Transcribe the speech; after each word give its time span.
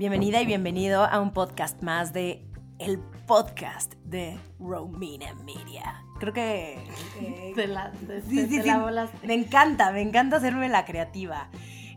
Bienvenida 0.00 0.40
y 0.40 0.46
bienvenido 0.46 1.04
a 1.04 1.20
un 1.20 1.30
podcast 1.34 1.82
más 1.82 2.14
de 2.14 2.48
el 2.78 2.98
podcast 3.26 3.92
de 4.06 4.40
Romina 4.58 5.34
Media. 5.44 6.02
Creo 6.18 6.32
que... 6.32 6.82
eh, 7.20 7.52
Te 7.54 7.66
la, 7.66 7.92
te- 7.92 8.22
sí, 8.22 8.46
sí, 8.48 8.56
te 8.56 8.62
sí, 8.62 8.68
la 8.70 9.10
me 9.24 9.34
encanta, 9.34 9.92
me 9.92 10.00
encanta 10.00 10.36
hacerme 10.38 10.70
la 10.70 10.86
creativa. 10.86 11.50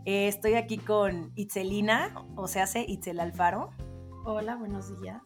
Eh, 0.04 0.28
estoy 0.28 0.56
aquí 0.56 0.80
con 0.80 1.32
Itzelina, 1.36 2.14
o 2.36 2.50
se 2.50 2.60
hace 2.60 2.84
Itzel 2.86 3.22
Alfaro. 3.22 3.70
Hola, 4.26 4.58
buenos 4.58 5.00
días. 5.02 5.22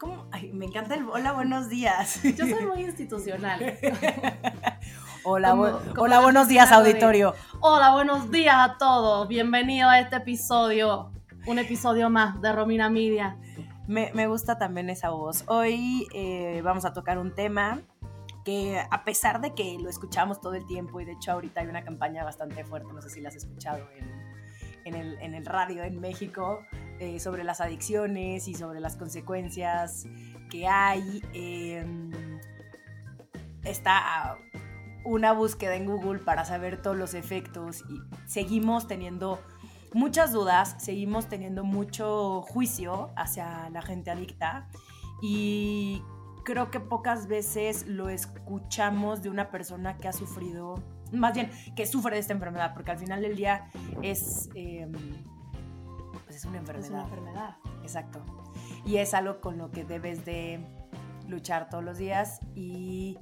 ¿Cómo? 0.00 0.26
Ay, 0.32 0.50
me 0.52 0.66
encanta 0.66 0.96
el 0.96 1.08
hola, 1.08 1.30
buenos 1.30 1.68
días. 1.68 2.20
Yo 2.36 2.48
soy 2.48 2.66
muy 2.66 2.80
institucional. 2.82 3.60
hola, 5.22 5.50
Como- 5.50 5.66
bu- 5.68 5.88
como 5.90 6.02
hola, 6.02 6.16
la 6.16 6.22
buenos 6.22 6.48
días, 6.48 6.68
de- 6.68 6.74
auditorio. 6.74 7.32
Hola, 7.60 7.92
buenos 7.92 8.28
días 8.32 8.56
a 8.58 8.76
todos. 8.76 9.28
Bienvenido 9.28 9.88
a 9.88 10.00
este 10.00 10.16
episodio. 10.16 11.12
Un 11.48 11.58
episodio 11.58 12.10
más 12.10 12.42
de 12.42 12.52
Romina 12.52 12.90
Media. 12.90 13.38
Me, 13.86 14.12
me 14.12 14.26
gusta 14.26 14.58
también 14.58 14.90
esa 14.90 15.08
voz. 15.08 15.44
Hoy 15.46 16.06
eh, 16.12 16.60
vamos 16.62 16.84
a 16.84 16.92
tocar 16.92 17.18
un 17.18 17.34
tema 17.34 17.80
que 18.44 18.78
a 18.90 19.02
pesar 19.02 19.40
de 19.40 19.54
que 19.54 19.78
lo 19.80 19.88
escuchamos 19.88 20.42
todo 20.42 20.52
el 20.52 20.66
tiempo 20.66 21.00
y 21.00 21.06
de 21.06 21.12
hecho 21.12 21.32
ahorita 21.32 21.62
hay 21.62 21.68
una 21.68 21.82
campaña 21.84 22.22
bastante 22.22 22.64
fuerte, 22.64 22.92
no 22.92 23.00
sé 23.00 23.08
si 23.08 23.22
la 23.22 23.30
has 23.30 23.36
escuchado 23.36 23.88
en, 23.96 24.10
en 24.84 24.94
el, 24.94 25.18
en 25.22 25.32
el 25.32 25.46
radio 25.46 25.84
en 25.84 25.98
México, 26.00 26.60
eh, 27.00 27.18
sobre 27.18 27.44
las 27.44 27.62
adicciones 27.62 28.46
y 28.46 28.52
sobre 28.52 28.80
las 28.80 28.96
consecuencias 28.96 30.04
que 30.50 30.66
hay. 30.66 31.22
eh, 31.32 31.82
está 33.64 34.36
una 35.06 35.32
búsqueda 35.32 35.76
en 35.76 35.86
Google 35.86 36.18
para 36.18 36.44
saber 36.44 36.82
todos 36.82 36.96
los 36.96 37.14
efectos 37.14 37.84
y 37.88 38.02
seguimos 38.26 38.86
teniendo 38.86 39.40
muchas 39.94 40.32
dudas, 40.32 40.76
seguimos 40.78 41.28
teniendo 41.28 41.64
mucho 41.64 42.42
juicio 42.42 43.10
hacia 43.16 43.68
la 43.70 43.82
gente 43.82 44.10
adicta 44.10 44.68
y 45.22 46.02
creo 46.44 46.70
que 46.70 46.80
pocas 46.80 47.26
veces 47.26 47.86
lo 47.86 48.08
escuchamos 48.08 49.22
de 49.22 49.30
una 49.30 49.50
persona 49.50 49.96
que 49.98 50.08
ha 50.08 50.12
sufrido, 50.12 50.82
más 51.12 51.34
bien 51.34 51.50
que 51.76 51.86
sufre 51.86 52.14
de 52.14 52.20
esta 52.20 52.32
enfermedad, 52.32 52.72
porque 52.74 52.90
al 52.90 52.98
final 52.98 53.22
del 53.22 53.36
día 53.36 53.68
es, 54.02 54.48
eh, 54.54 54.86
pues 56.24 56.36
es 56.36 56.44
una 56.44 56.56
Es 56.56 56.60
enfermedad. 56.60 56.90
una 56.90 57.02
enfermedad. 57.04 57.56
Exacto. 57.82 58.22
Y 58.84 58.96
es 58.96 59.14
algo 59.14 59.40
con 59.40 59.58
lo 59.58 59.70
que 59.70 59.84
debes 59.84 60.24
de 60.24 60.60
luchar 61.26 61.68
todos 61.68 61.84
los 61.84 61.98
días 61.98 62.40
y, 62.54 63.18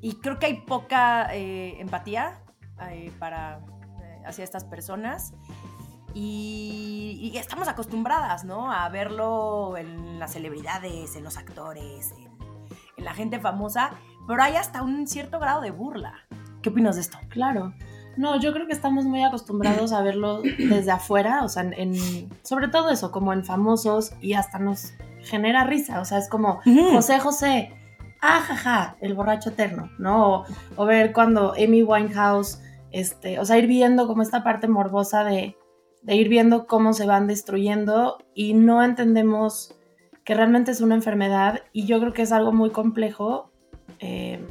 y 0.00 0.14
creo 0.16 0.38
que 0.38 0.46
hay 0.46 0.60
poca 0.62 1.34
eh, 1.34 1.78
empatía 1.80 2.40
eh, 2.90 3.12
para, 3.18 3.58
eh, 4.02 4.22
hacia 4.26 4.44
estas 4.44 4.64
personas 4.64 5.34
y, 6.14 7.30
y 7.34 7.36
estamos 7.36 7.68
acostumbradas, 7.68 8.44
¿no? 8.44 8.72
A 8.72 8.88
verlo 8.88 9.76
en 9.76 10.18
las 10.18 10.32
celebridades, 10.32 11.16
en 11.16 11.24
los 11.24 11.36
actores, 11.36 12.12
en, 12.12 12.30
en 12.96 13.04
la 13.04 13.14
gente 13.14 13.40
famosa, 13.40 13.90
pero 14.26 14.42
hay 14.42 14.56
hasta 14.56 14.82
un 14.82 15.06
cierto 15.06 15.38
grado 15.38 15.60
de 15.60 15.70
burla. 15.70 16.14
¿Qué 16.62 16.70
opinas 16.70 16.94
de 16.94 17.02
esto? 17.02 17.18
Claro. 17.28 17.74
No, 18.16 18.38
yo 18.38 18.52
creo 18.52 18.66
que 18.66 18.72
estamos 18.72 19.04
muy 19.04 19.24
acostumbrados 19.24 19.92
a 19.92 20.00
verlo 20.00 20.40
desde 20.42 20.92
afuera, 20.92 21.42
o 21.42 21.48
sea, 21.48 21.64
en, 21.64 22.30
sobre 22.42 22.68
todo 22.68 22.90
eso, 22.90 23.10
como 23.10 23.32
en 23.32 23.44
famosos 23.44 24.12
y 24.20 24.34
hasta 24.34 24.58
nos 24.58 24.94
genera 25.24 25.64
risa, 25.64 26.00
o 26.00 26.04
sea, 26.04 26.18
es 26.18 26.28
como. 26.28 26.60
José 26.92 27.18
José, 27.18 27.74
ajaja, 28.20 28.96
el 29.00 29.14
borracho 29.14 29.50
eterno, 29.50 29.90
¿no? 29.98 30.28
O, 30.28 30.44
o 30.76 30.86
ver 30.86 31.12
cuando 31.12 31.54
Amy 31.54 31.82
Winehouse, 31.82 32.60
este, 32.92 33.40
o 33.40 33.44
sea, 33.44 33.58
ir 33.58 33.66
viendo 33.66 34.06
como 34.06 34.22
esta 34.22 34.44
parte 34.44 34.68
morbosa 34.68 35.24
de, 35.24 35.56
de 36.04 36.14
ir 36.14 36.28
viendo 36.28 36.66
cómo 36.66 36.92
se 36.92 37.06
van 37.06 37.26
destruyendo 37.26 38.18
y 38.34 38.54
no 38.54 38.82
entendemos 38.82 39.74
que 40.24 40.34
realmente 40.34 40.70
es 40.70 40.80
una 40.80 40.94
enfermedad 40.94 41.62
y 41.72 41.86
yo 41.86 42.00
creo 42.00 42.12
que 42.12 42.22
es 42.22 42.32
algo 42.32 42.52
muy 42.52 42.70
complejo 42.70 43.50
eh, 43.98 44.46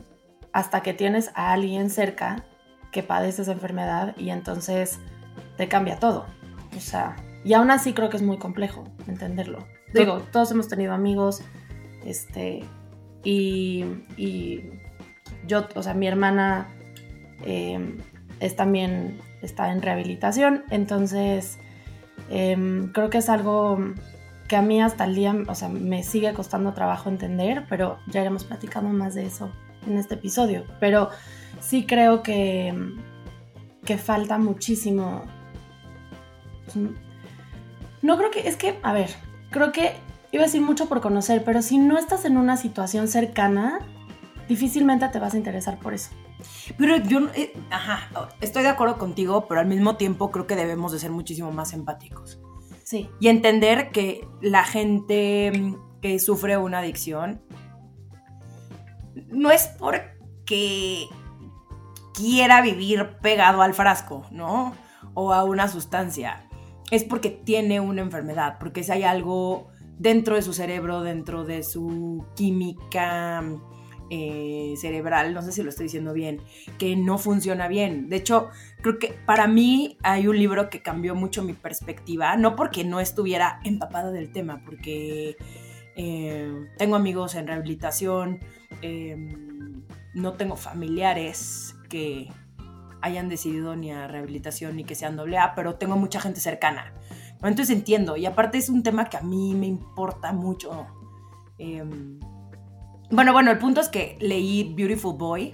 hasta 0.51 0.81
que 0.81 0.93
tienes 0.93 1.31
a 1.35 1.53
alguien 1.53 1.89
cerca 1.89 2.45
que 2.91 3.03
padece 3.03 3.41
esa 3.41 3.53
enfermedad 3.53 4.15
y 4.17 4.29
entonces 4.29 4.99
te 5.57 5.67
cambia 5.67 5.97
todo. 5.99 6.25
O 6.75 6.79
sea, 6.79 7.15
y 7.43 7.53
aún 7.53 7.71
así 7.71 7.93
creo 7.93 8.09
que 8.09 8.17
es 8.17 8.23
muy 8.23 8.37
complejo 8.37 8.83
entenderlo. 9.07 9.65
Digo, 9.93 10.21
todos 10.31 10.51
hemos 10.51 10.67
tenido 10.67 10.93
amigos, 10.93 11.43
este, 12.03 12.63
y, 13.23 13.85
y 14.17 14.63
yo, 15.45 15.67
o 15.75 15.83
sea, 15.83 15.93
mi 15.93 16.07
hermana 16.07 16.67
eh, 17.45 17.97
es 18.39 18.55
también, 18.55 19.19
está 19.45 19.71
en 19.71 19.81
rehabilitación, 19.81 20.63
entonces 20.69 21.57
em, 22.29 22.91
creo 22.91 23.09
que 23.09 23.19
es 23.19 23.29
algo 23.29 23.77
que 24.47 24.55
a 24.55 24.61
mí 24.61 24.81
hasta 24.81 25.05
el 25.05 25.15
día, 25.15 25.35
o 25.47 25.55
sea, 25.55 25.69
me 25.69 26.03
sigue 26.03 26.33
costando 26.33 26.73
trabajo 26.73 27.09
entender, 27.09 27.65
pero 27.69 27.97
ya 28.07 28.21
iremos 28.21 28.43
platicando 28.43 28.89
más 28.89 29.15
de 29.15 29.25
eso 29.25 29.51
en 29.87 29.97
este 29.97 30.15
episodio. 30.15 30.65
Pero 30.79 31.09
sí 31.59 31.85
creo 31.85 32.23
que, 32.23 32.73
que 33.85 33.97
falta 33.97 34.37
muchísimo. 34.37 35.23
pues, 36.65 36.77
No 38.01 38.17
creo 38.17 38.31
que, 38.31 38.47
es 38.47 38.55
que, 38.57 38.79
a 38.83 38.93
ver, 38.93 39.09
creo 39.49 39.71
que 39.71 39.93
iba 40.31 40.43
a 40.43 40.45
decir 40.45 40.61
mucho 40.61 40.87
por 40.87 41.01
conocer, 41.01 41.43
pero 41.43 41.61
si 41.61 41.77
no 41.77 41.97
estás 41.97 42.25
en 42.25 42.37
una 42.37 42.57
situación 42.57 43.07
cercana, 43.07 43.79
difícilmente 44.47 45.07
te 45.07 45.19
vas 45.19 45.33
a 45.33 45.37
interesar 45.37 45.79
por 45.79 45.93
eso. 45.93 46.09
Pero 46.77 46.97
yo, 46.97 47.27
eh, 47.35 47.53
ajá, 47.69 48.09
estoy 48.41 48.63
de 48.63 48.69
acuerdo 48.69 48.97
contigo, 48.97 49.47
pero 49.47 49.61
al 49.61 49.67
mismo 49.67 49.97
tiempo 49.97 50.31
creo 50.31 50.47
que 50.47 50.55
debemos 50.55 50.91
de 50.91 50.99
ser 50.99 51.11
muchísimo 51.11 51.51
más 51.51 51.73
empáticos. 51.73 52.39
Sí, 52.83 53.09
Y 53.19 53.29
entender 53.29 53.91
que 53.91 54.27
la 54.41 54.63
gente 54.65 55.51
mm, 55.51 56.01
que 56.01 56.19
sufre 56.19 56.57
una 56.57 56.79
adicción 56.79 57.41
no 59.29 59.51
es 59.51 59.67
porque 59.79 61.07
quiera 62.13 62.61
vivir 62.61 63.17
pegado 63.21 63.61
al 63.61 63.73
frasco, 63.73 64.25
¿no? 64.31 64.73
O 65.13 65.33
a 65.33 65.43
una 65.43 65.67
sustancia. 65.67 66.47
Es 66.91 67.03
porque 67.03 67.29
tiene 67.29 67.79
una 67.79 68.01
enfermedad, 68.01 68.57
porque 68.59 68.83
si 68.83 68.91
hay 68.91 69.03
algo 69.03 69.69
dentro 69.97 70.35
de 70.35 70.41
su 70.41 70.53
cerebro, 70.53 71.01
dentro 71.01 71.43
de 71.45 71.63
su 71.63 72.25
química 72.35 73.43
eh, 74.09 74.73
cerebral, 74.77 75.33
no 75.33 75.41
sé 75.41 75.51
si 75.51 75.63
lo 75.63 75.69
estoy 75.69 75.85
diciendo 75.85 76.13
bien, 76.13 76.41
que 76.77 76.95
no 76.95 77.17
funciona 77.17 77.67
bien. 77.67 78.09
De 78.09 78.17
hecho, 78.17 78.49
creo 78.81 78.99
que 78.99 79.15
para 79.25 79.47
mí 79.47 79.97
hay 80.03 80.27
un 80.27 80.37
libro 80.37 80.69
que 80.69 80.81
cambió 80.81 81.15
mucho 81.15 81.43
mi 81.43 81.53
perspectiva, 81.53 82.35
no 82.35 82.55
porque 82.55 82.83
no 82.83 82.99
estuviera 82.99 83.59
empapada 83.63 84.11
del 84.11 84.31
tema, 84.31 84.61
porque 84.65 85.37
eh, 85.95 86.67
tengo 86.77 86.95
amigos 86.95 87.35
en 87.35 87.47
rehabilitación, 87.47 88.39
eh, 88.81 89.15
no 90.13 90.33
tengo 90.33 90.55
familiares 90.55 91.75
que 91.89 92.29
hayan 93.01 93.29
decidido 93.29 93.75
ni 93.75 93.91
a 93.91 94.07
rehabilitación 94.07 94.75
ni 94.75 94.83
que 94.83 94.95
sean 94.95 95.15
doble 95.15 95.37
A, 95.37 95.55
pero 95.55 95.75
tengo 95.75 95.97
mucha 95.97 96.19
gente 96.19 96.39
cercana. 96.39 96.93
Entonces 97.41 97.69
entiendo, 97.71 98.15
y 98.15 98.25
aparte 98.25 98.57
es 98.57 98.69
un 98.69 98.83
tema 98.83 99.09
que 99.09 99.17
a 99.17 99.21
mí 99.21 99.53
me 99.53 99.67
importa 99.67 100.31
mucho. 100.31 100.87
Eh, 101.57 101.83
bueno, 103.13 103.31
bueno, 103.31 103.51
el 103.51 103.59
punto 103.59 103.79
es 103.79 103.89
que 103.89 104.17
leí 104.19 104.73
Beautiful 104.75 105.15
Boy, 105.15 105.53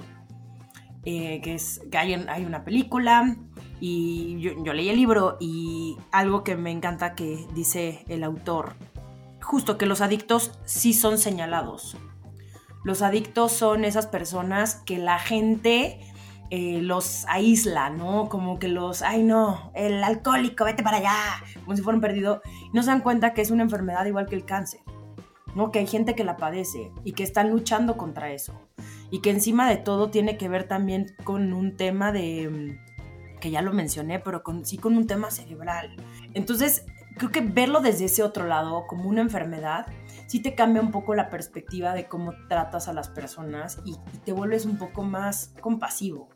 eh, 1.03 1.41
que 1.41 1.55
es 1.55 1.81
que 1.91 1.97
hay, 1.97 2.45
una 2.45 2.63
película 2.63 3.35
y 3.81 4.39
yo, 4.39 4.73
leí 4.73 4.89
el 4.89 4.95
libro 4.95 5.37
y 5.41 5.97
algo 6.11 6.43
que 6.45 6.55
me 6.55 6.71
encanta 6.71 7.15
que 7.15 7.45
dice 7.53 8.05
el 8.07 8.23
autor, 8.23 8.75
justo 9.41 9.77
que 9.77 9.85
los 9.85 9.99
adictos 10.01 10.57
sí 10.63 10.93
son 10.93 11.17
señalados. 11.17 11.97
Los 12.85 13.01
adictos 13.01 13.51
son 13.51 13.83
esas 13.83 14.07
personas 14.07 14.75
que 14.75 14.97
la 14.97 15.19
gente 15.19 15.99
eh, 16.51 16.79
los 16.81 17.25
aísla, 17.27 17.89
¿no? 17.89 18.29
Como 18.29 18.57
que 18.57 18.69
los, 18.69 19.01
ay 19.01 19.21
no, 19.21 19.71
el 19.75 20.01
alcohólico, 20.01 20.63
vete 20.63 20.81
para 20.81 20.97
allá, 20.97 21.13
como 21.65 21.75
si 21.75 21.81
fuera 21.81 21.97
un 21.97 22.01
perdido. 22.01 22.41
Y 22.71 22.75
no 22.75 22.83
se 22.83 22.89
dan 22.89 23.01
cuenta 23.01 23.33
que 23.33 23.41
es 23.41 23.51
una 23.51 23.63
enfermedad 23.63 24.05
igual 24.05 24.27
que 24.27 24.35
el 24.35 24.45
cáncer, 24.45 24.79
¿no? 25.55 25.71
Que 25.71 25.79
hay 25.79 25.87
gente 25.87 26.15
que 26.15 26.23
la 26.23 26.37
padece 26.37 26.91
y 27.03 27.13
que 27.13 27.23
están 27.23 27.49
luchando 27.49 27.97
contra 27.97 28.31
eso. 28.31 28.53
Y 29.11 29.21
que 29.21 29.31
encima 29.31 29.69
de 29.69 29.77
todo 29.77 30.09
tiene 30.09 30.37
que 30.37 30.49
ver 30.49 30.67
también 30.67 31.15
con 31.23 31.53
un 31.53 31.75
tema 31.77 32.11
de, 32.11 32.49
mm, 32.49 33.39
que 33.39 33.51
ya 33.51 33.61
lo 33.61 33.73
mencioné, 33.73 34.19
pero 34.19 34.43
con, 34.43 34.65
sí 34.65 34.77
con 34.77 34.95
un 34.95 35.07
tema 35.07 35.31
cerebral. 35.31 35.95
Entonces, 36.33 36.85
creo 37.17 37.31
que 37.31 37.41
verlo 37.41 37.81
desde 37.81 38.05
ese 38.05 38.23
otro 38.23 38.45
lado, 38.45 38.85
como 38.87 39.09
una 39.09 39.21
enfermedad, 39.21 39.87
sí 40.27 40.41
te 40.41 40.55
cambia 40.55 40.81
un 40.81 40.91
poco 40.91 41.15
la 41.15 41.29
perspectiva 41.29 41.93
de 41.93 42.07
cómo 42.07 42.33
tratas 42.47 42.87
a 42.87 42.93
las 42.93 43.09
personas 43.09 43.79
y, 43.85 43.91
y 43.91 44.17
te 44.19 44.31
vuelves 44.31 44.65
un 44.65 44.77
poco 44.77 45.03
más 45.03 45.53
compasivo. 45.61 46.29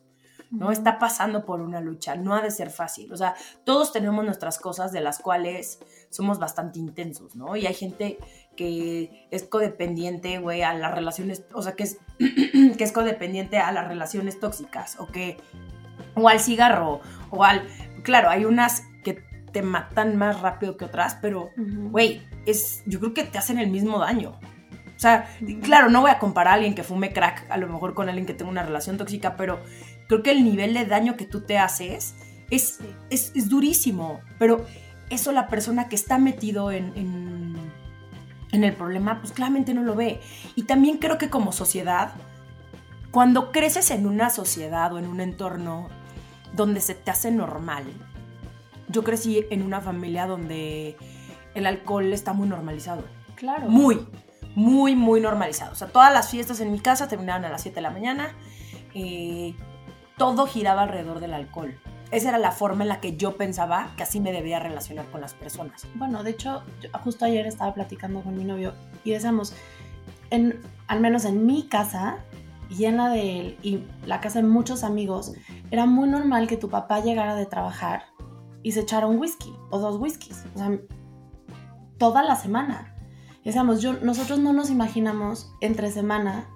¿no? 0.53 0.71
Está 0.71 0.99
pasando 0.99 1.45
por 1.45 1.61
una 1.61 1.81
lucha, 1.81 2.15
no 2.15 2.35
ha 2.35 2.41
de 2.41 2.51
ser 2.51 2.69
fácil. 2.69 3.11
O 3.11 3.17
sea, 3.17 3.35
todos 3.65 3.91
tenemos 3.91 4.23
nuestras 4.23 4.59
cosas 4.59 4.91
de 4.91 5.01
las 5.01 5.19
cuales 5.19 5.79
somos 6.09 6.37
bastante 6.37 6.77
intensos, 6.79 7.35
¿no? 7.35 7.55
Y 7.55 7.65
hay 7.65 7.73
gente 7.73 8.19
que 8.55 9.27
es 9.31 9.43
codependiente, 9.43 10.37
güey, 10.39 10.61
a 10.61 10.73
las 10.73 10.93
relaciones, 10.93 11.43
o 11.53 11.61
sea, 11.61 11.73
que 11.73 11.83
es, 11.83 11.97
que 12.77 12.83
es 12.83 12.91
codependiente 12.91 13.57
a 13.57 13.71
las 13.71 13.87
relaciones 13.87 14.39
tóxicas, 14.39 14.97
o 14.99 15.07
que, 15.07 15.37
o 16.15 16.29
al 16.29 16.39
cigarro, 16.39 17.01
o 17.29 17.43
al, 17.43 17.67
claro, 18.03 18.29
hay 18.29 18.45
unas 18.45 18.83
que 19.03 19.23
te 19.51 19.61
matan 19.61 20.17
más 20.17 20.41
rápido 20.41 20.77
que 20.77 20.85
otras, 20.85 21.17
pero, 21.21 21.49
güey, 21.57 22.21
es, 22.45 22.83
yo 22.85 22.99
creo 22.99 23.13
que 23.13 23.23
te 23.23 23.37
hacen 23.37 23.59
el 23.59 23.69
mismo 23.69 23.99
daño. 23.99 24.39
O 24.95 24.99
sea, 25.03 25.27
claro, 25.61 25.89
no 25.89 26.01
voy 26.01 26.11
a 26.11 26.19
comparar 26.19 26.53
a 26.53 26.55
alguien 26.55 26.75
que 26.75 26.83
fume 26.83 27.11
crack, 27.11 27.45
a 27.49 27.57
lo 27.57 27.67
mejor 27.67 27.93
con 27.93 28.07
alguien 28.07 28.25
que 28.25 28.33
tenga 28.33 28.51
una 28.51 28.63
relación 28.63 28.97
tóxica, 28.97 29.35
pero 29.35 29.59
creo 30.07 30.23
que 30.23 30.31
el 30.31 30.43
nivel 30.43 30.73
de 30.73 30.85
daño 30.85 31.17
que 31.17 31.25
tú 31.25 31.41
te 31.41 31.57
haces 31.57 32.15
es, 32.49 32.79
es, 33.09 33.49
durísimo, 33.49 34.21
pero 34.39 34.65
eso 35.09 35.31
la 35.31 35.47
persona 35.47 35.89
que 35.89 35.95
está 35.95 36.17
metido 36.19 36.71
en, 36.71 36.93
en, 36.95 37.22
el 38.63 38.73
problema, 38.73 39.19
pues 39.19 39.31
claramente 39.31 39.73
no 39.73 39.81
lo 39.81 39.95
ve. 39.95 40.21
Y 40.55 40.63
también 40.63 40.97
creo 40.97 41.17
que 41.17 41.29
como 41.29 41.51
sociedad, 41.51 42.13
cuando 43.11 43.51
creces 43.51 43.89
en 43.91 44.05
una 44.05 44.29
sociedad 44.29 44.93
o 44.93 44.99
en 44.99 45.07
un 45.07 45.21
entorno 45.21 45.87
donde 46.53 46.81
se 46.81 46.93
te 46.93 47.11
hace 47.11 47.31
normal, 47.31 47.85
yo 48.89 49.03
crecí 49.03 49.45
en 49.49 49.63
una 49.63 49.81
familia 49.81 50.27
donde 50.27 50.97
el 51.55 51.65
alcohol 51.65 52.13
está 52.13 52.33
muy 52.33 52.47
normalizado. 52.47 53.03
Claro. 53.35 53.67
Muy, 53.69 54.05
muy, 54.55 54.95
muy 54.95 55.19
normalizado. 55.19 55.71
O 55.71 55.75
sea, 55.75 55.87
todas 55.87 56.13
las 56.13 56.29
fiestas 56.29 56.59
en 56.59 56.71
mi 56.71 56.79
casa 56.79 57.07
terminaban 57.07 57.45
a 57.45 57.49
las 57.49 57.61
7 57.61 57.75
de 57.75 57.81
la 57.81 57.91
mañana. 57.91 58.35
Eh, 58.93 59.55
todo 60.17 60.45
giraba 60.45 60.83
alrededor 60.83 61.19
del 61.19 61.33
alcohol. 61.33 61.79
Esa 62.13 62.29
era 62.29 62.37
la 62.37 62.51
forma 62.51 62.83
en 62.83 62.89
la 62.89 63.01
que 63.01 63.17
yo 63.17 63.37
pensaba 63.37 63.89
que 63.97 64.03
así 64.03 64.19
me 64.19 64.31
debía 64.31 64.59
relacionar 64.59 65.07
con 65.07 65.19
las 65.19 65.33
personas. 65.33 65.87
Bueno, 65.95 66.23
de 66.23 66.29
hecho, 66.29 66.61
justo 67.03 67.25
ayer 67.25 67.47
estaba 67.47 67.73
platicando 67.73 68.21
con 68.21 68.37
mi 68.37 68.43
novio 68.43 68.73
y 69.03 69.13
decíamos, 69.13 69.55
en, 70.29 70.61
al 70.85 70.99
menos 70.99 71.25
en 71.25 71.47
mi 71.47 71.67
casa 71.67 72.19
la 72.79 73.09
de 73.09 73.39
él 73.39 73.57
y 73.63 73.83
la 74.05 74.21
casa 74.21 74.43
de 74.43 74.47
muchos 74.47 74.83
amigos, 74.83 75.33
era 75.71 75.87
muy 75.87 76.07
normal 76.07 76.47
que 76.47 76.55
tu 76.55 76.69
papá 76.69 76.99
llegara 76.99 77.33
de 77.33 77.47
trabajar 77.47 78.03
y 78.61 78.73
se 78.73 78.81
echara 78.81 79.07
un 79.07 79.17
whisky 79.17 79.51
o 79.71 79.79
dos 79.79 79.99
whiskies. 79.99 80.43
O 80.53 80.59
sea, 80.59 80.79
toda 81.97 82.21
la 82.21 82.35
semana. 82.35 82.95
Decíamos, 83.43 83.83
nosotros 84.03 84.37
no 84.37 84.53
nos 84.53 84.69
imaginamos 84.69 85.51
entre 85.61 85.91
semana 85.91 86.47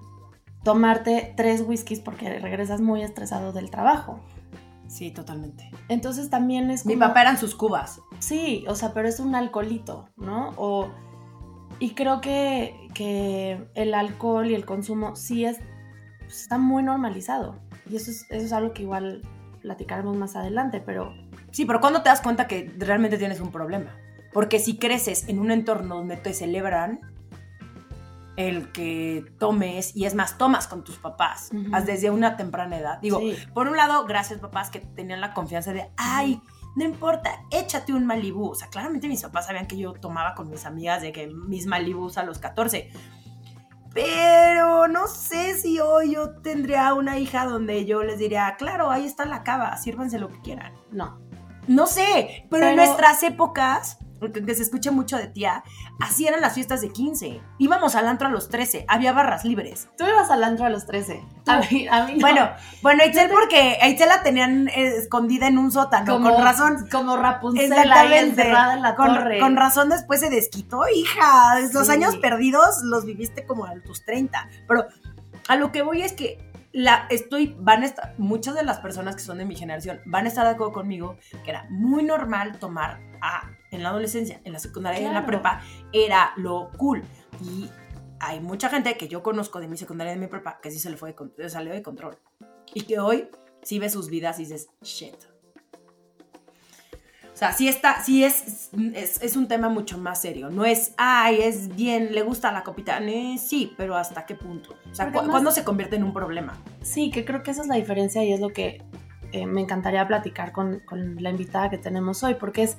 tomarte 0.63 1.33
tres 1.36 1.63
whiskies 1.65 2.00
porque 2.00 2.38
regresas 2.38 2.80
muy 2.80 3.01
estresado 3.01 3.54
del 3.54 3.71
trabajo. 3.71 4.19
Sí, 4.87 5.11
totalmente. 5.11 5.69
Entonces 5.89 6.29
también 6.29 6.71
es 6.71 6.83
como... 6.83 6.95
Mi 6.95 6.99
papá 6.99 7.21
eran 7.21 7.37
sus 7.37 7.55
cubas. 7.55 8.01
Sí, 8.19 8.65
o 8.67 8.75
sea, 8.75 8.93
pero 8.93 9.07
es 9.07 9.19
un 9.19 9.35
alcoholito, 9.35 10.09
¿no? 10.17 10.53
O... 10.57 10.89
Y 11.79 11.91
creo 11.91 12.21
que, 12.21 12.89
que 12.93 13.69
el 13.75 13.93
alcohol 13.93 14.49
y 14.49 14.55
el 14.55 14.65
consumo 14.65 15.15
sí 15.15 15.45
es, 15.45 15.59
pues, 16.21 16.41
está 16.41 16.57
muy 16.57 16.81
normalizado. 16.83 17.59
Y 17.89 17.97
eso 17.97 18.09
es, 18.09 18.25
eso 18.29 18.45
es 18.45 18.53
algo 18.53 18.73
que 18.73 18.83
igual 18.83 19.21
platicaremos 19.61 20.15
más 20.15 20.35
adelante, 20.35 20.81
pero... 20.83 21.13
Sí, 21.51 21.65
pero 21.65 21.79
¿cuándo 21.79 22.01
te 22.01 22.09
das 22.09 22.21
cuenta 22.21 22.47
que 22.47 22.73
realmente 22.77 23.17
tienes 23.17 23.39
un 23.39 23.51
problema? 23.51 23.95
Porque 24.33 24.59
si 24.59 24.77
creces 24.77 25.27
en 25.27 25.39
un 25.39 25.51
entorno 25.51 25.95
donde 25.97 26.17
te 26.17 26.33
celebran, 26.33 27.01
el 28.37 28.71
que 28.71 29.25
tomes, 29.39 29.95
y 29.95 30.05
es 30.05 30.15
más, 30.15 30.37
tomas 30.37 30.67
con 30.67 30.83
tus 30.83 30.97
papás 30.97 31.49
desde 31.85 32.11
una 32.11 32.37
temprana 32.37 32.77
edad. 32.77 32.99
Digo, 33.01 33.19
por 33.53 33.67
un 33.67 33.75
lado, 33.75 34.05
gracias 34.05 34.39
papás 34.39 34.69
que 34.69 34.79
tenían 34.79 35.19
la 35.19 35.33
confianza 35.33 35.73
de, 35.73 35.89
ay, 35.97 36.41
no 36.75 36.85
importa, 36.85 37.41
échate 37.49 37.91
un 37.91 38.05
Malibu. 38.05 38.51
O 38.51 38.55
sea, 38.55 38.69
claramente 38.69 39.07
mis 39.07 39.23
papás 39.23 39.47
sabían 39.47 39.65
que 39.65 39.77
yo 39.77 39.93
tomaba 39.93 40.35
con 40.35 40.49
mis 40.49 40.65
amigas 40.65 41.01
de 41.01 41.11
que 41.11 41.27
mis 41.27 41.65
Malibus 41.65 42.19
a 42.19 42.23
los 42.23 42.37
14. 42.37 42.91
Pero 43.91 44.87
no 44.87 45.07
sé 45.07 45.57
si 45.57 45.79
hoy 45.79 46.13
yo 46.13 46.35
tendría 46.41 46.93
una 46.93 47.17
hija 47.17 47.45
donde 47.45 47.85
yo 47.85 48.03
les 48.03 48.19
diría, 48.19 48.55
claro, 48.59 48.91
ahí 48.91 49.05
está 49.05 49.25
la 49.25 49.41
cava, 49.41 49.75
sírvanse 49.77 50.19
lo 50.19 50.29
que 50.29 50.39
quieran. 50.41 50.73
No. 50.91 51.19
No 51.67 51.87
sé, 51.87 52.45
pero... 52.51 52.67
en 52.67 52.75
nuestras 52.75 53.23
épocas 53.23 53.97
porque 54.19 54.41
se 54.55 54.63
escucha 54.63 54.91
mucho 54.91 55.17
de 55.17 55.27
tía, 55.27 55.63
así 55.99 56.27
eran 56.27 56.41
las 56.41 56.53
fiestas 56.53 56.81
de 56.81 56.89
15. 56.89 57.41
Íbamos 57.57 57.95
al 57.95 58.07
antro 58.07 58.27
a 58.27 58.31
los 58.31 58.49
13, 58.49 58.85
había 58.87 59.13
barras 59.13 59.45
libres. 59.45 59.89
Tú 59.97 60.05
ibas 60.05 60.29
al 60.29 60.43
antro 60.43 60.65
a 60.65 60.69
los 60.69 60.85
13. 60.85 61.23
A 61.47 61.59
mí, 61.59 61.87
a 61.89 62.05
mí 62.05 62.19
Bueno, 62.19 62.49
bueno, 62.81 63.03
Itzel 63.05 63.29
porque 63.29 63.77
a 63.81 63.87
Itzel 63.87 64.09
la 64.09 64.23
tenían 64.23 64.67
eh, 64.69 64.97
escondida 64.97 65.47
en 65.47 65.57
un 65.57 65.71
sótano, 65.71 66.21
con 66.21 66.43
razón. 66.43 66.87
Como 66.91 67.17
Rapunzel 67.17 67.71
ahí 67.73 68.13
encerrada 68.13 68.73
en 68.73 68.81
la 68.81 68.95
con, 68.95 69.07
torre. 69.07 69.39
Con 69.39 69.55
razón 69.55 69.89
después 69.89 70.19
se 70.19 70.29
desquitó, 70.29 70.81
hija. 70.93 71.59
Los 71.73 71.89
años 71.89 72.17
perdidos 72.17 72.81
los 72.83 73.05
viviste 73.05 73.45
como 73.45 73.65
a 73.65 73.73
tus 73.85 74.03
30. 74.05 74.49
Pero 74.67 74.87
a 75.47 75.55
lo 75.55 75.71
que 75.71 75.81
voy 75.81 76.01
es 76.01 76.13
que 76.13 76.47
la, 76.71 77.07
estoy, 77.09 77.55
van 77.59 77.83
a 77.83 77.85
estar, 77.85 78.13
muchas 78.17 78.53
de 78.55 78.63
las 78.63 78.79
personas 78.79 79.15
que 79.15 79.21
son 79.21 79.39
de 79.39 79.45
mi 79.45 79.55
generación 79.55 79.99
van 80.05 80.25
a 80.25 80.27
estar 80.27 80.45
de 80.45 80.51
acuerdo 80.51 80.73
conmigo 80.73 81.17
que 81.43 81.49
era 81.49 81.65
muy 81.69 82.03
normal 82.03 82.59
tomar 82.59 82.99
a 83.21 83.49
en 83.71 83.83
la 83.83 83.89
adolescencia, 83.89 84.41
en 84.43 84.53
la 84.53 84.59
secundaria 84.59 85.01
y 85.01 85.05
en 85.05 85.13
la 85.13 85.25
prepa, 85.25 85.61
era 85.93 86.33
lo 86.37 86.71
cool. 86.77 87.03
Y 87.41 87.69
hay 88.19 88.39
mucha 88.39 88.69
gente 88.69 88.97
que 88.97 89.07
yo 89.07 89.23
conozco 89.23 89.59
de 89.59 89.67
mi 89.67 89.77
secundaria 89.77 90.13
y 90.13 90.15
de 90.15 90.21
mi 90.21 90.27
prepa 90.27 90.59
que 90.61 90.71
sí 90.71 90.79
se 90.79 90.89
le 90.89 90.97
fue 90.97 91.15
de, 91.37 91.49
salió 91.49 91.73
de 91.73 91.81
control. 91.81 92.17
Y 92.73 92.81
que 92.81 92.99
hoy 92.99 93.29
sí 93.61 93.79
ve 93.79 93.89
sus 93.89 94.09
vidas 94.09 94.39
y 94.39 94.43
dices, 94.43 94.69
shit. 94.81 95.15
O 97.33 97.39
sea, 97.39 97.53
sí, 97.53 97.67
está, 97.67 98.01
sí 98.01 98.23
es, 98.23 98.71
es, 98.95 99.35
un 99.35 99.47
tema 99.47 99.69
mucho 99.69 99.99
más 99.99 100.19
serio. 100.21 100.49
No 100.49 100.65
es, 100.65 100.95
ay, 100.97 101.39
es 101.39 101.75
bien, 101.75 102.15
le 102.15 102.23
gusta 102.23 102.51
la 102.51 102.63
copita. 102.63 102.99
sí, 103.37 103.75
pero 103.77 103.95
¿hasta 103.95 104.25
qué 104.25 104.33
punto? 104.33 104.75
O 104.91 104.95
sea, 104.95 105.11
¿cuándo 105.11 105.51
se 105.51 105.63
convierte 105.63 105.97
en 105.97 106.03
un 106.03 106.13
problema? 106.13 106.57
Sí, 106.81 107.11
que 107.11 107.25
creo 107.25 107.43
que 107.43 107.51
esa 107.51 107.61
es 107.61 107.67
la 107.67 107.75
diferencia 107.75 108.23
y 108.23 108.33
es 108.33 108.39
lo 108.39 108.49
que 108.49 108.81
eh, 109.33 109.45
me 109.45 109.61
encantaría 109.61 110.07
platicar 110.07 110.51
con, 110.51 110.79
con 110.79 111.21
la 111.21 111.29
invitada 111.29 111.69
que 111.69 111.77
tenemos 111.77 112.23
hoy, 112.23 112.33
porque 112.33 112.63
es 112.63 112.77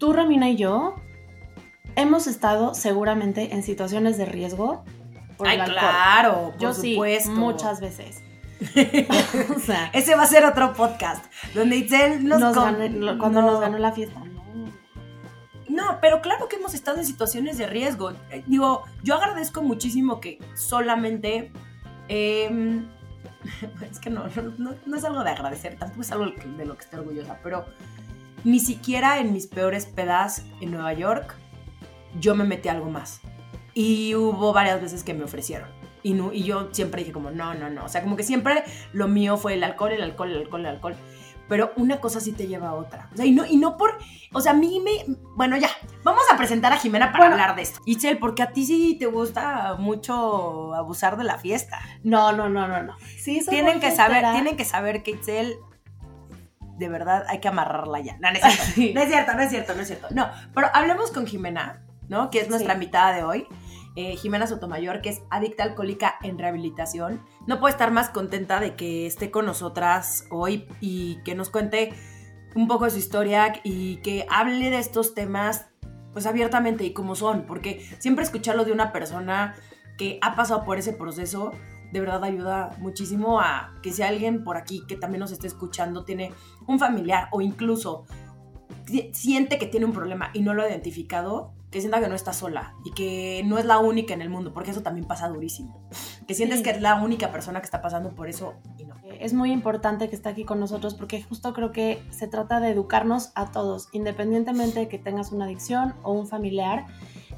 tú, 0.00 0.12
Romina 0.14 0.48
y 0.48 0.56
yo 0.56 0.96
hemos 1.94 2.26
estado 2.26 2.74
seguramente 2.74 3.54
en 3.54 3.62
situaciones 3.62 4.16
de 4.16 4.24
riesgo 4.24 4.82
por 5.36 5.46
Ay, 5.46 5.60
claro, 5.60 6.54
yo 6.58 6.74
sí, 6.74 6.98
muchas 7.28 7.80
veces. 7.80 8.22
o 9.56 9.60
sea, 9.60 9.90
ese 9.92 10.16
va 10.16 10.24
a 10.24 10.26
ser 10.26 10.44
otro 10.44 10.72
podcast 10.72 11.24
donde 11.54 11.76
Itzel 11.76 12.26
nos, 12.26 12.40
cuando 13.18 13.42
nos 13.42 13.60
ganó 13.60 13.78
la 13.78 13.92
fiesta. 13.92 14.22
No, 15.68 15.98
pero 16.00 16.20
claro 16.20 16.48
que 16.48 16.56
hemos 16.56 16.74
estado 16.74 16.98
en 16.98 17.06
situaciones 17.06 17.56
de 17.56 17.66
riesgo. 17.66 18.12
Digo, 18.46 18.84
yo 19.04 19.14
agradezco 19.14 19.62
muchísimo 19.62 20.20
que 20.20 20.38
solamente 20.54 21.52
em, 22.08 22.88
es 23.90 24.00
que 24.00 24.10
no, 24.10 24.24
no, 24.58 24.74
no, 24.84 24.96
es 24.96 25.04
algo 25.04 25.22
de 25.22 25.30
agradecer, 25.30 25.76
tampoco 25.78 26.02
es 26.02 26.10
algo 26.10 26.26
de 26.56 26.64
lo 26.64 26.74
que 26.76 26.84
estoy 26.84 27.00
orgullosa, 27.00 27.38
pero 27.42 27.66
ni 28.44 28.60
siquiera 28.60 29.18
en 29.18 29.32
mis 29.32 29.46
peores 29.46 29.86
pedas 29.86 30.44
en 30.60 30.72
Nueva 30.72 30.92
York 30.92 31.36
yo 32.18 32.34
me 32.34 32.44
metí 32.44 32.68
algo 32.68 32.90
más. 32.90 33.20
Y 33.74 34.14
hubo 34.14 34.52
varias 34.52 34.80
veces 34.80 35.04
que 35.04 35.14
me 35.14 35.24
ofrecieron. 35.24 35.68
Y, 36.02 36.14
no, 36.14 36.32
y 36.32 36.44
yo 36.44 36.68
siempre 36.72 37.02
dije 37.02 37.12
como, 37.12 37.30
no, 37.30 37.54
no, 37.54 37.70
no. 37.70 37.84
O 37.84 37.88
sea, 37.88 38.02
como 38.02 38.16
que 38.16 38.22
siempre 38.22 38.64
lo 38.92 39.06
mío 39.06 39.36
fue 39.36 39.54
el 39.54 39.62
alcohol, 39.62 39.92
el 39.92 40.02
alcohol, 40.02 40.30
el 40.30 40.38
alcohol, 40.38 40.60
el 40.60 40.66
alcohol. 40.66 40.96
Pero 41.48 41.72
una 41.76 42.00
cosa 42.00 42.20
sí 42.20 42.32
te 42.32 42.46
lleva 42.46 42.68
a 42.68 42.74
otra. 42.74 43.10
O 43.12 43.16
sea, 43.16 43.26
y 43.26 43.32
no, 43.32 43.44
y 43.44 43.56
no 43.56 43.76
por... 43.76 43.98
O 44.32 44.40
sea, 44.40 44.52
a 44.52 44.54
mí 44.54 44.80
me... 44.80 45.16
Bueno, 45.36 45.56
ya. 45.56 45.68
Vamos 46.04 46.22
a 46.32 46.36
presentar 46.36 46.72
a 46.72 46.76
Jimena 46.76 47.12
para 47.12 47.26
hablar 47.26 47.56
de 47.56 47.62
esto. 47.62 47.80
Itzel, 47.86 48.18
porque 48.18 48.42
a 48.42 48.52
ti 48.52 48.64
sí 48.64 48.96
te 48.98 49.06
gusta 49.06 49.74
mucho 49.76 50.74
abusar 50.74 51.16
de 51.16 51.24
la 51.24 51.38
fiesta. 51.38 51.80
No, 52.04 52.32
no, 52.32 52.48
no, 52.48 52.68
no, 52.68 52.82
no. 52.84 52.96
Sí, 53.18 53.44
tienen 53.48 53.80
que 53.80 53.90
saber, 53.90 54.24
tienen 54.32 54.56
que 54.56 54.64
saber 54.64 55.02
que 55.02 55.12
Itzel 55.12 55.58
de 56.80 56.88
verdad 56.88 57.24
hay 57.28 57.38
que 57.38 57.48
amarrarla 57.48 58.00
ya. 58.00 58.16
No, 58.18 58.30
no, 58.32 58.38
es 58.38 58.42
cierto, 58.74 58.94
no 58.94 59.02
es 59.02 59.08
cierto, 59.08 59.34
no 59.34 59.42
es 59.42 59.50
cierto, 59.50 59.74
no 59.74 59.80
es 59.82 59.86
cierto. 59.86 60.06
No, 60.10 60.30
pero 60.54 60.68
hablemos 60.72 61.12
con 61.12 61.26
Jimena, 61.26 61.84
¿no? 62.08 62.30
Que 62.30 62.40
es 62.40 62.48
nuestra 62.48 62.74
invitada 62.74 63.14
de 63.14 63.22
hoy. 63.22 63.46
Eh, 63.96 64.16
Jimena 64.16 64.46
Sotomayor, 64.46 65.02
que 65.02 65.10
es 65.10 65.20
adicta 65.30 65.62
alcohólica 65.62 66.14
en 66.22 66.38
rehabilitación. 66.38 67.22
No 67.46 67.60
puedo 67.60 67.70
estar 67.70 67.90
más 67.90 68.08
contenta 68.08 68.60
de 68.60 68.76
que 68.76 69.06
esté 69.06 69.30
con 69.30 69.44
nosotras 69.44 70.24
hoy 70.30 70.66
y 70.80 71.22
que 71.22 71.34
nos 71.34 71.50
cuente 71.50 71.92
un 72.54 72.66
poco 72.66 72.86
de 72.86 72.92
su 72.92 72.98
historia 72.98 73.52
y 73.62 73.96
que 73.96 74.26
hable 74.30 74.70
de 74.70 74.78
estos 74.78 75.14
temas 75.14 75.66
pues 76.12 76.26
abiertamente 76.26 76.84
y 76.84 76.92
como 76.92 77.14
son, 77.14 77.46
porque 77.46 77.86
siempre 77.98 78.24
escucharlo 78.24 78.64
de 78.64 78.72
una 78.72 78.90
persona 78.90 79.54
que 79.98 80.18
ha 80.22 80.34
pasado 80.34 80.64
por 80.64 80.78
ese 80.78 80.92
proceso 80.92 81.52
de 81.92 82.00
verdad 82.00 82.22
ayuda 82.24 82.76
muchísimo 82.78 83.40
a 83.40 83.74
que 83.82 83.92
si 83.92 84.02
alguien 84.02 84.44
por 84.44 84.56
aquí 84.56 84.84
que 84.86 84.96
también 84.96 85.20
nos 85.20 85.32
esté 85.32 85.46
escuchando 85.46 86.04
tiene 86.04 86.32
un 86.70 86.78
familiar 86.78 87.28
o 87.32 87.40
incluso 87.40 88.04
siente 89.12 89.58
que 89.58 89.66
tiene 89.66 89.86
un 89.86 89.92
problema 89.92 90.30
y 90.32 90.40
no 90.40 90.54
lo 90.54 90.62
ha 90.62 90.68
identificado, 90.68 91.52
que 91.70 91.80
sienta 91.80 92.00
que 92.00 92.08
no 92.08 92.14
está 92.14 92.32
sola 92.32 92.74
y 92.84 92.92
que 92.92 93.42
no 93.44 93.58
es 93.58 93.64
la 93.64 93.78
única 93.78 94.14
en 94.14 94.22
el 94.22 94.28
mundo, 94.28 94.52
porque 94.52 94.72
eso 94.72 94.82
también 94.82 95.06
pasa 95.06 95.28
durísimo. 95.28 95.88
Que 96.26 96.34
sientes 96.34 96.62
que 96.62 96.70
es 96.70 96.80
la 96.80 96.96
única 96.96 97.30
persona 97.30 97.60
que 97.60 97.66
está 97.66 97.80
pasando 97.80 98.10
por 98.10 98.28
eso 98.28 98.54
y 98.78 98.84
no. 98.84 98.94
Es 99.20 99.34
muy 99.34 99.52
importante 99.52 100.08
que 100.08 100.16
esté 100.16 100.28
aquí 100.28 100.44
con 100.44 100.58
nosotros 100.58 100.94
porque 100.94 101.22
justo 101.22 101.52
creo 101.52 101.72
que 101.72 102.02
se 102.10 102.26
trata 102.26 102.58
de 102.58 102.70
educarnos 102.70 103.30
a 103.34 103.50
todos, 103.50 103.88
independientemente 103.92 104.80
de 104.80 104.88
que 104.88 104.98
tengas 104.98 105.30
una 105.30 105.44
adicción 105.44 105.94
o 106.02 106.12
un 106.12 106.26
familiar. 106.26 106.86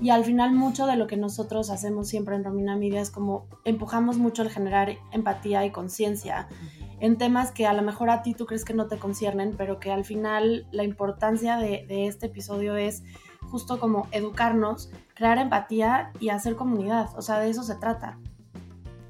Y 0.01 0.11
al 0.11 0.25
final 0.25 0.53
mucho 0.53 0.87
de 0.87 0.97
lo 0.97 1.07
que 1.07 1.17
nosotros 1.17 1.71
hacemos 1.71 2.09
siempre 2.09 2.35
en 2.35 2.45
Romina 2.45 2.77
Media 2.77 3.01
es 3.01 3.11
como 3.11 3.47
empujamos 3.65 4.17
mucho 4.17 4.43
el 4.43 4.51
generar 4.51 4.97
empatía 5.13 5.65
y 5.65 5.71
conciencia 5.71 6.49
en 7.03 7.19
temas 7.19 7.51
que 7.51 7.67
a 7.67 7.73
lo 7.73 7.83
mejor 7.83 8.11
a 8.11 8.23
ti 8.23 8.33
tú 8.33 8.47
crees 8.47 8.65
que 8.65 8.75
no 8.75 8.87
te 8.87 8.97
conciernen, 8.97 9.55
pero 9.59 9.81
que 9.81 9.91
al 9.91 10.05
final 10.05 10.69
la 10.71 10.85
importancia 10.85 11.57
de, 11.57 11.85
de 11.89 12.07
este 12.07 12.27
episodio 12.27 12.77
es 12.77 13.03
justo 13.51 13.81
como 13.81 14.07
educarnos, 14.13 14.89
crear 15.15 15.39
empatía 15.39 16.13
y 16.21 16.29
hacer 16.29 16.55
comunidad. 16.55 17.11
O 17.17 17.23
sea, 17.23 17.41
de 17.41 17.51
eso 17.51 17.65
se 17.65 17.75
trata. 17.75 18.21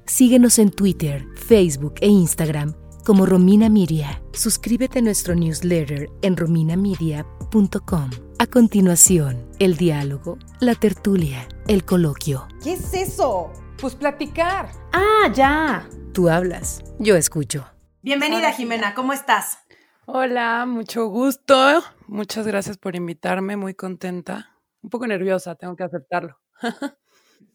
Síguenos 0.05 0.57
en 0.57 0.71
Twitter, 0.71 1.23
Facebook 1.35 1.93
e 2.01 2.07
Instagram 2.07 2.73
como 3.05 3.27
Romina 3.27 3.69
Miria. 3.69 4.23
Suscríbete 4.31 4.99
a 4.99 5.01
nuestro 5.03 5.35
newsletter 5.35 6.09
en 6.23 6.35
rominamedia.com. 6.35 8.09
A 8.39 8.47
continuación, 8.47 9.45
el 9.59 9.77
diálogo, 9.77 10.39
la 10.59 10.73
tertulia, 10.73 11.47
el 11.67 11.85
coloquio. 11.85 12.47
¿Qué 12.63 12.73
es 12.73 12.93
eso? 12.95 13.51
Pues 13.79 13.93
platicar. 13.93 14.71
Ah, 14.93 15.31
ya. 15.31 15.87
Tú 16.11 16.29
hablas, 16.29 16.83
yo 16.97 17.15
escucho. 17.15 17.72
Bienvenida, 18.03 18.51
Jimena, 18.51 18.95
¿cómo 18.95 19.13
estás? 19.13 19.59
Hola, 20.07 20.65
mucho 20.65 21.07
gusto. 21.07 21.55
Muchas 22.07 22.45
gracias 22.45 22.77
por 22.77 22.97
invitarme, 22.97 23.55
muy 23.55 23.75
contenta. 23.75 24.59
Un 24.81 24.89
poco 24.89 25.07
nerviosa, 25.07 25.55
tengo 25.55 25.77
que 25.77 25.85
aceptarlo. 25.85 26.37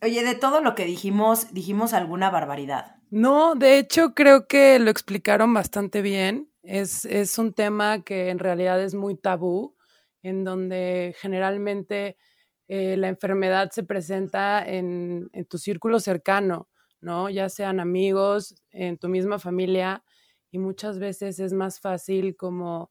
Oye, 0.00 0.24
de 0.24 0.34
todo 0.34 0.62
lo 0.62 0.74
que 0.74 0.86
dijimos, 0.86 1.52
dijimos 1.52 1.92
alguna 1.92 2.30
barbaridad. 2.30 2.96
No, 3.10 3.56
de 3.56 3.76
hecho 3.76 4.14
creo 4.14 4.48
que 4.48 4.78
lo 4.78 4.90
explicaron 4.90 5.52
bastante 5.52 6.00
bien. 6.00 6.50
Es, 6.62 7.04
es 7.04 7.36
un 7.36 7.52
tema 7.52 8.02
que 8.02 8.30
en 8.30 8.38
realidad 8.38 8.82
es 8.82 8.94
muy 8.94 9.18
tabú, 9.18 9.76
en 10.22 10.44
donde 10.44 11.14
generalmente 11.20 12.16
eh, 12.68 12.96
la 12.96 13.08
enfermedad 13.08 13.68
se 13.70 13.82
presenta 13.82 14.66
en, 14.66 15.28
en 15.34 15.44
tu 15.44 15.58
círculo 15.58 16.00
cercano, 16.00 16.70
¿no? 17.02 17.28
Ya 17.28 17.50
sean 17.50 17.80
amigos, 17.80 18.54
en 18.70 18.96
tu 18.96 19.10
misma 19.10 19.38
familia 19.38 20.02
y 20.50 20.58
muchas 20.58 20.98
veces 20.98 21.40
es 21.40 21.52
más 21.52 21.80
fácil 21.80 22.36
como, 22.36 22.90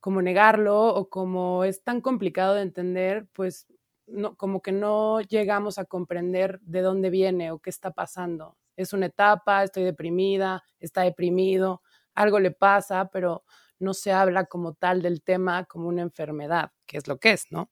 como 0.00 0.22
negarlo 0.22 0.94
o 0.94 1.08
como 1.08 1.64
es 1.64 1.82
tan 1.82 2.00
complicado 2.00 2.54
de 2.54 2.62
entender, 2.62 3.28
pues 3.32 3.66
no, 4.06 4.36
como 4.36 4.62
que 4.62 4.72
no 4.72 5.20
llegamos 5.20 5.78
a 5.78 5.84
comprender 5.84 6.60
de 6.60 6.80
dónde 6.82 7.10
viene 7.10 7.50
o 7.50 7.58
qué 7.58 7.70
está 7.70 7.90
pasando. 7.92 8.56
Es 8.76 8.92
una 8.92 9.06
etapa, 9.06 9.64
estoy 9.64 9.84
deprimida, 9.84 10.62
está 10.78 11.02
deprimido, 11.02 11.82
algo 12.14 12.38
le 12.40 12.50
pasa, 12.50 13.10
pero 13.10 13.44
no 13.78 13.94
se 13.94 14.12
habla 14.12 14.46
como 14.46 14.74
tal 14.74 15.02
del 15.02 15.22
tema 15.22 15.64
como 15.64 15.88
una 15.88 16.02
enfermedad, 16.02 16.72
que 16.86 16.98
es 16.98 17.08
lo 17.08 17.18
que 17.18 17.32
es, 17.32 17.46
¿no? 17.50 17.70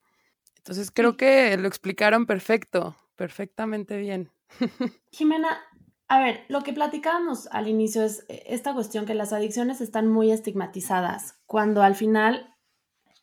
Entonces 0.57 0.91
creo 0.91 1.15
que 1.17 1.57
lo 1.57 1.67
explicaron 1.67 2.25
perfecto, 2.25 2.95
perfectamente 3.15 3.97
bien. 3.97 4.31
Jimena, 5.11 5.59
a 6.07 6.19
ver, 6.19 6.45
lo 6.49 6.61
que 6.61 6.73
platicábamos 6.73 7.47
al 7.51 7.67
inicio 7.67 8.03
es 8.03 8.25
eh, 8.29 8.43
esta 8.47 8.73
cuestión 8.73 9.05
que 9.05 9.13
las 9.15 9.33
adicciones 9.33 9.81
están 9.81 10.07
muy 10.07 10.31
estigmatizadas, 10.31 11.39
cuando 11.45 11.81
al 11.81 11.95
final, 11.95 12.55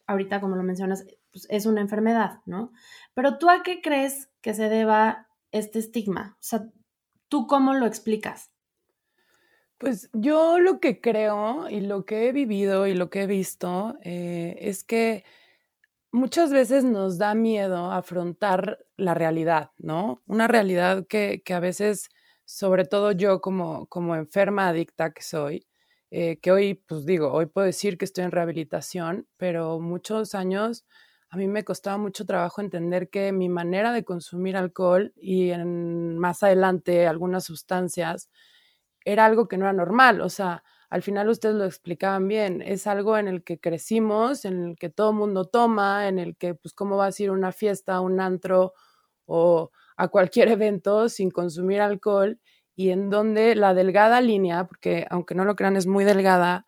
ahorita 0.07 0.41
como 0.41 0.57
lo 0.57 0.63
mencionas, 0.63 1.07
pues 1.31 1.47
es 1.51 1.67
una 1.67 1.81
enfermedad, 1.81 2.41
¿no? 2.45 2.73
Pero 3.15 3.39
tú 3.39 3.49
a 3.49 3.63
qué 3.63 3.81
crees 3.81 4.31
que 4.41 4.55
se 4.55 4.69
deba 4.69 5.29
este 5.53 5.79
estigma? 5.79 6.37
O 6.41 6.43
sea, 6.43 6.69
¿tú 7.29 7.47
cómo 7.47 7.75
lo 7.75 7.87
explicas? 7.87 8.51
Pues 9.79 10.11
yo 10.13 10.59
lo 10.59 10.81
que 10.81 11.01
creo 11.01 11.69
y 11.69 11.81
lo 11.81 12.05
que 12.05 12.29
he 12.29 12.33
vivido 12.33 12.87
y 12.87 12.95
lo 12.95 13.11
que 13.11 13.23
he 13.23 13.27
visto 13.27 13.97
eh, 14.03 14.57
es 14.61 14.85
que 14.85 15.25
muchas 16.11 16.53
veces 16.53 16.85
nos 16.85 17.19
da 17.19 17.35
miedo 17.35 17.91
afrontar 17.91 18.85
la 18.97 19.15
realidad, 19.15 19.71
¿no? 19.79 20.23
Una 20.27 20.47
realidad 20.47 21.07
que, 21.07 21.43
que 21.45 21.55
a 21.55 21.61
veces 21.61 22.11
sobre 22.45 22.85
todo 22.85 23.13
yo 23.13 23.41
como, 23.41 23.87
como 23.87 24.17
enferma 24.17 24.69
adicta 24.69 25.13
que 25.13 25.23
soy, 25.23 25.67
eh, 26.11 26.39
que 26.41 26.53
hoy, 26.53 26.75
pues 26.75 27.07
digo, 27.07 27.33
hoy 27.33 27.47
puedo 27.47 27.67
decir 27.67 27.99
que 27.99 28.05
estoy 28.05 28.25
en 28.25 28.31
rehabilitación, 28.33 29.27
pero 29.37 29.81
muchos 29.81 30.35
años 30.35 30.85
a 31.31 31.37
mí 31.39 31.49
me 31.49 31.65
costaba 31.65 31.97
mucho 31.99 32.27
trabajo 32.27 32.61
entender 32.61 33.09
que 33.09 33.33
mi 33.33 33.49
manera 33.49 33.93
de 33.93 34.05
consumir 34.05 34.57
alcohol 34.57 35.13
y 35.17 35.51
en, 35.51 36.19
más 36.19 36.43
adelante 36.43 37.07
algunas 37.07 37.45
sustancias 37.45 38.29
era 39.05 39.25
algo 39.27 39.49
que 39.49 39.57
no 39.59 39.65
era 39.65 39.73
normal. 39.73 40.21
O 40.21 40.29
sea, 40.29 40.63
al 40.91 41.03
final 41.03 41.29
ustedes 41.29 41.55
lo 41.57 41.65
explicaban 41.65 42.29
bien, 42.29 42.63
es 42.63 42.87
algo 42.87 43.17
en 43.19 43.29
el 43.29 43.45
que 43.45 43.59
crecimos, 43.61 44.45
en 44.45 44.63
el 44.71 44.77
que 44.77 44.91
todo 44.91 45.13
mundo 45.13 45.45
toma, 45.47 46.09
en 46.09 46.19
el 46.19 46.37
que, 46.37 46.55
pues, 46.55 46.75
cómo 46.75 46.97
vas 46.97 47.19
a 47.19 47.23
ir 47.23 47.29
a 47.31 47.33
una 47.33 47.53
fiesta, 47.53 48.01
un 48.01 48.21
antro 48.21 48.75
o 49.27 49.71
a 50.03 50.09
cualquier 50.09 50.49
evento 50.49 51.09
sin 51.09 51.31
consumir 51.31 51.81
alcohol 51.81 52.39
y 52.75 52.91
en 52.91 53.11
donde 53.11 53.55
la 53.55 53.75
delgada 53.75 54.21
línea, 54.21 54.67
porque 54.67 55.07
aunque 55.11 55.35
no 55.35 55.45
lo 55.45 55.57
crean 55.57 55.77
es 55.77 55.87
muy 55.87 56.05
delgada, 56.05 56.67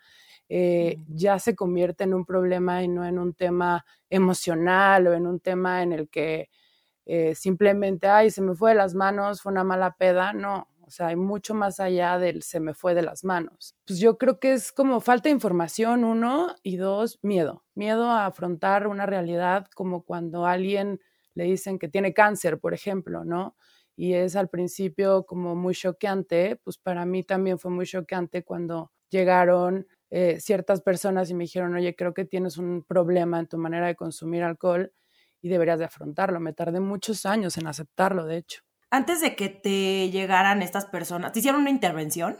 eh, 0.48 0.98
ya 1.08 1.38
se 1.38 1.56
convierte 1.56 2.04
en 2.04 2.14
un 2.14 2.26
problema 2.26 2.82
y 2.82 2.88
no 2.88 3.06
en 3.06 3.18
un 3.18 3.34
tema 3.34 3.84
emocional 4.10 5.06
o 5.06 5.14
en 5.14 5.26
un 5.26 5.40
tema 5.40 5.82
en 5.82 5.92
el 5.92 6.08
que 6.08 6.50
eh, 7.06 7.34
simplemente, 7.34 8.08
ay, 8.08 8.30
se 8.30 8.42
me 8.42 8.54
fue 8.54 8.70
de 8.70 8.76
las 8.76 8.94
manos, 8.94 9.42
fue 9.42 9.52
una 9.52 9.64
mala 9.64 9.96
peda, 9.96 10.32
no. 10.32 10.68
O 10.86 10.90
sea, 10.90 11.08
hay 11.08 11.16
mucho 11.16 11.54
más 11.54 11.80
allá 11.80 12.18
del 12.18 12.42
se 12.42 12.60
me 12.60 12.74
fue 12.74 12.94
de 12.94 13.02
las 13.02 13.24
manos. 13.24 13.74
Pues 13.86 13.98
yo 13.98 14.18
creo 14.18 14.38
que 14.38 14.52
es 14.52 14.70
como 14.70 15.00
falta 15.00 15.28
de 15.28 15.34
información, 15.34 16.04
uno, 16.04 16.54
y 16.62 16.76
dos, 16.76 17.18
miedo. 17.22 17.64
Miedo 17.74 18.10
a 18.10 18.26
afrontar 18.26 18.86
una 18.86 19.06
realidad 19.06 19.66
como 19.74 20.02
cuando 20.04 20.46
alguien 20.46 21.00
le 21.34 21.44
dicen 21.44 21.78
que 21.78 21.88
tiene 21.88 22.14
cáncer, 22.14 22.58
por 22.58 22.74
ejemplo, 22.74 23.24
¿no? 23.24 23.56
Y 23.96 24.14
es 24.14 24.36
al 24.36 24.48
principio 24.48 25.24
como 25.24 25.54
muy 25.54 25.74
choqueante, 25.74 26.56
pues 26.64 26.78
para 26.78 27.06
mí 27.06 27.22
también 27.22 27.58
fue 27.58 27.70
muy 27.70 27.86
choqueante 27.86 28.44
cuando 28.44 28.92
llegaron 29.10 29.86
eh, 30.10 30.40
ciertas 30.40 30.80
personas 30.80 31.30
y 31.30 31.34
me 31.34 31.44
dijeron, 31.44 31.74
oye, 31.74 31.94
creo 31.94 32.14
que 32.14 32.24
tienes 32.24 32.58
un 32.58 32.82
problema 32.84 33.38
en 33.38 33.46
tu 33.46 33.58
manera 33.58 33.86
de 33.86 33.94
consumir 33.94 34.42
alcohol 34.42 34.92
y 35.40 35.48
deberías 35.48 35.78
de 35.78 35.84
afrontarlo. 35.84 36.40
Me 36.40 36.52
tardé 36.52 36.80
muchos 36.80 37.26
años 37.26 37.56
en 37.58 37.66
aceptarlo, 37.66 38.24
de 38.24 38.38
hecho. 38.38 38.62
Antes 38.90 39.20
de 39.20 39.36
que 39.36 39.48
te 39.48 40.10
llegaran 40.10 40.62
estas 40.62 40.86
personas, 40.86 41.32
¿te 41.32 41.40
hicieron 41.40 41.62
una 41.62 41.70
intervención? 41.70 42.38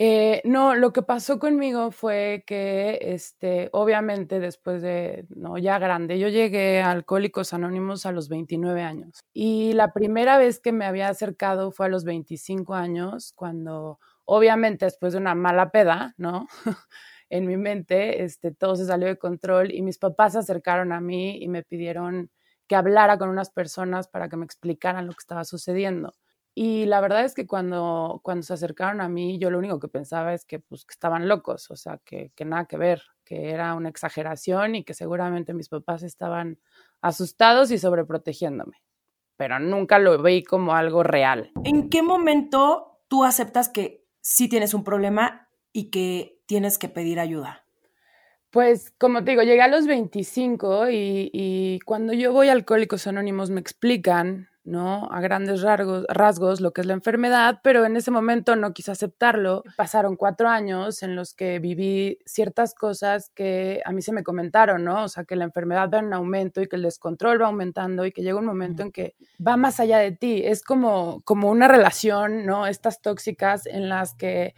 Eh, 0.00 0.42
no, 0.44 0.76
lo 0.76 0.92
que 0.92 1.02
pasó 1.02 1.40
conmigo 1.40 1.90
fue 1.90 2.44
que, 2.46 2.98
este, 3.02 3.68
obviamente 3.72 4.38
después 4.38 4.80
de, 4.80 5.26
no, 5.34 5.58
ya 5.58 5.80
grande, 5.80 6.20
yo 6.20 6.28
llegué 6.28 6.80
a 6.80 6.92
Alcohólicos 6.92 7.52
Anónimos 7.52 8.06
a 8.06 8.12
los 8.12 8.28
29 8.28 8.82
años 8.82 9.24
y 9.32 9.72
la 9.72 9.92
primera 9.92 10.38
vez 10.38 10.60
que 10.60 10.70
me 10.70 10.84
había 10.84 11.08
acercado 11.08 11.72
fue 11.72 11.86
a 11.86 11.88
los 11.88 12.04
25 12.04 12.74
años, 12.76 13.32
cuando, 13.34 13.98
obviamente 14.24 14.84
después 14.84 15.14
de 15.14 15.18
una 15.18 15.34
mala 15.34 15.70
peda, 15.72 16.14
¿no? 16.16 16.46
en 17.28 17.46
mi 17.48 17.56
mente, 17.56 18.22
este, 18.22 18.52
todo 18.52 18.76
se 18.76 18.86
salió 18.86 19.08
de 19.08 19.18
control 19.18 19.72
y 19.74 19.82
mis 19.82 19.98
papás 19.98 20.34
se 20.34 20.38
acercaron 20.38 20.92
a 20.92 21.00
mí 21.00 21.38
y 21.42 21.48
me 21.48 21.64
pidieron 21.64 22.30
que 22.68 22.76
hablara 22.76 23.18
con 23.18 23.30
unas 23.30 23.50
personas 23.50 24.06
para 24.06 24.28
que 24.28 24.36
me 24.36 24.44
explicaran 24.44 25.06
lo 25.08 25.12
que 25.12 25.18
estaba 25.22 25.44
sucediendo. 25.44 26.14
Y 26.54 26.86
la 26.86 27.00
verdad 27.00 27.24
es 27.24 27.34
que 27.34 27.46
cuando, 27.46 28.20
cuando 28.24 28.42
se 28.42 28.52
acercaron 28.52 29.00
a 29.00 29.08
mí, 29.08 29.38
yo 29.38 29.50
lo 29.50 29.58
único 29.58 29.78
que 29.78 29.88
pensaba 29.88 30.34
es 30.34 30.44
que, 30.44 30.58
pues, 30.58 30.84
que 30.84 30.92
estaban 30.92 31.28
locos, 31.28 31.70
o 31.70 31.76
sea, 31.76 32.00
que, 32.04 32.32
que 32.34 32.44
nada 32.44 32.64
que 32.64 32.76
ver, 32.76 33.02
que 33.24 33.50
era 33.50 33.74
una 33.74 33.88
exageración 33.88 34.74
y 34.74 34.84
que 34.84 34.94
seguramente 34.94 35.54
mis 35.54 35.68
papás 35.68 36.02
estaban 36.02 36.58
asustados 37.00 37.70
y 37.70 37.78
sobreprotegiéndome. 37.78 38.82
Pero 39.36 39.60
nunca 39.60 39.98
lo 39.98 40.20
vi 40.20 40.42
como 40.42 40.74
algo 40.74 41.04
real. 41.04 41.52
¿En 41.64 41.90
qué 41.90 42.02
momento 42.02 43.02
tú 43.06 43.24
aceptas 43.24 43.68
que 43.68 44.04
sí 44.20 44.48
tienes 44.48 44.74
un 44.74 44.82
problema 44.82 45.48
y 45.72 45.90
que 45.90 46.40
tienes 46.46 46.78
que 46.78 46.88
pedir 46.88 47.20
ayuda? 47.20 47.64
Pues 48.50 48.92
como 48.98 49.22
te 49.22 49.32
digo, 49.32 49.42
llegué 49.42 49.60
a 49.60 49.68
los 49.68 49.86
25 49.86 50.88
y, 50.88 51.30
y 51.32 51.78
cuando 51.80 52.14
yo 52.14 52.32
voy 52.32 52.48
a 52.48 52.52
Alcohólicos 52.52 53.06
Anónimos 53.06 53.50
me 53.50 53.60
explican 53.60 54.47
¿no? 54.68 55.08
A 55.10 55.20
grandes 55.20 55.62
rasgos, 55.62 56.04
rasgos 56.08 56.60
lo 56.60 56.72
que 56.72 56.82
es 56.82 56.86
la 56.86 56.92
enfermedad, 56.92 57.60
pero 57.62 57.86
en 57.86 57.96
ese 57.96 58.10
momento 58.10 58.54
no 58.54 58.72
quise 58.72 58.90
aceptarlo. 58.90 59.64
Pasaron 59.76 60.16
cuatro 60.16 60.48
años 60.48 61.02
en 61.02 61.16
los 61.16 61.34
que 61.34 61.58
viví 61.58 62.18
ciertas 62.26 62.74
cosas 62.74 63.30
que 63.34 63.80
a 63.84 63.92
mí 63.92 64.02
se 64.02 64.12
me 64.12 64.22
comentaron, 64.22 64.84
¿no? 64.84 65.04
O 65.04 65.08
sea, 65.08 65.24
que 65.24 65.36
la 65.36 65.44
enfermedad 65.44 65.90
va 65.92 65.98
en 65.98 66.12
aumento 66.12 66.60
y 66.60 66.68
que 66.68 66.76
el 66.76 66.82
descontrol 66.82 67.40
va 67.40 67.46
aumentando 67.46 68.04
y 68.04 68.12
que 68.12 68.22
llega 68.22 68.38
un 68.38 68.44
momento 68.44 68.82
en 68.82 68.92
que 68.92 69.16
va 69.44 69.56
más 69.56 69.80
allá 69.80 69.98
de 69.98 70.12
ti. 70.12 70.42
Es 70.44 70.62
como, 70.62 71.22
como 71.24 71.50
una 71.50 71.66
relación, 71.66 72.44
¿no? 72.44 72.66
Estas 72.66 73.00
tóxicas 73.00 73.66
en 73.66 73.88
las 73.88 74.14
que 74.14 74.54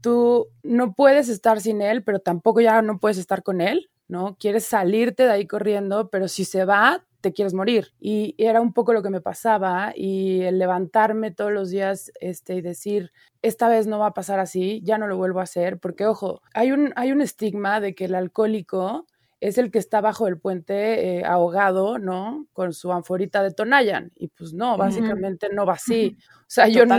tú 0.00 0.48
no 0.62 0.92
puedes 0.92 1.28
estar 1.28 1.60
sin 1.60 1.82
él, 1.82 2.04
pero 2.04 2.20
tampoco 2.20 2.60
ya 2.60 2.82
no 2.82 2.98
puedes 2.98 3.18
estar 3.18 3.42
con 3.42 3.60
él, 3.60 3.90
¿no? 4.08 4.36
Quieres 4.38 4.64
salirte 4.64 5.24
de 5.24 5.30
ahí 5.30 5.46
corriendo, 5.46 6.08
pero 6.10 6.28
si 6.28 6.44
se 6.44 6.64
va, 6.64 7.04
te 7.20 7.32
quieres 7.32 7.54
morir. 7.54 7.92
Y 8.00 8.34
era 8.38 8.60
un 8.60 8.72
poco 8.72 8.92
lo 8.92 9.02
que 9.02 9.10
me 9.10 9.20
pasaba 9.20 9.92
y 9.94 10.42
el 10.42 10.58
levantarme 10.58 11.30
todos 11.30 11.52
los 11.52 11.70
días 11.70 12.12
este, 12.20 12.54
y 12.54 12.60
decir, 12.62 13.12
esta 13.42 13.68
vez 13.68 13.86
no 13.86 13.98
va 13.98 14.08
a 14.08 14.14
pasar 14.14 14.40
así, 14.40 14.80
ya 14.84 14.98
no 14.98 15.06
lo 15.06 15.16
vuelvo 15.16 15.40
a 15.40 15.44
hacer, 15.44 15.78
porque 15.78 16.06
ojo, 16.06 16.42
hay 16.54 16.72
un, 16.72 16.92
hay 16.96 17.12
un 17.12 17.20
estigma 17.20 17.80
de 17.80 17.94
que 17.94 18.06
el 18.06 18.14
alcohólico 18.14 19.06
es 19.40 19.56
el 19.56 19.70
que 19.70 19.78
está 19.78 20.00
bajo 20.00 20.26
el 20.26 20.38
puente 20.38 21.18
eh, 21.18 21.24
ahogado, 21.24 21.98
¿no? 21.98 22.46
Con 22.52 22.72
su 22.72 22.92
anforita 22.92 23.42
de 23.42 23.52
Tonayan. 23.52 24.10
Y 24.16 24.28
pues 24.28 24.52
no, 24.52 24.76
básicamente 24.76 25.48
no 25.52 25.64
va 25.64 25.74
así. 25.74 26.16
O 26.40 26.44
sea, 26.48 26.66
yo 26.66 26.86
no, 26.86 26.96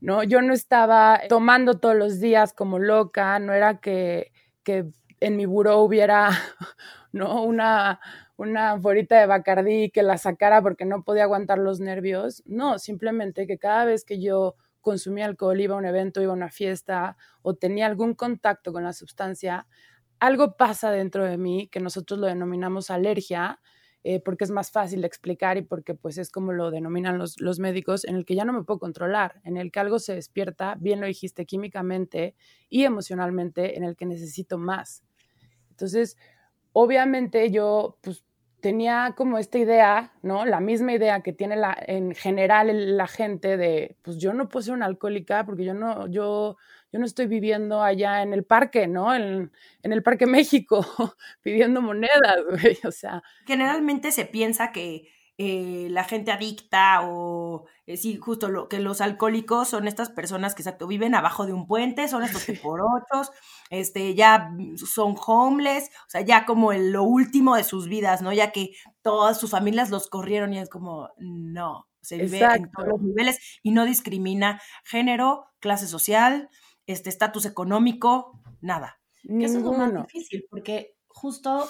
no, 0.00 0.22
yo 0.22 0.40
no 0.40 0.54
estaba 0.54 1.20
tomando 1.28 1.78
todos 1.78 1.96
los 1.96 2.20
días 2.20 2.54
como 2.54 2.78
loca, 2.78 3.38
no 3.38 3.52
era 3.52 3.80
que, 3.80 4.32
que 4.62 4.86
en 5.20 5.36
mi 5.36 5.46
buró 5.46 5.80
hubiera, 5.80 6.30
¿no? 7.12 7.42
Una, 7.42 8.00
una 8.36 8.72
anforita 8.72 9.18
de 9.18 9.26
Bacardí 9.26 9.90
que 9.90 10.02
la 10.02 10.18
sacara 10.18 10.62
porque 10.62 10.84
no 10.84 11.02
podía 11.02 11.24
aguantar 11.24 11.58
los 11.58 11.80
nervios. 11.80 12.42
No, 12.46 12.78
simplemente 12.78 13.46
que 13.46 13.58
cada 13.58 13.84
vez 13.84 14.04
que 14.04 14.20
yo 14.20 14.56
consumía 14.80 15.26
alcohol, 15.26 15.60
iba 15.60 15.74
a 15.74 15.78
un 15.78 15.84
evento, 15.84 16.22
iba 16.22 16.32
a 16.32 16.36
una 16.36 16.50
fiesta 16.50 17.16
o 17.42 17.54
tenía 17.54 17.86
algún 17.86 18.14
contacto 18.14 18.72
con 18.72 18.84
la 18.84 18.92
sustancia, 18.92 19.66
algo 20.20 20.56
pasa 20.56 20.90
dentro 20.90 21.24
de 21.24 21.36
mí 21.36 21.68
que 21.68 21.80
nosotros 21.80 22.18
lo 22.18 22.26
denominamos 22.26 22.90
alergia, 22.90 23.60
eh, 24.04 24.20
porque 24.20 24.44
es 24.44 24.50
más 24.50 24.70
fácil 24.70 25.00
de 25.00 25.06
explicar 25.06 25.58
y 25.58 25.62
porque 25.62 25.94
pues 25.94 26.18
es 26.18 26.30
como 26.30 26.52
lo 26.52 26.70
denominan 26.70 27.18
los, 27.18 27.40
los, 27.40 27.58
médicos, 27.58 28.04
en 28.04 28.14
el 28.16 28.24
que 28.24 28.34
ya 28.34 28.44
no 28.44 28.52
me 28.52 28.62
puedo 28.62 28.78
controlar, 28.78 29.40
en 29.44 29.56
el 29.56 29.70
que 29.70 29.80
algo 29.80 29.98
se 29.98 30.14
despierta, 30.14 30.76
bien 30.80 31.00
lo 31.00 31.06
dijiste, 31.06 31.44
químicamente 31.46 32.34
y 32.68 32.84
emocionalmente, 32.84 33.76
en 33.76 33.84
el 33.84 33.96
que 33.96 34.06
necesito 34.06 34.56
más. 34.56 35.02
Entonces, 35.78 36.16
obviamente 36.72 37.52
yo 37.52 37.98
pues 38.00 38.24
tenía 38.60 39.14
como 39.16 39.38
esta 39.38 39.58
idea, 39.58 40.12
¿no? 40.22 40.44
La 40.44 40.58
misma 40.58 40.92
idea 40.92 41.20
que 41.20 41.32
tiene 41.32 41.54
la, 41.54 41.76
en 41.86 42.16
general 42.16 42.96
la 42.96 43.06
gente 43.06 43.56
de, 43.56 43.96
pues 44.02 44.18
yo 44.18 44.32
no 44.32 44.48
puedo 44.48 44.64
ser 44.64 44.74
una 44.74 44.86
alcohólica 44.86 45.46
porque 45.46 45.64
yo 45.64 45.74
no, 45.74 46.08
yo, 46.08 46.56
yo 46.92 46.98
no 46.98 47.06
estoy 47.06 47.28
viviendo 47.28 47.80
allá 47.80 48.22
en 48.22 48.32
el 48.32 48.44
parque, 48.44 48.88
¿no? 48.88 49.14
En, 49.14 49.52
el 49.82 50.02
Parque 50.02 50.26
México, 50.26 50.84
pidiendo 51.42 51.80
monedas, 51.80 52.38
güey, 52.50 52.76
o 52.84 52.90
sea. 52.90 53.22
Generalmente 53.46 54.10
se 54.10 54.24
piensa 54.24 54.72
que 54.72 55.08
eh, 55.38 55.86
la 55.90 56.02
gente 56.02 56.32
adicta 56.32 57.02
o 57.04 57.66
eh, 57.88 57.96
sí, 57.96 58.16
justo 58.18 58.50
lo 58.50 58.68
que 58.68 58.80
los 58.80 59.00
alcohólicos 59.00 59.68
son 59.68 59.88
estas 59.88 60.10
personas 60.10 60.54
que 60.54 60.60
exacto 60.60 60.86
viven 60.86 61.14
abajo 61.14 61.46
de 61.46 61.54
un 61.54 61.66
puente, 61.66 62.06
son 62.06 62.22
estos 62.22 62.44
por 62.62 62.82
ochos, 62.82 63.32
este, 63.70 64.14
ya 64.14 64.52
son 64.76 65.16
homeless, 65.26 65.88
o 66.06 66.10
sea, 66.10 66.20
ya 66.20 66.44
como 66.44 66.74
lo 66.74 67.04
último 67.04 67.56
de 67.56 67.64
sus 67.64 67.88
vidas, 67.88 68.20
¿no? 68.20 68.30
Ya 68.34 68.52
que 68.52 68.72
todas 69.00 69.40
sus 69.40 69.52
familias 69.52 69.88
los 69.88 70.10
corrieron 70.10 70.52
y 70.52 70.58
es 70.58 70.68
como, 70.68 71.08
no, 71.16 71.88
se 72.02 72.18
vive 72.18 72.44
en 72.44 72.70
todos 72.70 72.88
los 72.88 73.00
niveles 73.00 73.38
y 73.62 73.70
no 73.70 73.86
discrimina 73.86 74.60
género, 74.84 75.46
clase 75.58 75.86
social, 75.86 76.50
este 76.86 77.08
estatus 77.08 77.46
económico, 77.46 78.38
nada. 78.60 79.00
Eso 79.22 79.56
es 79.58 79.64
lo 79.64 79.72
más 79.72 79.94
difícil, 79.94 80.44
porque 80.50 80.94
justo 81.06 81.66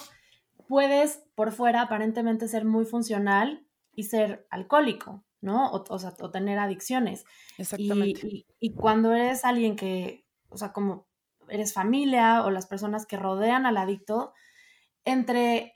puedes 0.67 1.23
por 1.37 1.53
fuera 1.53 1.83
aparentemente 1.83 2.49
ser 2.49 2.65
muy 2.65 2.87
funcional 2.87 3.65
y 3.93 4.03
ser 4.03 4.49
alcohólico, 4.51 5.25
¿no? 5.41 5.71
O, 5.71 5.99
sea, 5.99 6.15
o 6.21 6.31
tener 6.31 6.59
adicciones. 6.59 7.25
Exactamente. 7.59 8.47
Y, 8.61 8.75
cuando 8.75 9.15
eres 9.15 9.45
alguien 9.45 9.77
que, 9.77 10.27
o 10.49 10.57
sea, 10.57 10.73
como 10.73 11.07
eres 11.49 11.73
familia 11.73 12.45
o 12.45 12.51
las 12.51 12.67
personas 12.67 13.07
que 13.07 13.17
rodean 13.17 13.67
al 13.67 13.77
adicto, 13.77 14.35
entre 15.05 15.75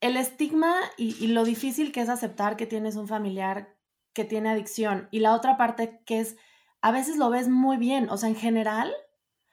el 0.00 0.16
estigma 0.16 0.74
y, 0.96 1.16
y, 1.22 1.28
lo 1.28 1.44
difícil 1.44 1.92
que 1.92 2.00
es 2.00 2.08
aceptar 2.08 2.56
que 2.56 2.66
tienes 2.66 2.96
un 2.96 3.08
familiar 3.08 3.76
que 4.12 4.24
tiene 4.24 4.50
adicción 4.50 5.08
y 5.10 5.20
la 5.20 5.34
otra 5.34 5.56
parte 5.56 6.00
que 6.06 6.20
es, 6.20 6.36
a 6.80 6.90
veces 6.90 7.16
lo 7.16 7.28
ves 7.28 7.48
muy 7.48 7.76
bien, 7.76 8.08
o 8.08 8.16
sea, 8.16 8.28
en 8.28 8.36
general, 8.36 8.92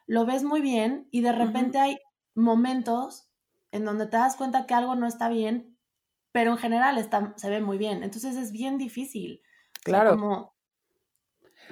lo 0.06 0.26
ves 0.26 0.44
muy 0.44 0.62
bien 0.62 1.08
y 1.12 1.22
de 1.22 1.32
repente 1.32 1.80
hay 1.80 1.98
momentos 2.36 3.30
en 3.72 3.86
donde 3.86 4.06
te 4.06 4.18
das 4.18 4.36
cuenta 4.36 4.66
que 4.66 4.74
algo 4.74 4.96
no 4.96 5.08
está 5.08 5.30
bien, 5.30 5.73
pero 6.34 6.52
en 6.52 6.58
general 6.58 6.98
está, 6.98 7.34
se 7.38 7.50
ve 7.50 7.62
muy 7.62 7.78
bien. 7.78 8.04
Entonces 8.04 8.36
es 8.36 8.52
bien 8.52 8.78
difícil. 8.78 9.42
Claro. 9.84 10.12
como, 10.12 10.56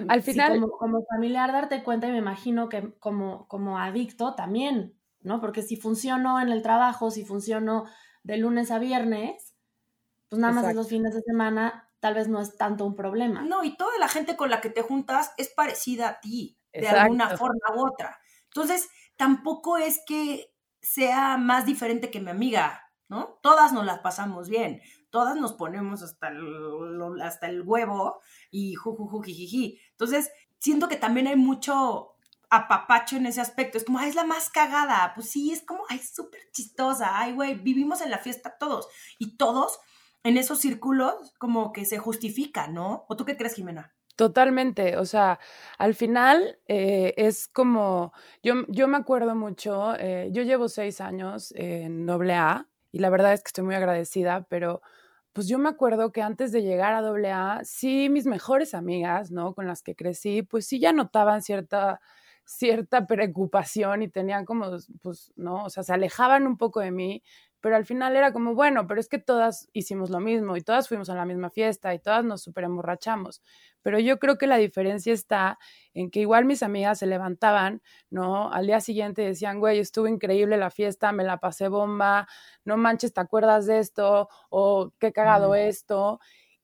Al 0.08 0.22
final. 0.22 0.62
como, 0.78 1.04
familiar 1.04 1.52
darte 1.52 1.82
cuenta, 1.82 2.06
y 2.06 2.12
me 2.12 2.18
imagino 2.18 2.68
que 2.70 2.94
como, 2.98 3.48
como 3.48 3.78
adicto 3.78 4.34
también, 4.34 4.96
¿no? 5.20 5.40
Porque 5.40 5.62
si 5.62 5.76
funciono 5.76 6.40
en 6.40 6.48
el 6.48 6.62
trabajo, 6.62 7.10
si 7.10 7.24
funciono 7.24 7.86
de 8.22 8.36
lunes 8.36 8.70
a 8.70 8.78
viernes, 8.78 9.54
pues 10.28 10.40
nada 10.40 10.54
más 10.54 10.70
en 10.70 10.76
los 10.76 10.88
fines 10.88 11.12
de 11.12 11.22
semana 11.22 11.90
tal 11.98 12.14
vez 12.14 12.28
no 12.28 12.40
es 12.40 12.56
tanto 12.56 12.86
un 12.86 12.94
problema. 12.94 13.42
No, 13.42 13.64
y 13.64 13.76
toda 13.76 13.98
la 13.98 14.08
gente 14.08 14.36
con 14.36 14.48
la 14.48 14.60
que 14.60 14.70
te 14.70 14.82
juntas 14.82 15.34
es 15.38 15.48
parecida 15.48 16.08
a 16.08 16.20
ti, 16.20 16.56
de 16.72 16.88
alguna 16.88 17.36
forma 17.36 17.74
u 17.74 17.86
otra. 17.86 18.16
Entonces, 18.44 18.88
tampoco 19.16 19.76
es 19.76 20.00
que 20.06 20.52
sea 20.80 21.36
más 21.36 21.66
diferente 21.66 22.10
que 22.12 22.20
mi 22.20 22.30
amiga, 22.30 22.91
Todas 23.42 23.72
nos 23.72 23.84
las 23.84 24.00
pasamos 24.00 24.48
bien, 24.48 24.80
todas 25.10 25.36
nos 25.36 25.52
ponemos 25.52 26.02
hasta 26.02 26.28
el, 26.28 27.20
hasta 27.22 27.46
el 27.48 27.62
huevo 27.62 28.20
y 28.50 28.74
jujujujijiji. 28.74 29.80
Entonces, 29.90 30.30
siento 30.58 30.88
que 30.88 30.96
también 30.96 31.26
hay 31.26 31.36
mucho 31.36 32.16
apapacho 32.50 33.16
en 33.16 33.26
ese 33.26 33.40
aspecto. 33.40 33.78
Es 33.78 33.84
como, 33.84 33.98
ay, 33.98 34.10
es 34.10 34.14
la 34.14 34.24
más 34.24 34.50
cagada. 34.50 35.12
Pues 35.14 35.30
sí, 35.30 35.52
es 35.52 35.62
como, 35.62 35.84
ay, 35.88 35.98
súper 35.98 36.40
chistosa. 36.52 37.18
Ay, 37.18 37.32
güey, 37.32 37.54
vivimos 37.54 38.00
en 38.00 38.10
la 38.10 38.18
fiesta 38.18 38.56
todos. 38.58 38.88
Y 39.18 39.36
todos 39.36 39.78
en 40.22 40.36
esos 40.36 40.60
círculos 40.60 41.34
como 41.38 41.72
que 41.72 41.84
se 41.84 41.98
justifica, 41.98 42.68
¿no? 42.68 43.04
¿O 43.08 43.16
tú 43.16 43.24
qué 43.24 43.36
crees, 43.36 43.54
Jimena? 43.54 43.94
Totalmente, 44.16 44.98
o 44.98 45.06
sea, 45.06 45.40
al 45.78 45.94
final 45.94 46.58
eh, 46.68 47.14
es 47.16 47.48
como, 47.48 48.12
yo, 48.42 48.66
yo 48.68 48.86
me 48.86 48.98
acuerdo 48.98 49.34
mucho, 49.34 49.94
eh, 49.98 50.28
yo 50.32 50.42
llevo 50.42 50.68
seis 50.68 51.00
años 51.00 51.52
en 51.56 52.08
AA 52.08 52.68
y 52.92 52.98
la 53.00 53.10
verdad 53.10 53.32
es 53.32 53.42
que 53.42 53.48
estoy 53.48 53.64
muy 53.64 53.74
agradecida, 53.74 54.46
pero 54.48 54.82
pues 55.32 55.48
yo 55.48 55.58
me 55.58 55.68
acuerdo 55.70 56.12
que 56.12 56.22
antes 56.22 56.52
de 56.52 56.62
llegar 56.62 56.92
a 56.94 56.98
AA, 57.00 57.64
sí, 57.64 58.08
mis 58.10 58.26
mejores 58.26 58.74
amigas, 58.74 59.30
¿no? 59.30 59.54
Con 59.54 59.66
las 59.66 59.82
que 59.82 59.96
crecí, 59.96 60.42
pues 60.42 60.66
sí 60.66 60.78
ya 60.80 60.92
notaban 60.92 61.42
cierta, 61.42 62.00
cierta 62.44 63.06
preocupación 63.06 64.02
y 64.02 64.08
tenían 64.08 64.44
como, 64.44 64.66
pues, 65.02 65.32
¿no? 65.36 65.64
O 65.64 65.70
sea, 65.70 65.82
se 65.84 65.92
alejaban 65.94 66.46
un 66.46 66.58
poco 66.58 66.80
de 66.80 66.90
mí, 66.92 67.22
pero 67.62 67.76
al 67.76 67.86
final 67.86 68.14
era 68.16 68.32
como, 68.32 68.54
bueno, 68.54 68.86
pero 68.86 69.00
es 69.00 69.08
que 69.08 69.18
todas 69.18 69.68
hicimos 69.72 70.10
lo 70.10 70.20
mismo 70.20 70.56
y 70.56 70.60
todas 70.62 70.88
fuimos 70.88 71.08
a 71.08 71.14
la 71.14 71.24
misma 71.24 71.48
fiesta 71.48 71.94
y 71.94 72.00
todas 72.00 72.24
nos 72.24 72.42
super 72.42 72.64
emborrachamos. 72.64 73.40
Pero 73.82 73.98
yo 73.98 74.18
creo 74.18 74.36
que 74.36 74.46
la 74.46 74.56
diferencia 74.58 75.12
está 75.14 75.58
en 75.94 76.10
que 76.10 76.20
igual 76.20 76.44
mis 76.44 76.62
amigas 76.62 76.98
se 76.98 77.06
levantaban, 77.06 77.80
¿no? 78.10 78.52
Al 78.52 78.66
día 78.66 78.80
siguiente 78.80 79.22
decían, 79.22 79.60
güey, 79.60 79.78
estuvo 79.78 80.08
increíble 80.08 80.56
la 80.58 80.70
fiesta, 80.70 81.12
me 81.12 81.24
la 81.24 81.38
pasé 81.38 81.68
bomba, 81.68 82.28
no 82.64 82.76
manches, 82.76 83.14
¿te 83.14 83.20
acuerdas 83.20 83.66
de 83.66 83.78
esto? 83.78 84.28
O 84.50 84.92
qué 84.98 85.12
cagado 85.12 85.54
esto. 85.54 86.20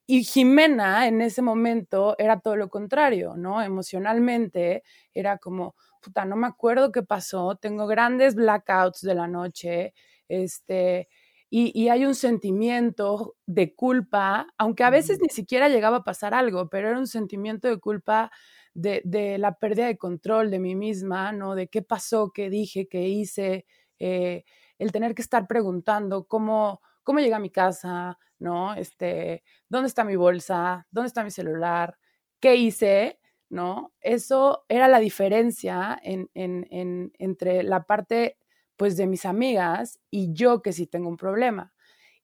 Y 0.07 0.25
Jimena 0.25 1.07
en 1.07 1.21
ese 1.21 1.43
momento 1.43 2.15
era 2.19 2.41
todo 2.41 2.57
lo 2.57 2.71
contrario, 2.71 3.35
¿no? 3.37 3.63
Emocionalmente 3.63 4.83
era 5.13 5.37
como, 5.39 5.75
puta, 6.01 6.25
no 6.25 6.35
me 6.37 6.47
acuerdo 6.47 6.93
qué 6.93 7.03
pasó, 7.03 7.57
tengo 7.57 7.87
grandes 7.87 8.35
blackouts 8.35 9.03
de 9.03 9.15
la 9.15 9.27
noche, 9.29 9.93
este, 10.29 11.09
y, 11.51 11.89
hay 11.89 12.05
un 12.05 12.15
sentimiento 12.15 13.37
de 13.47 13.75
culpa, 13.75 14.47
aunque 14.59 14.85
a 14.85 14.91
veces 14.91 15.19
ni 15.23 15.29
siquiera 15.31 15.69
llegaba 15.71 15.99
a 15.99 16.05
pasar 16.05 16.35
algo, 16.35 16.69
pero 16.69 16.91
era 16.91 16.99
un 16.99 17.07
sentimiento 17.07 17.69
de 17.69 17.79
culpa 17.79 18.31
de, 18.75 19.37
la 19.39 19.59
pérdida 19.59 19.87
de 19.87 19.97
control 19.97 20.51
de 20.51 20.59
mí 20.59 20.77
misma, 20.77 21.33
¿no? 21.33 21.55
De 21.55 21.69
qué 21.69 21.83
pasó, 21.83 22.33
qué 22.33 22.51
dije, 22.51 22.87
qué 22.87 23.09
hice, 23.09 23.65
eh, 23.99 24.45
el 24.79 24.93
tener 24.93 25.15
que 25.15 25.23
estar 25.23 25.47
preguntando 25.47 26.27
cómo, 26.27 26.83
cómo 27.03 27.19
llegué 27.21 27.35
a 27.35 27.39
mi 27.41 27.51
casa, 27.51 28.19
¿no? 28.39 28.75
Este, 28.75 29.43
¿dónde 29.71 29.89
está 29.89 30.05
mi 30.05 30.17
bolsa? 30.17 30.87
¿Dónde 30.91 31.09
está 31.09 31.25
mi 31.25 31.31
celular? 31.31 31.99
¿Qué 32.41 32.57
hice? 32.57 33.21
¿No? 33.49 33.95
Eso 34.03 34.67
era 34.69 34.87
la 34.89 34.99
diferencia 35.01 35.99
en, 36.03 36.29
entre 36.35 37.63
la 37.63 37.85
parte 37.85 38.37
pues 38.79 38.97
de 38.97 39.07
mis 39.09 39.27
amigas 39.27 40.01
y 40.11 40.33
yo 40.33 40.63
que 40.63 40.73
sí 40.73 40.87
tengo 40.87 41.09
un 41.09 41.19
problema. 41.19 41.75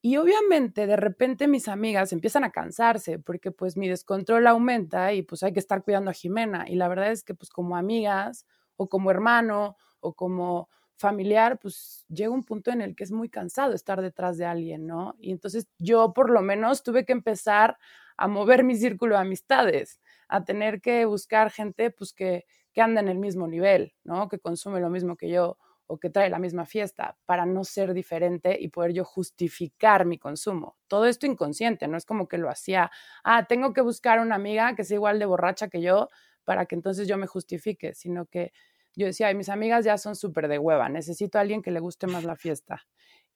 Y 0.00 0.18
obviamente 0.18 0.86
de 0.86 0.96
repente 0.96 1.48
mis 1.48 1.66
amigas 1.68 2.12
empiezan 2.12 2.44
a 2.44 2.52
cansarse 2.52 3.18
porque 3.18 3.50
pues 3.50 3.76
mi 3.76 3.88
descontrol 3.88 4.46
aumenta 4.46 5.12
y 5.14 5.22
pues 5.22 5.42
hay 5.42 5.52
que 5.52 5.60
estar 5.60 5.82
cuidando 5.82 6.10
a 6.10 6.14
Jimena. 6.14 6.66
Y 6.68 6.76
la 6.76 6.88
verdad 6.88 7.10
es 7.10 7.24
que 7.24 7.34
pues 7.34 7.50
como 7.50 7.76
amigas 7.76 8.46
o 8.76 8.88
como 8.88 9.10
hermano 9.10 9.76
o 10.00 10.14
como 10.14 10.68
familiar, 10.96 11.58
pues 11.58 12.04
llega 12.08 12.30
un 12.30 12.44
punto 12.44 12.70
en 12.70 12.82
el 12.82 12.94
que 12.94 13.04
es 13.04 13.10
muy 13.10 13.28
cansado 13.28 13.74
estar 13.74 14.00
detrás 14.00 14.38
de 14.38 14.46
alguien, 14.46 14.86
¿no? 14.86 15.16
Y 15.18 15.32
entonces 15.32 15.68
yo 15.78 16.12
por 16.14 16.30
lo 16.30 16.40
menos 16.42 16.82
tuve 16.84 17.04
que 17.04 17.12
empezar 17.12 17.78
a 18.16 18.28
mover 18.28 18.62
mi 18.62 18.76
círculo 18.76 19.16
de 19.16 19.22
amistades, 19.22 20.00
a 20.28 20.44
tener 20.44 20.80
que 20.80 21.04
buscar 21.04 21.50
gente 21.50 21.90
pues 21.90 22.12
que, 22.12 22.44
que 22.72 22.80
anda 22.80 23.00
en 23.00 23.08
el 23.08 23.18
mismo 23.18 23.48
nivel, 23.48 23.94
¿no? 24.04 24.28
Que 24.28 24.38
consume 24.38 24.80
lo 24.80 24.90
mismo 24.90 25.16
que 25.16 25.30
yo 25.30 25.58
o 25.86 25.98
que 25.98 26.10
trae 26.10 26.30
la 26.30 26.38
misma 26.38 26.66
fiesta 26.66 27.16
para 27.26 27.46
no 27.46 27.64
ser 27.64 27.92
diferente 27.94 28.56
y 28.58 28.68
poder 28.68 28.92
yo 28.92 29.04
justificar 29.04 30.06
mi 30.06 30.18
consumo. 30.18 30.76
Todo 30.88 31.06
esto 31.06 31.26
inconsciente, 31.26 31.88
no 31.88 31.96
es 31.96 32.06
como 32.06 32.28
que 32.28 32.38
lo 32.38 32.48
hacía, 32.48 32.90
ah, 33.22 33.46
tengo 33.46 33.72
que 33.72 33.80
buscar 33.80 34.20
una 34.20 34.34
amiga 34.34 34.74
que 34.74 34.84
sea 34.84 34.96
igual 34.96 35.18
de 35.18 35.26
borracha 35.26 35.68
que 35.68 35.82
yo 35.82 36.08
para 36.44 36.66
que 36.66 36.74
entonces 36.74 37.08
yo 37.08 37.16
me 37.16 37.26
justifique, 37.26 37.94
sino 37.94 38.26
que 38.26 38.52
yo 38.96 39.06
decía, 39.06 39.28
Ay, 39.28 39.34
mis 39.34 39.48
amigas 39.48 39.84
ya 39.84 39.98
son 39.98 40.14
súper 40.14 40.48
de 40.48 40.58
hueva, 40.58 40.88
necesito 40.88 41.38
a 41.38 41.40
alguien 41.40 41.62
que 41.62 41.70
le 41.70 41.80
guste 41.80 42.06
más 42.06 42.24
la 42.24 42.36
fiesta. 42.36 42.82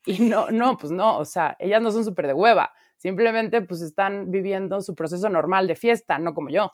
Y 0.06 0.20
no, 0.20 0.50
no, 0.50 0.78
pues 0.78 0.92
no, 0.92 1.18
o 1.18 1.24
sea, 1.24 1.56
ellas 1.58 1.82
no 1.82 1.90
son 1.90 2.04
súper 2.04 2.28
de 2.28 2.32
hueva, 2.32 2.72
simplemente 2.96 3.61
pues 3.62 3.82
están 3.82 4.30
viviendo 4.30 4.80
su 4.80 4.94
proceso 4.94 5.28
normal 5.28 5.66
de 5.66 5.74
fiesta, 5.74 6.18
no 6.18 6.34
como 6.34 6.50
yo. 6.50 6.72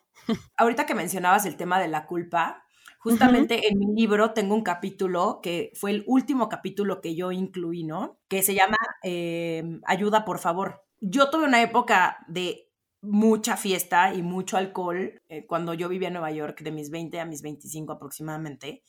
Ahorita 0.56 0.86
que 0.86 0.94
mencionabas 0.94 1.46
el 1.46 1.56
tema 1.56 1.80
de 1.80 1.88
la 1.88 2.06
culpa, 2.06 2.63
justamente 3.04 3.68
en 3.68 3.78
mi 3.78 3.94
libro 3.94 4.32
tengo 4.32 4.54
un 4.54 4.62
capítulo 4.62 5.40
que 5.42 5.70
fue 5.74 5.90
el 5.90 6.04
último 6.06 6.48
capítulo 6.48 7.02
que 7.02 7.14
yo 7.14 7.32
incluí, 7.32 7.84
¿no? 7.84 8.18
Que 8.28 8.42
se 8.42 8.54
llama 8.54 8.78
em, 9.02 9.82
Ayuda, 9.84 10.24
por 10.24 10.38
favor. 10.38 10.86
Yo 11.00 11.28
tuve 11.28 11.44
una 11.44 11.60
época 11.60 12.24
de 12.28 12.70
mucha 13.02 13.58
fiesta 13.58 14.14
y 14.14 14.22
mucho 14.22 14.56
alcohol 14.56 15.20
eh, 15.28 15.44
cuando 15.46 15.74
yo 15.74 15.90
vivía 15.90 16.08
en 16.08 16.14
Nueva 16.14 16.32
York, 16.32 16.62
de 16.62 16.70
mis 16.70 16.88
20 16.88 17.20
a 17.20 17.26
mis 17.26 17.42
25 17.42 17.92
aproximadamente. 17.92 18.82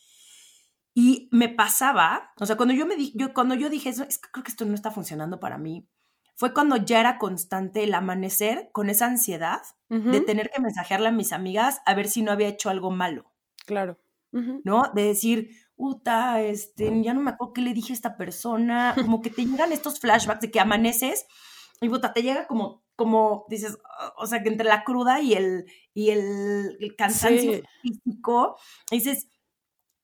Y 0.93 1.27
me 1.33 1.49
pasaba, 1.49 2.31
o 2.39 2.45
sea, 2.45 2.55
cuando 2.55 2.73
yo 2.73 2.85
me 2.85 2.95
di, 2.95 3.11
yo, 3.15 3.33
cuando 3.33 3.53
yo 3.53 3.69
dije 3.69 3.89
eso, 3.89 4.03
es 4.03 4.17
que 4.17 4.31
creo 4.31 4.45
que 4.45 4.51
esto 4.51 4.63
no 4.63 4.75
está 4.75 4.91
funcionando 4.91 5.41
para 5.41 5.57
mí, 5.57 5.89
fue 6.37 6.53
cuando 6.53 6.77
ya 6.77 7.01
era 7.01 7.17
constante 7.17 7.83
el 7.83 7.93
amanecer 7.93 8.69
con 8.71 8.89
esa 8.89 9.07
ansiedad 9.07 9.61
de 9.89 10.21
tener 10.21 10.49
que 10.51 10.61
mensajearle 10.61 11.09
a 11.09 11.11
mis 11.11 11.31
amigas 11.33 11.81
a 11.85 11.93
ver 11.95 12.07
si 12.07 12.21
no 12.21 12.31
había 12.31 12.47
hecho 12.47 12.69
algo 12.69 12.91
malo. 12.91 13.33
Claro. 13.65 13.97
¿No? 14.63 14.91
De 14.93 15.03
decir, 15.03 15.49
puta, 15.77 16.41
este, 16.41 17.01
ya 17.01 17.13
no 17.13 17.21
me 17.21 17.31
acuerdo 17.31 17.53
qué 17.53 17.61
le 17.61 17.73
dije 17.73 17.93
a 17.93 17.95
esta 17.95 18.17
persona, 18.17 18.93
como 18.95 19.21
que 19.21 19.29
te 19.29 19.45
llegan 19.45 19.71
estos 19.71 19.99
flashbacks 20.01 20.41
de 20.41 20.51
que 20.51 20.59
amaneces 20.59 21.25
y 21.81 21.89
puta, 21.89 22.13
te 22.13 22.23
llega 22.23 22.47
como, 22.47 22.83
como 22.95 23.45
dices, 23.49 23.77
o 24.17 24.27
sea, 24.27 24.41
que 24.41 24.49
entre 24.49 24.67
la 24.67 24.83
cruda 24.83 25.21
y 25.21 25.33
el, 25.33 25.65
y 25.93 26.09
el, 26.09 26.95
cansancio 26.97 27.61
físico, 27.81 28.57
dices, 28.89 29.27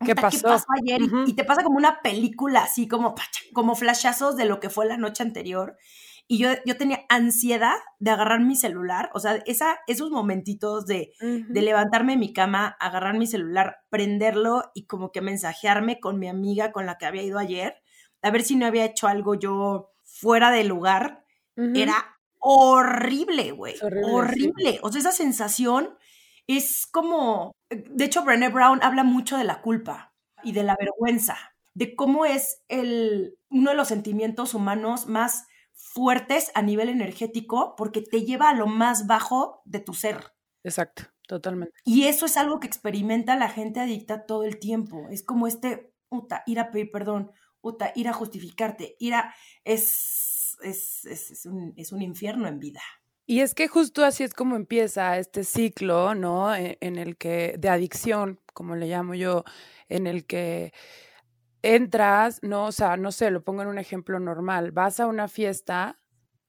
¿Qué 0.06 0.16
pasó? 0.16 0.48
ayer? 0.50 1.02
y, 1.28 1.34
te 1.34 1.44
pasa 1.44 1.64
como 1.64 1.78
una 1.78 2.02
película, 2.02 2.64
así 2.64 2.88
como, 2.88 3.16
como 3.54 3.76
flashazos 3.76 4.36
de 4.36 4.46
lo 4.46 4.60
que 4.60 4.70
fue 4.70 4.86
la 4.86 4.98
noche 4.98 5.24
anterior. 5.24 5.78
Y 6.28 6.38
yo, 6.38 6.50
yo 6.66 6.78
tenía 6.78 7.02
ansiedad 7.10 7.76
de 8.00 8.12
agarrar 8.12 8.40
mi 8.40 8.56
celular, 8.56 9.10
o 9.14 9.20
sea, 9.20 9.44
esa, 9.46 9.80
esos 9.88 10.12
momentitos 10.12 10.86
de, 10.86 11.12
de 11.20 11.62
levantarme 11.62 12.14
de 12.14 12.20
mi 12.20 12.32
cama, 12.32 12.78
agarrar 12.80 13.18
mi 13.18 13.28
celular, 13.28 13.78
prenderlo 13.90 14.72
y 14.74 14.86
como 14.86 15.12
que 15.12 15.22
mensajearme 15.22 16.00
con 16.00 16.20
mi 16.20 16.30
amiga 16.30 16.72
con 16.72 16.86
la 16.86 16.98
que 16.98 17.06
había 17.06 17.24
ido 17.24 17.38
ayer, 17.38 17.82
a 18.22 18.32
ver 18.32 18.44
si 18.44 18.56
no 18.56 18.66
había 18.66 18.86
hecho 18.86 19.08
algo 19.08 19.36
yo 19.36 19.92
fuera 20.04 20.52
de 20.52 20.64
lugar, 20.64 21.26
era 21.56 22.18
horrible, 22.40 23.52
güey. 23.52 23.76
Horrible. 23.82 24.80
O 24.82 24.92
sea, 24.92 25.00
esa 25.00 25.12
sensación 25.12 25.98
es 26.48 26.88
como, 26.88 27.56
de 27.70 28.06
hecho, 28.06 28.24
Brené 28.24 28.50
Brown 28.50 28.80
habla 28.84 29.04
mucho 29.04 29.38
de 29.38 29.44
la 29.44 29.62
culpa 29.62 30.14
y 30.44 30.52
de 30.54 30.64
la 30.64 30.76
vergüenza, 30.78 31.38
de 31.74 31.96
cómo 31.96 32.26
es 32.26 32.64
el, 32.68 33.38
uno 33.50 33.72
de 33.72 33.78
los 33.78 33.88
sentimientos 33.88 34.54
humanos 34.54 35.08
más 35.08 35.46
fuertes 35.82 36.52
a 36.54 36.62
nivel 36.62 36.90
energético 36.90 37.76
porque 37.76 38.02
te 38.02 38.22
lleva 38.24 38.50
a 38.50 38.54
lo 38.54 38.68
más 38.68 39.08
bajo 39.08 39.62
de 39.66 39.80
tu 39.80 39.94
ser. 39.94 40.34
Exacto, 40.64 41.04
totalmente. 41.28 41.74
Y 41.84 42.04
eso 42.04 42.26
es 42.26 42.38
algo 42.38 42.60
que 42.60 42.68
experimenta 42.68 43.36
la 43.36 43.50
gente 43.50 43.80
adicta 43.80 44.26
todo 44.26 44.44
el 44.44 44.60
tiempo. 44.60 45.08
Es 45.10 45.24
como 45.24 45.48
este, 45.48 45.94
ir 46.46 46.60
a 46.60 46.72
pedir 46.72 46.92
perdón, 46.92 47.32
uta, 47.62 47.92
ir 47.96 48.08
a 48.08 48.14
justificarte, 48.14 48.96
ir 49.00 49.16
a... 49.16 49.34
Es, 49.64 50.58
es, 50.64 51.06
es, 51.06 51.46
un, 51.46 51.74
es 51.76 51.92
un 51.92 52.02
infierno 52.02 52.48
en 52.48 52.60
vida. 52.60 52.82
Y 53.26 53.40
es 53.40 53.56
que 53.56 53.68
justo 53.68 54.04
así 54.04 54.24
es 54.24 54.34
como 54.34 54.56
empieza 54.56 55.18
este 55.18 55.44
ciclo, 55.44 56.16
¿no? 56.16 56.54
E, 56.54 56.78
en, 56.82 56.98
el 56.98 57.18
que, 57.18 57.56
de 57.58 57.70
adicción, 57.70 58.40
como 58.54 58.76
le 58.76 58.88
llamo 58.88 59.16
yo, 59.16 59.44
en 59.90 60.08
el 60.08 60.26
que 60.26 60.74
entras, 61.64 62.40
¿no? 62.44 62.66
O 62.68 62.72
sea, 62.72 62.98
no 62.98 63.12
sé, 63.12 63.32
lo 63.32 63.44
pongo 63.44 63.62
en 63.64 63.68
un 63.70 63.78
ejemplo 63.80 64.20
normal, 64.20 64.72
vas 64.72 65.00
a 65.00 65.08
una 65.08 65.28
fiesta, 65.28 66.00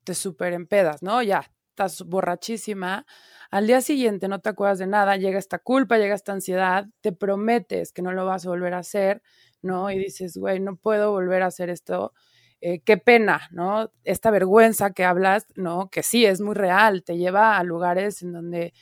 te 0.04 0.14
super 0.14 0.52
empedas, 0.52 1.02
¿no? 1.02 1.22
Ya, 1.22 1.52
estás 1.70 2.02
borrachísima, 2.06 3.06
al 3.50 3.66
día 3.66 3.80
siguiente 3.80 4.28
no 4.28 4.40
te 4.40 4.50
acuerdas 4.50 4.78
de 4.78 4.86
nada, 4.86 5.16
llega 5.16 5.38
esta 5.38 5.58
culpa, 5.58 5.98
llega 5.98 6.14
esta 6.14 6.32
ansiedad, 6.32 6.86
te 7.00 7.12
prometes 7.12 7.92
que 7.92 8.02
no 8.02 8.12
lo 8.12 8.26
vas 8.26 8.46
a 8.46 8.50
volver 8.50 8.74
a 8.74 8.78
hacer, 8.78 9.22
¿no? 9.62 9.90
Y 9.90 9.98
dices, 9.98 10.36
güey, 10.36 10.60
no 10.60 10.76
puedo 10.76 11.12
volver 11.12 11.42
a 11.42 11.46
hacer 11.46 11.70
esto. 11.70 12.12
Eh, 12.60 12.80
qué 12.84 12.96
pena, 12.96 13.48
¿no? 13.50 13.90
Esta 14.04 14.30
vergüenza 14.30 14.92
que 14.92 15.04
hablas, 15.04 15.46
¿no? 15.56 15.90
Que 15.90 16.02
sí, 16.02 16.24
es 16.26 16.40
muy 16.40 16.54
real, 16.54 17.02
te 17.04 17.16
lleva 17.18 17.58
a 17.58 17.64
lugares 17.64 18.22
en 18.22 18.32
donde 18.32 18.72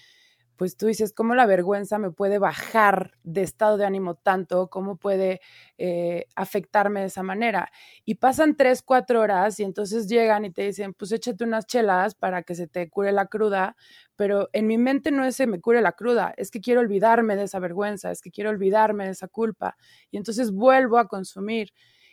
pues 0.61 0.77
tú 0.77 0.89
dices, 0.89 1.15
¿cómo 1.15 1.35
la 1.35 1.47
vergüenza 1.47 1.97
me 1.97 2.11
puede 2.11 2.39
bajar 2.39 3.13
de 3.23 3.41
estado 3.41 3.79
de 3.79 3.87
ánimo 3.87 4.17
tanto? 4.17 4.69
¿Cómo 4.69 4.99
puede 4.99 5.41
eh, 5.79 6.27
afectarme 6.37 7.01
de 7.01 7.07
esa 7.07 7.23
manera? 7.23 7.73
Y 8.05 8.17
pasan 8.17 8.55
tres, 8.59 8.83
cuatro 8.83 9.23
horas 9.23 9.59
y 9.59 9.63
entonces 9.63 10.07
llegan 10.07 10.45
y 10.45 10.51
te 10.51 10.61
dicen, 10.61 10.93
pues 10.93 11.13
échate 11.13 11.45
unas 11.45 11.67
chelas 11.67 12.15
para 12.15 12.43
que 12.43 12.55
se 12.55 12.67
te 12.67 12.91
cure 12.91 13.11
la 13.11 13.25
cruda, 13.25 13.75
pero 14.17 14.51
en 14.53 14.67
mi 14.67 14.77
mente 14.77 15.11
no 15.11 15.25
es 15.25 15.39
que 15.39 15.47
me 15.47 15.63
cure 15.63 15.81
la 15.81 15.93
cruda, 15.93 16.35
es 16.37 16.51
que 16.51 16.61
quiero 16.61 16.83
olvidarme 16.83 17.37
de 17.37 17.45
esa 17.45 17.59
vergüenza, 17.59 18.11
es 18.11 18.21
que 18.21 18.31
quiero 18.31 18.51
olvidarme 18.51 19.07
de 19.07 19.13
esa 19.13 19.29
culpa. 19.29 19.79
Y 20.11 20.19
entonces 20.19 20.53
vuelvo 20.53 20.99
a 20.99 21.09
consumir, 21.09 21.73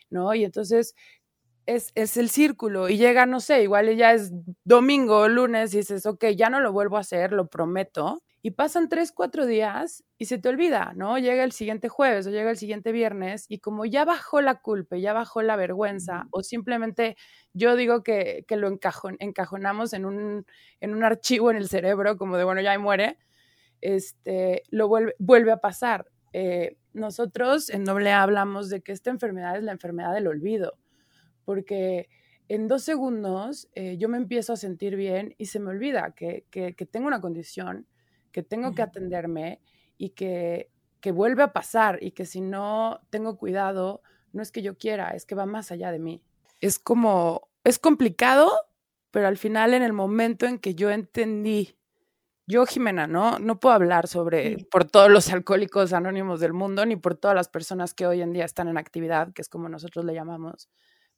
¿no? 0.09 0.33
Y 0.33 0.45
entonces 0.45 0.95
es, 1.65 1.91
es, 1.95 2.15
el 2.15 2.29
círculo 2.29 2.87
y 2.87 2.97
llega, 2.97 3.25
no 3.25 3.41
sé, 3.41 3.63
igual 3.63 3.93
ya 3.97 4.13
es 4.13 4.31
domingo 4.63 5.17
o 5.17 5.27
lunes 5.27 5.73
y 5.73 5.79
dices, 5.79 6.05
ok, 6.05 6.27
ya 6.27 6.49
no 6.49 6.61
lo 6.61 6.71
vuelvo 6.71 6.95
a 6.95 7.01
hacer, 7.01 7.33
lo 7.33 7.47
prometo, 7.49 8.23
y 8.47 8.51
pasan 8.51 8.87
tres, 8.87 9.11
cuatro 9.11 9.45
días 9.45 10.05
y 10.17 10.23
se 10.23 10.37
te 10.37 10.47
olvida, 10.47 10.93
¿no? 10.95 11.17
Llega 11.17 11.43
el 11.43 11.51
siguiente 11.51 11.89
jueves 11.89 12.25
o 12.27 12.29
llega 12.29 12.49
el 12.49 12.55
siguiente 12.55 12.93
viernes 12.93 13.45
y 13.49 13.59
como 13.59 13.83
ya 13.83 14.05
bajó 14.05 14.39
la 14.39 14.61
culpa, 14.61 14.95
ya 14.95 15.11
bajó 15.11 15.41
la 15.41 15.57
vergüenza 15.57 16.27
o 16.31 16.43
simplemente 16.43 17.17
yo 17.51 17.75
digo 17.75 18.03
que, 18.03 18.45
que 18.47 18.55
lo 18.55 18.69
encajonamos 18.69 19.91
en 19.91 20.05
un, 20.05 20.45
en 20.79 20.95
un 20.95 21.03
archivo 21.03 21.51
en 21.51 21.57
el 21.57 21.67
cerebro 21.67 22.15
como 22.15 22.37
de, 22.37 22.45
bueno, 22.45 22.61
ya 22.61 22.79
muere, 22.79 23.17
este, 23.81 24.63
lo 24.69 24.87
vuelve, 24.87 25.13
vuelve 25.19 25.51
a 25.51 25.57
pasar. 25.57 26.07
Eh, 26.31 26.77
nosotros 26.93 27.69
en 27.69 27.83
Doble 27.83 28.13
hablamos 28.13 28.69
de 28.69 28.79
que 28.79 28.93
esta 28.93 29.09
enfermedad 29.09 29.57
es 29.57 29.63
la 29.63 29.73
enfermedad 29.73 30.13
del 30.13 30.27
olvido, 30.27 30.77
porque 31.43 32.07
en 32.47 32.69
dos 32.69 32.83
segundos 32.83 33.67
eh, 33.75 33.97
yo 33.97 34.07
me 34.07 34.15
empiezo 34.15 34.53
a 34.53 34.55
sentir 34.55 34.95
bien 34.95 35.35
y 35.37 35.47
se 35.47 35.59
me 35.59 35.71
olvida 35.71 36.13
que, 36.15 36.45
que, 36.49 36.75
que 36.75 36.85
tengo 36.85 37.07
una 37.07 37.19
condición 37.19 37.87
que 38.37 38.43
tengo 38.43 38.75
que 38.75 38.83
atenderme 38.83 39.63
y 39.97 40.11
que, 40.11 40.69
que 41.01 41.11
vuelve 41.11 41.41
a 41.41 41.53
pasar 41.53 41.97
y 42.03 42.11
que 42.11 42.23
si 42.23 42.39
no 42.39 43.01
tengo 43.09 43.35
cuidado, 43.35 44.03
no 44.31 44.43
es 44.43 44.51
que 44.51 44.61
yo 44.61 44.77
quiera, 44.77 45.15
es 45.15 45.25
que 45.25 45.33
va 45.33 45.47
más 45.47 45.71
allá 45.71 45.91
de 45.91 45.97
mí. 45.97 46.21
Es 46.59 46.77
como, 46.77 47.49
es 47.63 47.79
complicado, 47.79 48.51
pero 49.09 49.27
al 49.27 49.39
final 49.39 49.73
en 49.73 49.81
el 49.81 49.91
momento 49.91 50.45
en 50.45 50.59
que 50.59 50.75
yo 50.75 50.91
entendí, 50.91 51.79
yo 52.45 52.67
Jimena, 52.67 53.07
¿no? 53.07 53.39
No 53.39 53.59
puedo 53.59 53.73
hablar 53.73 54.07
sobre, 54.07 54.67
por 54.69 54.85
todos 54.85 55.09
los 55.09 55.33
alcohólicos 55.33 55.91
anónimos 55.91 56.39
del 56.39 56.53
mundo, 56.53 56.85
ni 56.85 56.95
por 56.95 57.15
todas 57.15 57.33
las 57.33 57.49
personas 57.49 57.95
que 57.95 58.05
hoy 58.05 58.21
en 58.21 58.33
día 58.33 58.45
están 58.45 58.67
en 58.67 58.77
actividad, 58.77 59.33
que 59.33 59.41
es 59.41 59.49
como 59.49 59.67
nosotros 59.67 60.05
le 60.05 60.13
llamamos, 60.13 60.69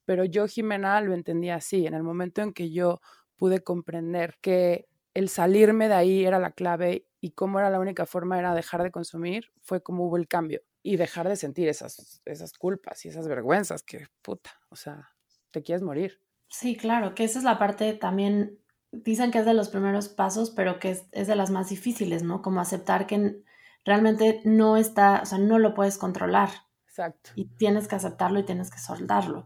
pero 0.05 0.23
yo 0.23 0.47
Jimena 0.47 1.01
lo 1.01 1.13
entendí 1.13 1.49
así, 1.49 1.85
en 1.85 1.95
el 1.95 2.03
momento 2.03 2.41
en 2.41 2.53
que 2.53 2.71
yo 2.71 3.01
pude 3.35 3.59
comprender 3.59 4.37
que 4.39 4.88
el 5.13 5.29
salirme 5.29 5.87
de 5.87 5.95
ahí 5.95 6.25
era 6.25 6.39
la 6.39 6.51
clave 6.51 7.07
y 7.21 7.31
cómo 7.31 7.59
era 7.59 7.69
la 7.69 7.79
única 7.79 8.05
forma 8.05 8.39
era 8.39 8.53
dejar 8.53 8.83
de 8.83 8.91
consumir, 8.91 9.51
fue 9.61 9.81
como 9.81 10.05
hubo 10.05 10.17
el 10.17 10.27
cambio 10.27 10.61
y 10.81 10.97
dejar 10.97 11.27
de 11.27 11.35
sentir 11.35 11.67
esas, 11.67 12.21
esas 12.25 12.53
culpas 12.53 13.05
y 13.05 13.09
esas 13.09 13.27
vergüenzas 13.27 13.83
que 13.83 14.07
puta, 14.21 14.51
o 14.69 14.75
sea, 14.75 15.09
te 15.51 15.61
quieres 15.61 15.81
morir. 15.81 16.21
Sí, 16.49 16.75
claro, 16.75 17.13
que 17.15 17.25
esa 17.25 17.39
es 17.39 17.45
la 17.45 17.59
parte 17.59 17.93
también, 17.93 18.59
dicen 18.91 19.31
que 19.31 19.39
es 19.39 19.45
de 19.45 19.53
los 19.53 19.69
primeros 19.69 20.09
pasos, 20.09 20.51
pero 20.51 20.79
que 20.79 20.91
es, 20.91 21.05
es 21.11 21.27
de 21.27 21.35
las 21.35 21.51
más 21.51 21.69
difíciles, 21.69 22.23
¿no? 22.23 22.41
Como 22.41 22.61
aceptar 22.61 23.05
que 23.05 23.43
realmente 23.85 24.41
no 24.45 24.77
está, 24.77 25.21
o 25.21 25.25
sea, 25.25 25.37
no 25.37 25.59
lo 25.59 25.73
puedes 25.73 25.97
controlar. 25.97 26.49
Exacto. 26.87 27.31
Y 27.35 27.45
tienes 27.55 27.87
que 27.87 27.95
aceptarlo 27.95 28.39
y 28.39 28.45
tienes 28.45 28.71
que 28.71 28.79
soltarlo. 28.79 29.45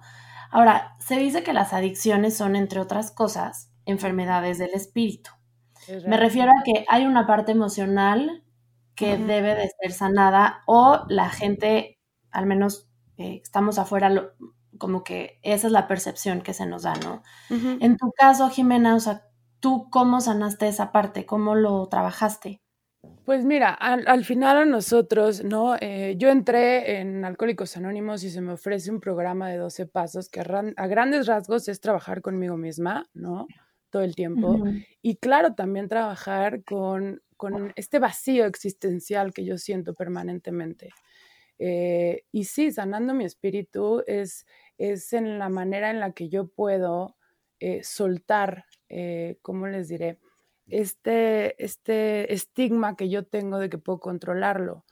Ahora, 0.49 0.95
se 0.99 1.17
dice 1.17 1.43
que 1.43 1.52
las 1.52 1.73
adicciones 1.73 2.38
son, 2.38 2.56
entre 2.56 2.80
otras 2.80 3.12
cosas, 3.12 3.71
enfermedades 3.86 4.60
del 4.60 4.73
espíritu. 4.73 5.32
Me 6.06 6.17
refiero 6.17 6.52
a 6.52 6.63
que 6.63 6.86
hay 6.88 7.06
una 7.06 7.28
parte 7.28 7.52
emocional 7.52 8.43
que 8.96 9.17
debe 9.17 9.56
de 9.56 9.69
ser 9.82 9.91
sanada 9.91 10.62
o 10.67 11.04
la 11.08 11.30
gente, 11.30 12.00
al 12.32 12.46
menos 12.46 12.89
eh, 13.17 13.39
estamos 13.41 13.80
afuera, 13.80 14.34
como 14.78 15.04
que 15.04 15.39
esa 15.41 15.67
es 15.67 15.74
la 15.74 15.88
percepción 15.88 16.41
que 16.41 16.54
se 16.54 16.65
nos 16.65 16.84
da, 16.84 16.93
¿no? 16.96 17.24
En 17.50 17.98
tu 17.98 18.12
caso, 18.12 18.50
Jimena, 18.50 18.96
o 18.96 19.00
sea, 19.00 19.24
¿tú 19.60 19.89
cómo 19.89 20.22
sanaste 20.22 20.67
esa 20.67 20.91
parte? 20.91 21.26
¿Cómo 21.26 21.56
lo 21.56 21.88
trabajaste? 21.88 22.62
Pues 23.26 23.46
mira, 23.46 23.74
al, 23.74 24.26
final 24.26 24.58
a 24.58 24.65
nosotros, 24.65 25.43
¿no? 25.43 25.76
Eh, 25.80 26.15
yo 26.17 26.30
entré 26.30 27.00
en 27.00 27.24
Alcohólicos 27.24 27.78
Anónimos 27.78 28.24
y 28.24 28.30
se 28.30 28.41
me 28.41 28.54
ofrece 28.54 28.91
un 28.91 29.00
programa 29.00 29.50
de 29.50 29.58
12 29.58 29.86
pasos 29.88 30.30
que 30.30 30.41
a, 30.41 30.88
grandes 30.88 31.28
rasgos 31.28 31.67
es 31.69 31.80
trabajar 31.80 32.22
conmigo 32.22 32.58
misma, 32.58 33.06
¿no? 33.13 33.48
Todo 33.93 34.01
el 34.01 34.15
tiempo. 34.15 34.60
Y 35.01 35.17
claro, 35.17 35.53
también 35.53 35.88
trabajar 35.88 36.63
con, 36.63 37.21
con, 37.38 37.71
este 37.75 37.99
vacío 37.99 38.45
existencial 38.45 39.34
que 39.34 39.45
yo 39.45 39.58
siento 39.58 39.93
permanentemente. 39.93 40.89
Eh, 41.60 42.23
y 42.32 42.45
sí, 42.45 42.71
sanando 42.71 43.13
mi 43.13 43.23
espíritu 43.23 44.03
es, 44.08 44.47
es 44.77 45.13
en 45.13 45.38
la 45.38 45.49
manera 45.49 45.91
en 45.91 45.99
la 45.99 46.12
que 46.12 46.27
yo 46.27 46.47
puedo 46.47 47.15
eh, 47.60 47.84
soltar, 47.84 48.65
¿cómo 49.41 49.67
les 49.67 49.88
diré? 49.88 50.17
este, 50.67 51.63
este 51.63 52.34
estigma 52.34 52.95
que 52.95 53.10
yo 53.10 53.25
tengo 53.25 53.60
de 53.60 53.69
que 53.69 53.77
puedo 53.77 53.99
controlarlo. 53.99 54.86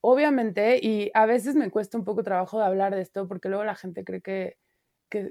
Obviamente, 0.00 0.78
y 0.82 1.10
a 1.14 1.26
veces 1.26 1.54
me 1.54 1.70
cuesta 1.70 1.96
un 1.96 2.04
poco 2.04 2.24
trabajo 2.24 2.58
de 2.58 2.64
hablar 2.64 2.94
de 2.94 3.02
esto 3.02 3.28
porque 3.28 3.48
luego 3.48 3.64
la 3.64 3.76
gente 3.76 4.04
cree 4.04 4.20
que, 4.20 4.56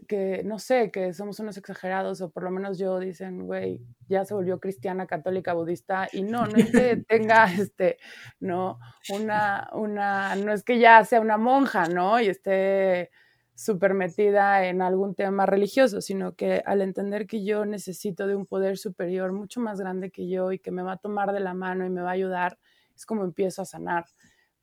que, 0.08 0.44
no 0.46 0.60
sé, 0.60 0.92
que 0.92 1.14
somos 1.14 1.40
unos 1.40 1.58
exagerados 1.58 2.22
o 2.22 2.30
por 2.30 2.44
lo 2.44 2.52
menos 2.52 2.78
yo 2.78 3.00
dicen, 3.00 3.46
güey, 3.48 3.82
ya 4.08 4.26
se 4.26 4.34
volvió 4.34 4.60
cristiana, 4.60 5.08
católica, 5.08 5.54
budista 5.54 6.08
y 6.12 6.22
no, 6.22 6.46
no 6.46 6.56
es 6.58 6.72
que 6.72 6.98
tenga, 7.08 7.52
este, 7.52 7.98
no, 8.40 8.80
una, 9.10 9.70
una, 9.74 10.36
no 10.36 10.54
es 10.54 10.64
que 10.64 10.78
ya 10.78 11.04
sea 11.04 11.20
una 11.20 11.38
monja, 11.38 11.88
¿no? 11.88 12.20
Y 12.22 12.28
esté 12.28 13.10
súper 13.56 13.94
metida 13.94 14.66
en 14.68 14.82
algún 14.82 15.16
tema 15.16 15.46
religioso, 15.46 16.02
sino 16.02 16.36
que 16.36 16.62
al 16.66 16.82
entender 16.82 17.26
que 17.26 17.44
yo 17.44 17.66
necesito 17.66 18.28
de 18.28 18.36
un 18.36 18.46
poder 18.46 18.78
superior 18.78 19.34
mucho 19.34 19.60
más 19.62 19.80
grande 19.80 20.12
que 20.12 20.28
yo 20.28 20.52
y 20.52 20.60
que 20.60 20.72
me 20.72 20.84
va 20.84 20.94
a 20.94 20.98
tomar 20.98 21.32
de 21.32 21.40
la 21.40 21.54
mano 21.54 21.86
y 21.86 21.90
me 21.90 22.02
va 22.02 22.10
a 22.10 22.14
ayudar, 22.14 22.60
es 22.96 23.06
como 23.06 23.24
empiezo 23.24 23.62
a 23.64 23.66
sanar, 23.66 24.06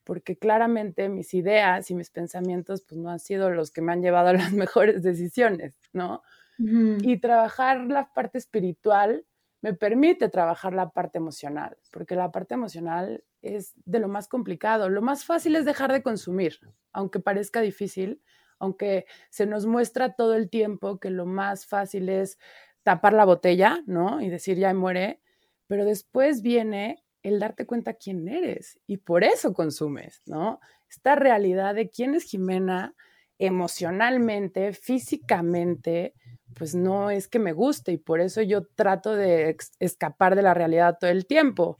porque 0.08 0.38
claramente 0.38 1.10
mis 1.10 1.34
ideas 1.34 1.90
y 1.90 1.94
mis 1.94 2.08
pensamientos 2.08 2.80
pues 2.80 2.98
no 2.98 3.10
han 3.10 3.18
sido 3.18 3.50
los 3.50 3.70
que 3.70 3.82
me 3.82 3.92
han 3.92 4.00
llevado 4.00 4.28
a 4.28 4.32
las 4.32 4.52
mejores 4.54 5.02
decisiones, 5.02 5.74
¿no? 5.92 6.22
Y 6.58 7.18
trabajar 7.18 7.84
la 7.84 8.10
parte 8.14 8.38
espiritual 8.38 9.26
me 9.60 9.74
permite 9.74 10.30
trabajar 10.30 10.72
la 10.72 10.88
parte 10.92 11.18
emocional, 11.18 11.76
porque 11.92 12.16
la 12.16 12.32
parte 12.32 12.54
emocional 12.54 13.22
es 13.42 13.74
de 13.84 13.98
lo 13.98 14.08
más 14.08 14.28
complicado. 14.28 14.88
Lo 14.88 15.02
más 15.02 15.26
fácil 15.26 15.56
es 15.56 15.66
dejar 15.66 15.92
de 15.92 16.02
consumir, 16.02 16.58
aunque 16.94 17.20
parezca 17.20 17.60
difícil, 17.60 18.22
aunque 18.58 19.04
se 19.28 19.44
nos 19.44 19.66
muestra 19.66 20.14
todo 20.14 20.34
el 20.36 20.48
tiempo 20.48 20.98
que 20.98 21.10
lo 21.10 21.26
más 21.26 21.66
fácil 21.66 22.08
es 22.08 22.38
tapar 22.82 23.12
la 23.12 23.26
botella, 23.26 23.82
¿no? 23.84 24.22
Y 24.22 24.30
decir 24.30 24.56
ya 24.56 24.72
muere, 24.72 25.20
pero 25.66 25.84
después 25.84 26.40
viene 26.40 27.04
el 27.28 27.40
darte 27.40 27.66
cuenta 27.66 27.94
quién 27.94 28.28
eres 28.28 28.78
y 28.86 28.98
por 28.98 29.24
eso 29.24 29.52
consumes, 29.52 30.22
¿no? 30.26 30.60
Esta 30.88 31.14
realidad 31.14 31.74
de 31.74 31.90
quién 31.90 32.14
es 32.14 32.24
Jimena 32.24 32.94
emocionalmente, 33.38 34.72
físicamente, 34.72 36.14
pues 36.54 36.74
no 36.74 37.10
es 37.10 37.28
que 37.28 37.38
me 37.38 37.52
guste 37.52 37.92
y 37.92 37.98
por 37.98 38.20
eso 38.20 38.42
yo 38.42 38.66
trato 38.66 39.14
de 39.14 39.56
escapar 39.78 40.34
de 40.34 40.42
la 40.42 40.54
realidad 40.54 40.96
todo 40.98 41.10
el 41.10 41.26
tiempo, 41.26 41.78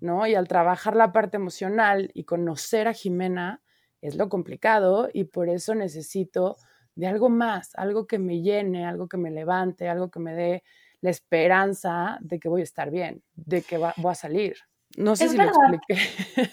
¿no? 0.00 0.26
Y 0.26 0.34
al 0.34 0.48
trabajar 0.48 0.96
la 0.96 1.12
parte 1.12 1.36
emocional 1.36 2.10
y 2.14 2.24
conocer 2.24 2.88
a 2.88 2.92
Jimena, 2.92 3.62
es 4.00 4.16
lo 4.16 4.28
complicado 4.28 5.08
y 5.12 5.24
por 5.24 5.48
eso 5.48 5.74
necesito 5.74 6.56
de 6.94 7.06
algo 7.06 7.28
más, 7.28 7.74
algo 7.74 8.06
que 8.06 8.18
me 8.18 8.42
llene, 8.42 8.86
algo 8.86 9.08
que 9.08 9.16
me 9.16 9.30
levante, 9.30 9.88
algo 9.88 10.10
que 10.10 10.20
me 10.20 10.34
dé 10.34 10.62
la 11.00 11.10
esperanza 11.10 12.18
de 12.20 12.40
que 12.40 12.48
voy 12.48 12.62
a 12.62 12.64
estar 12.64 12.90
bien, 12.90 13.22
de 13.34 13.62
que 13.62 13.78
voy 13.78 13.92
a 14.10 14.14
salir. 14.14 14.56
No 14.96 15.14
sé 15.14 15.28
si 15.28 15.36
lo 15.36 15.44
expliqué. 15.44 15.98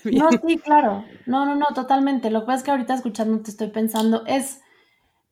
No, 0.19 0.29
sí, 0.31 0.57
claro. 0.57 1.05
No, 1.25 1.45
no, 1.45 1.55
no, 1.55 1.67
totalmente. 1.73 2.29
Lo 2.29 2.41
que 2.41 2.47
pasa 2.47 2.57
es 2.57 2.63
que 2.63 2.71
ahorita 2.71 2.93
escuchando 2.93 3.41
te 3.41 3.49
estoy 3.49 3.69
pensando, 3.69 4.23
es, 4.25 4.61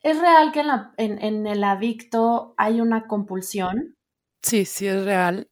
¿es 0.01 0.19
real 0.19 0.51
que 0.51 0.61
en, 0.61 0.67
la, 0.67 0.93
en, 0.97 1.47
el 1.47 1.63
adicto 1.63 2.55
hay 2.57 2.81
una 2.81 3.07
compulsión? 3.07 3.95
Sí, 4.41 4.65
sí 4.65 4.87
es 4.87 5.05
real. 5.05 5.49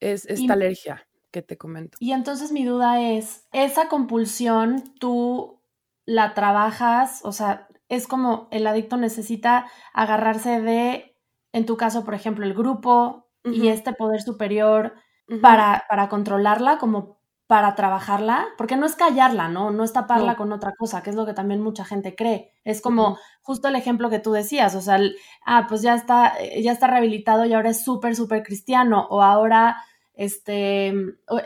Es 0.00 0.26
esta 0.26 0.52
alergia 0.52 1.06
que 1.30 1.42
te 1.42 1.56
comento. 1.56 1.96
Y 2.00 2.12
entonces 2.12 2.52
mi 2.52 2.64
duda 2.64 3.00
es, 3.00 3.46
¿esa 3.52 3.88
compulsión 3.88 4.94
tú 4.98 5.60
la 6.04 6.34
trabajas, 6.34 7.20
o 7.24 7.32
sea, 7.32 7.68
es 7.88 8.06
como 8.06 8.48
el 8.50 8.66
adicto 8.66 8.96
necesita 8.96 9.66
agarrarse 9.92 10.60
de, 10.60 11.16
en 11.52 11.66
tu 11.66 11.76
caso, 11.76 12.04
por 12.04 12.14
ejemplo, 12.14 12.44
el 12.44 12.54
grupo 12.54 13.28
y 13.44 13.68
este 13.68 13.92
poder 13.92 14.22
superior 14.22 14.94
para, 15.40 15.84
para 15.88 16.08
controlarla, 16.08 16.78
como 16.78 17.18
para 17.46 17.74
trabajarla, 17.74 18.46
porque 18.56 18.76
no 18.76 18.86
es 18.86 18.96
callarla, 18.96 19.48
¿no? 19.48 19.70
No 19.70 19.84
es 19.84 19.92
taparla 19.92 20.36
con 20.36 20.52
otra 20.52 20.72
cosa, 20.78 21.02
que 21.02 21.10
es 21.10 21.16
lo 21.16 21.26
que 21.26 21.34
también 21.34 21.60
mucha 21.60 21.84
gente 21.84 22.14
cree. 22.14 22.50
Es 22.64 22.80
como 22.80 23.18
justo 23.42 23.68
el 23.68 23.76
ejemplo 23.76 24.08
que 24.08 24.20
tú 24.20 24.32
decías, 24.32 24.74
o 24.74 24.80
sea, 24.80 24.98
ah, 25.44 25.66
pues 25.68 25.82
ya 25.82 25.94
está, 25.94 26.32
ya 26.58 26.72
está 26.72 26.86
rehabilitado 26.86 27.44
y 27.44 27.52
ahora 27.52 27.70
es 27.70 27.84
súper, 27.84 28.16
súper 28.16 28.42
cristiano, 28.42 29.06
o 29.10 29.22
ahora, 29.22 29.76
este, 30.14 30.94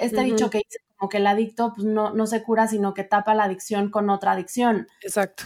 este 0.00 0.22
dicho 0.22 0.48
que 0.48 0.58
dice 0.58 0.78
como 0.96 1.08
que 1.08 1.16
el 1.18 1.26
adicto 1.26 1.72
pues, 1.74 1.84
no, 1.84 2.12
no 2.12 2.26
se 2.26 2.42
cura, 2.42 2.68
sino 2.68 2.94
que 2.94 3.02
tapa 3.02 3.34
la 3.34 3.44
adicción 3.44 3.90
con 3.90 4.08
otra 4.08 4.32
adicción. 4.32 4.86
Exacto. 5.02 5.44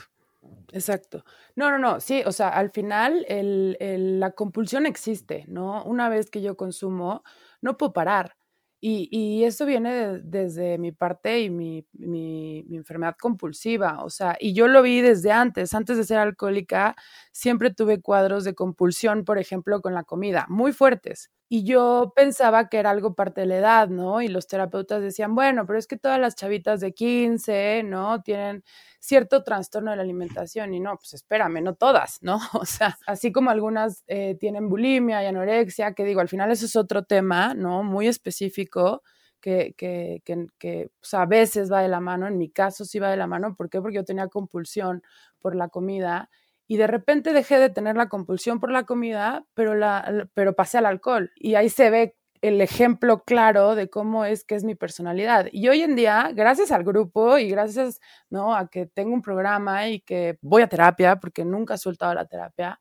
Exacto. 0.72 1.24
No, 1.56 1.70
no, 1.70 1.78
no, 1.78 2.00
sí, 2.00 2.22
o 2.26 2.32
sea, 2.32 2.48
al 2.48 2.70
final 2.70 3.24
el, 3.28 4.20
la 4.20 4.32
compulsión 4.32 4.86
existe, 4.86 5.44
¿no? 5.48 5.82
Una 5.84 6.08
vez 6.08 6.30
que 6.30 6.42
yo 6.42 6.56
consumo, 6.56 7.24
no 7.60 7.76
puedo 7.76 7.92
parar. 7.92 8.36
Y, 8.82 9.08
y 9.10 9.44
eso 9.44 9.66
viene 9.66 10.20
desde 10.22 10.78
mi 10.78 10.90
parte 10.90 11.40
y 11.40 11.50
mi, 11.50 11.86
mi, 11.92 12.64
mi, 12.66 12.76
enfermedad 12.78 13.14
compulsiva, 13.20 14.02
o 14.02 14.08
sea, 14.08 14.36
y 14.40 14.54
yo 14.54 14.68
lo 14.68 14.80
vi 14.80 15.02
desde 15.02 15.32
antes, 15.32 15.74
antes 15.74 15.98
de 15.98 16.04
ser 16.04 16.16
alcohólica, 16.18 16.96
siempre 17.30 17.74
tuve 17.74 18.00
cuadros 18.00 18.44
de 18.44 18.54
compulsión, 18.54 19.24
por 19.26 19.38
ejemplo, 19.38 19.82
con 19.82 19.92
la 19.92 20.04
comida, 20.04 20.46
muy 20.48 20.72
fuertes. 20.72 21.30
Y 21.52 21.64
yo 21.64 22.12
pensaba 22.14 22.68
que 22.68 22.78
era 22.78 22.90
algo 22.90 23.14
parte 23.16 23.40
de 23.40 23.46
la 23.48 23.56
edad, 23.58 23.88
¿no? 23.88 24.22
Y 24.22 24.28
los 24.28 24.46
terapeutas 24.46 25.02
decían, 25.02 25.34
bueno, 25.34 25.66
pero 25.66 25.80
es 25.80 25.88
que 25.88 25.96
todas 25.96 26.20
las 26.20 26.36
chavitas 26.36 26.78
de 26.78 26.94
15, 26.94 27.82
¿no? 27.84 28.22
Tienen 28.22 28.62
cierto 29.00 29.42
trastorno 29.42 29.90
de 29.90 29.96
la 29.96 30.04
alimentación. 30.04 30.72
Y 30.74 30.78
no, 30.78 30.96
pues 30.96 31.12
espérame, 31.14 31.60
no 31.60 31.74
todas, 31.74 32.18
¿no? 32.22 32.38
O 32.54 32.64
sea, 32.64 32.96
así 33.04 33.32
como 33.32 33.50
algunas 33.50 34.04
eh, 34.06 34.36
tienen 34.38 34.68
bulimia 34.68 35.24
y 35.24 35.26
anorexia, 35.26 35.92
que 35.92 36.04
digo, 36.04 36.20
al 36.20 36.28
final 36.28 36.52
eso 36.52 36.66
es 36.66 36.76
otro 36.76 37.02
tema, 37.04 37.52
¿no? 37.54 37.82
Muy 37.82 38.06
específico. 38.06 39.02
Que, 39.40 39.72
que, 39.74 40.20
que, 40.26 40.46
que 40.58 40.90
pues, 41.00 41.14
a 41.14 41.24
veces 41.24 41.72
va 41.72 41.80
de 41.80 41.88
la 41.88 41.98
mano, 42.00 42.26
en 42.26 42.36
mi 42.36 42.50
caso 42.50 42.84
sí 42.84 42.98
va 42.98 43.10
de 43.10 43.16
la 43.16 43.26
mano, 43.26 43.54
¿por 43.56 43.70
qué? 43.70 43.80
Porque 43.80 43.96
yo 43.96 44.04
tenía 44.04 44.28
compulsión 44.28 45.02
por 45.40 45.56
la 45.56 45.68
comida 45.70 46.28
y 46.70 46.76
de 46.76 46.86
repente 46.86 47.32
dejé 47.32 47.58
de 47.58 47.68
tener 47.68 47.96
la 47.96 48.08
compulsión 48.08 48.60
por 48.60 48.70
la 48.70 48.84
comida, 48.84 49.44
pero, 49.54 49.74
la, 49.74 50.28
pero 50.34 50.54
pasé 50.54 50.78
al 50.78 50.86
alcohol. 50.86 51.32
Y 51.34 51.56
ahí 51.56 51.68
se 51.68 51.90
ve 51.90 52.16
el 52.42 52.60
ejemplo 52.60 53.24
claro 53.24 53.74
de 53.74 53.90
cómo 53.90 54.24
es 54.24 54.44
que 54.44 54.54
es 54.54 54.62
mi 54.62 54.76
personalidad. 54.76 55.48
Y 55.50 55.68
hoy 55.68 55.82
en 55.82 55.96
día, 55.96 56.30
gracias 56.32 56.70
al 56.70 56.84
grupo 56.84 57.38
y 57.38 57.48
gracias 57.50 57.98
¿no? 58.28 58.54
a 58.54 58.68
que 58.68 58.86
tengo 58.86 59.12
un 59.12 59.20
programa 59.20 59.88
y 59.88 59.98
que 59.98 60.38
voy 60.42 60.62
a 60.62 60.68
terapia, 60.68 61.16
porque 61.16 61.44
nunca 61.44 61.74
he 61.74 61.78
soltado 61.78 62.14
la 62.14 62.26
terapia, 62.26 62.78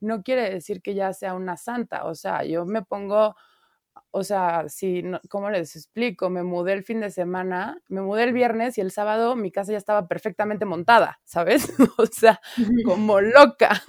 no 0.00 0.22
quiere 0.22 0.48
decir 0.48 0.80
que 0.80 0.94
ya 0.94 1.12
sea 1.12 1.34
una 1.34 1.58
santa. 1.58 2.06
O 2.06 2.14
sea, 2.14 2.42
yo 2.42 2.64
me 2.64 2.80
pongo 2.84 3.36
o 4.10 4.24
sea, 4.24 4.68
si, 4.68 5.02
¿cómo 5.28 5.50
les 5.50 5.76
explico? 5.76 6.30
Me 6.30 6.42
mudé 6.42 6.72
el 6.72 6.82
fin 6.82 7.00
de 7.00 7.10
semana, 7.10 7.80
me 7.88 8.00
mudé 8.00 8.24
el 8.24 8.32
viernes 8.32 8.78
y 8.78 8.80
el 8.80 8.90
sábado 8.90 9.36
mi 9.36 9.50
casa 9.50 9.72
ya 9.72 9.78
estaba 9.78 10.08
perfectamente 10.08 10.64
montada, 10.64 11.20
¿sabes? 11.24 11.72
o 11.98 12.06
sea, 12.06 12.40
como 12.84 13.20
loca. 13.20 13.82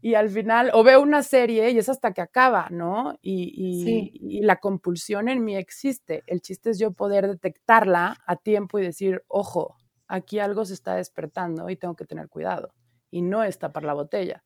Y 0.00 0.14
al 0.14 0.30
final, 0.30 0.70
o 0.74 0.82
veo 0.82 1.00
una 1.00 1.22
serie 1.22 1.70
y 1.70 1.78
es 1.78 1.88
hasta 1.88 2.12
que 2.12 2.20
acaba, 2.20 2.66
¿no? 2.70 3.16
Y, 3.22 4.10
y, 4.20 4.40
la 4.42 4.56
compulsión 4.56 5.28
en 5.28 5.44
mí 5.44 5.56
existe. 5.56 6.24
El 6.26 6.40
chiste 6.40 6.70
es 6.70 6.80
yo 6.80 6.90
poder 6.90 7.28
detectarla 7.28 8.16
a 8.26 8.34
tiempo 8.34 8.80
y 8.80 8.82
decir, 8.82 9.22
ojo, 9.28 9.76
aquí 10.08 10.40
algo 10.40 10.64
se 10.64 10.74
está 10.74 10.96
despertando 10.96 11.70
y 11.70 11.76
tengo 11.76 11.94
que 11.94 12.04
tener 12.04 12.28
cuidado. 12.28 12.74
Y 13.12 13.22
no 13.22 13.44
es 13.44 13.60
tapar 13.60 13.84
la 13.84 13.94
botella, 13.94 14.42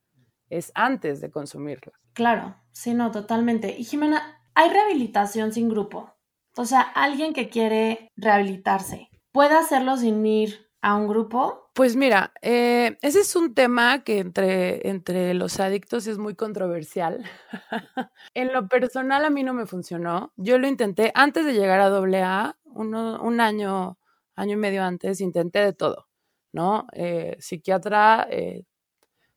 es 0.51 0.72
antes 0.75 1.22
de 1.22 1.31
consumirla. 1.31 1.94
Claro, 2.12 2.57
sí, 2.72 2.92
no, 2.92 3.11
totalmente. 3.11 3.79
Y 3.79 3.85
Jimena, 3.85 4.40
hay 4.56 4.70
rehabilitación 4.70 5.52
sin 5.52 5.68
grupo. 5.68 6.14
O 6.56 6.64
sea, 6.64 6.80
alguien 6.80 7.34
que 7.34 7.50
quiere 7.50 8.10
rehabilitarse, 8.16 9.10
¿puede 9.30 9.54
hacerlo 9.54 9.98
sin 9.98 10.24
ir 10.24 10.70
a 10.80 10.96
un 10.96 11.06
grupo? 11.06 11.70
Pues 11.74 11.94
mira, 11.94 12.32
eh, 12.40 12.96
ese 13.02 13.20
es 13.20 13.36
un 13.36 13.54
tema 13.54 14.02
que 14.02 14.18
entre, 14.18 14.88
entre 14.88 15.34
los 15.34 15.60
adictos 15.60 16.06
es 16.06 16.16
muy 16.16 16.34
controversial. 16.34 17.22
en 18.34 18.54
lo 18.54 18.66
personal 18.66 19.26
a 19.26 19.30
mí 19.30 19.42
no 19.42 19.52
me 19.52 19.66
funcionó. 19.66 20.32
Yo 20.36 20.56
lo 20.56 20.66
intenté 20.66 21.12
antes 21.14 21.44
de 21.44 21.52
llegar 21.52 21.80
a 21.80 21.88
AA, 21.88 22.56
un 22.64 23.40
año, 23.40 23.98
año 24.36 24.52
y 24.54 24.56
medio 24.56 24.82
antes, 24.82 25.20
intenté 25.20 25.58
de 25.58 25.74
todo, 25.74 26.08
¿no? 26.52 26.86
Eh, 26.94 27.36
psiquiatra, 27.40 28.26
eh, 28.30 28.64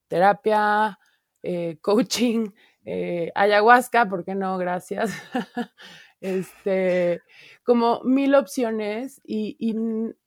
terapia, 0.07 0.97
coaching, 1.81 2.51
eh, 2.91 3.31
ayahuasca, 3.35 4.09
¿por 4.09 4.25
qué 4.25 4.33
no? 4.33 4.57
Gracias. 4.57 5.11
este, 6.21 7.21
como 7.63 8.01
mil 8.03 8.33
opciones 8.33 9.21
y, 9.23 9.55
y 9.59 9.75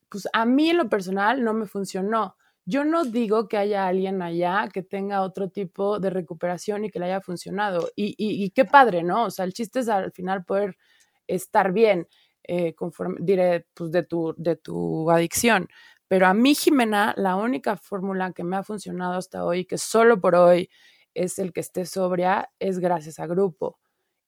pues 0.08 0.28
a 0.32 0.44
mí 0.44 0.70
en 0.70 0.76
lo 0.76 0.88
personal 0.88 1.42
no 1.42 1.54
me 1.54 1.66
funcionó. 1.66 2.36
Yo 2.64 2.84
no 2.84 3.04
digo 3.04 3.48
que 3.48 3.56
haya 3.56 3.88
alguien 3.88 4.22
allá 4.22 4.68
que 4.72 4.84
tenga 4.84 5.22
otro 5.22 5.48
tipo 5.48 5.98
de 5.98 6.10
recuperación 6.10 6.84
y 6.84 6.90
que 6.90 7.00
le 7.00 7.06
haya 7.06 7.20
funcionado. 7.20 7.90
Y, 7.96 8.14
y, 8.16 8.50
qué 8.50 8.64
padre, 8.64 9.02
¿no? 9.02 9.24
O 9.24 9.30
sea, 9.30 9.44
el 9.44 9.52
chiste 9.52 9.80
es 9.80 9.88
al 9.88 10.12
final 10.12 10.44
poder 10.44 10.76
estar 11.26 11.72
bien, 11.72 12.06
eh, 12.44 12.74
conforme, 12.74 13.16
diré, 13.20 13.66
pues 13.74 13.90
de 13.90 14.04
tu, 14.04 14.34
de 14.36 14.54
tu 14.54 15.10
adicción. 15.10 15.68
Pero 16.06 16.28
a 16.28 16.34
mí, 16.34 16.54
Jimena, 16.54 17.12
la 17.16 17.34
única 17.34 17.76
fórmula 17.76 18.32
que 18.32 18.44
me 18.44 18.56
ha 18.56 18.62
funcionado 18.62 19.14
hasta 19.14 19.44
hoy, 19.44 19.64
que 19.64 19.78
solo 19.78 20.20
por 20.20 20.36
hoy 20.36 20.70
es 21.14 21.38
el 21.38 21.52
que 21.52 21.60
esté 21.60 21.86
sobria, 21.86 22.50
es 22.58 22.78
gracias 22.78 23.18
a 23.18 23.26
grupo 23.26 23.78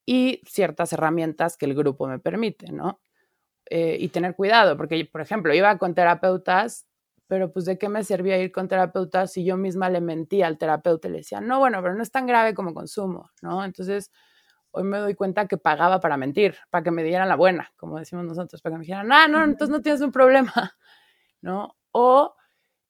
y 0.07 0.42
ciertas 0.47 0.92
herramientas 0.92 1.57
que 1.57 1.66
el 1.66 1.75
grupo 1.75 2.07
me 2.07 2.18
permite, 2.18 2.73
¿no? 2.73 3.01
Eh, 3.70 3.97
y 4.01 4.09
tener 4.09 4.37
cuidado, 4.37 4.77
porque, 4.77 5.09
por 5.11 5.23
ejemplo, 5.23 5.55
iba 5.55 5.79
con 5.79 5.94
terapeutas 5.94 6.87
pero 7.27 7.51
pues 7.53 7.64
de 7.64 7.79
qué 7.79 7.88
me 7.88 8.05
servía 8.05 8.38
ir 8.38 8.53
con 8.53 8.68
terapeutas 8.68 9.33
si 9.33 9.44
yo 9.44 9.57
misma 9.57 9.88
le 9.90 10.01
mentía 10.01 10.47
al 10.47 10.59
terapeuta 10.59 11.09
y 11.09 11.12
le 11.12 11.16
decía, 11.18 11.40
no, 11.40 11.59
bueno, 11.59 11.81
pero 11.83 11.94
no 11.94 12.03
es 12.03 12.11
tan 12.11 12.27
grave 12.27 12.55
como 12.55 12.75
consumo, 12.75 13.31
¿no? 13.42 13.64
Entonces, 13.64 14.11
hoy 14.70 14.85
me 14.85 14.99
doy 14.99 15.14
cuenta 15.14 15.49
que 15.49 15.57
pagaba 15.57 16.01
para 16.01 16.16
mentir, 16.16 16.57
para 16.70 16.85
que 16.85 16.90
me 16.90 17.03
dieran 17.03 17.29
la 17.29 17.37
buena, 17.37 17.73
como 17.77 17.99
decimos 17.99 18.25
nosotros, 18.25 18.61
para 18.61 18.75
que 18.75 18.79
me 18.79 18.85
dijeran, 18.85 19.11
ah, 19.12 19.29
no, 19.29 19.42
entonces 19.42 19.70
no 19.70 19.83
tienes 19.83 20.01
un 20.03 20.12
problema, 20.12 20.53
¿no? 21.40 21.77
O 21.92 22.35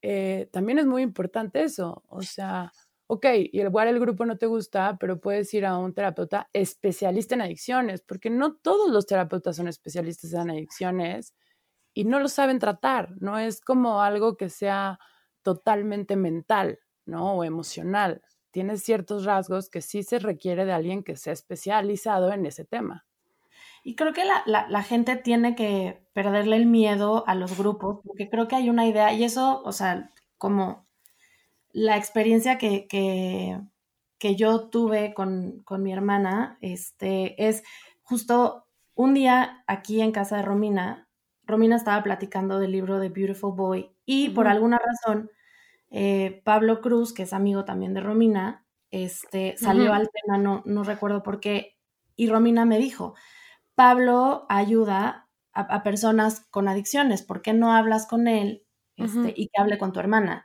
eh, 0.03 0.49
también 0.53 0.79
es 0.79 0.87
muy 0.87 1.03
importante 1.03 1.63
eso, 1.63 2.03
o 2.09 2.23
sea, 2.23 2.73
ok, 3.07 3.27
y 3.53 3.61
igual 3.61 3.89
el 3.89 4.01
grupo 4.01 4.25
no 4.27 4.39
te 4.39 4.47
gusta, 4.47 4.97
pero 4.99 5.21
puedes 5.21 5.53
ir 5.55 5.67
a 5.67 5.79
un 5.79 5.95
terapeuta 5.95 6.49
especialista 6.53 7.35
en 7.35 7.43
adicciones, 7.43 8.03
porque 8.03 8.31
no 8.31 8.55
todos 8.57 8.91
los 8.91 9.07
terapeutas 9.07 9.57
son 9.57 9.69
especialistas 9.69 10.33
en 10.33 10.51
adicciones 10.51 11.35
y 11.93 12.05
no 12.05 12.19
lo 12.19 12.29
saben 12.29 12.59
tratar, 12.59 13.15
no 13.21 13.39
es 13.39 13.61
como 13.61 14.03
algo 14.03 14.37
que 14.37 14.49
sea 14.49 14.99
totalmente 15.43 16.17
mental, 16.17 16.81
¿no? 17.07 17.35
O 17.35 17.45
emocional. 17.45 18.23
Tiene 18.51 18.77
ciertos 18.79 19.25
rasgos 19.25 19.69
que 19.69 19.83
sí 19.83 20.03
se 20.03 20.19
requiere 20.19 20.65
de 20.65 20.73
alguien 20.73 21.05
que 21.05 21.17
sea 21.17 21.33
especializado 21.33 22.33
en 22.33 22.47
ese 22.47 22.65
tema. 22.65 23.05
Y 23.85 23.97
creo 23.97 24.15
que 24.15 24.25
la, 24.25 24.83
gente 24.83 25.17
tiene 25.17 25.55
que 25.55 26.03
perderle 26.15 26.57
el 26.57 26.67
miedo 26.67 27.25
a 27.27 27.35
los 27.35 27.59
grupos, 27.59 28.01
porque 28.03 28.31
creo 28.31 28.49
que 28.49 28.57
hay 28.57 28.71
una 28.71 28.87
idea, 28.87 29.13
y 29.13 29.25
eso, 29.25 29.63
o 29.63 29.73
sea, 29.73 30.11
como 30.39 30.87
la 31.75 31.97
experiencia 31.97 32.57
que, 32.57 32.87
que, 32.89 34.37
yo 34.37 34.71
tuve 34.71 35.13
con, 35.13 35.61
con, 35.65 35.83
mi 35.83 35.93
hermana, 35.93 36.57
este, 36.63 37.47
es 37.47 37.63
justo 38.03 38.67
un 38.95 39.13
día 39.13 39.63
aquí 39.67 40.01
en 40.01 40.13
casa 40.13 40.37
de 40.37 40.43
Romina, 40.43 41.09
Romina 41.43 41.77
estaba 41.77 42.03
platicando 42.03 42.59
del 42.59 42.73
libro 42.73 42.99
de 43.01 43.11
Beautiful 43.11 43.55
Boy 43.55 43.91
y 44.07 44.31
por 44.31 44.47
alguna 44.49 44.79
razón 44.79 45.31
eh, 45.91 46.41
Pablo 46.45 46.81
Cruz, 46.81 47.13
que 47.13 47.25
es 47.25 47.33
amigo 47.35 47.65
también 47.65 47.93
de 47.93 48.01
Romina, 48.01 48.65
este, 48.91 49.57
salió 49.59 49.93
al 49.93 50.09
tema, 50.09 50.39
no, 50.39 50.63
no 50.65 50.85
recuerdo 50.85 51.23
por 51.23 51.41
qué, 51.41 51.77
y 52.17 52.29
Romina 52.29 52.65
me 52.65 52.79
dijo, 52.79 53.15
Pablo 53.75 54.47
ayuda 54.49 55.29
a, 55.53 55.83
personas 55.83 56.47
con 56.51 56.69
adicciones, 56.69 57.23
¿por 57.23 57.43
qué 57.43 57.53
no 57.53 57.73
hablas 57.73 58.07
con 58.07 58.29
él 58.29 58.65
este, 58.97 59.35
y 59.37 59.49
que 59.49 59.61
hable 59.61 59.77
con 59.77 59.93
tu 59.93 60.01
hermana? 60.01 60.45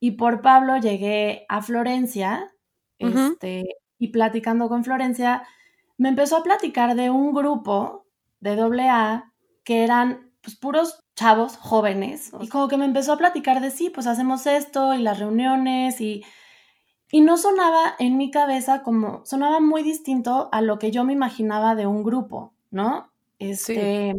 Y 0.00 0.12
por 0.12 0.42
Pablo 0.42 0.76
llegué 0.78 1.44
a 1.48 1.62
Florencia, 1.62 2.52
este, 2.98 3.64
y 3.98 4.08
platicando 4.08 4.68
con 4.68 4.84
Florencia, 4.84 5.42
me 5.96 6.08
empezó 6.08 6.36
a 6.36 6.42
platicar 6.42 6.94
de 6.94 7.10
un 7.10 7.32
grupo 7.34 8.06
de 8.40 8.52
AA 8.52 9.32
que 9.64 9.84
eran 9.84 10.30
pues 10.40 10.56
puros 10.56 11.04
chavos 11.16 11.56
jóvenes. 11.56 12.32
Y 12.40 12.48
como 12.48 12.68
que 12.68 12.76
me 12.76 12.84
empezó 12.84 13.12
a 13.14 13.18
platicar 13.18 13.60
de 13.60 13.70
sí, 13.70 13.90
pues 13.90 14.06
hacemos 14.06 14.46
esto 14.46 14.94
y 14.94 15.02
las 15.02 15.18
reuniones 15.18 16.00
y, 16.00 16.24
y 17.10 17.20
no 17.22 17.36
sonaba 17.36 17.94
en 17.98 18.16
mi 18.16 18.30
cabeza 18.30 18.82
como, 18.82 19.24
sonaba 19.26 19.60
muy 19.60 19.82
distinto 19.82 20.48
a 20.52 20.60
lo 20.62 20.78
que 20.78 20.90
yo 20.90 21.04
me 21.04 21.12
imaginaba 21.12 21.74
de 21.74 21.86
un 21.86 22.04
grupo, 22.04 22.54
¿no? 22.70 23.07
Este, 23.38 24.14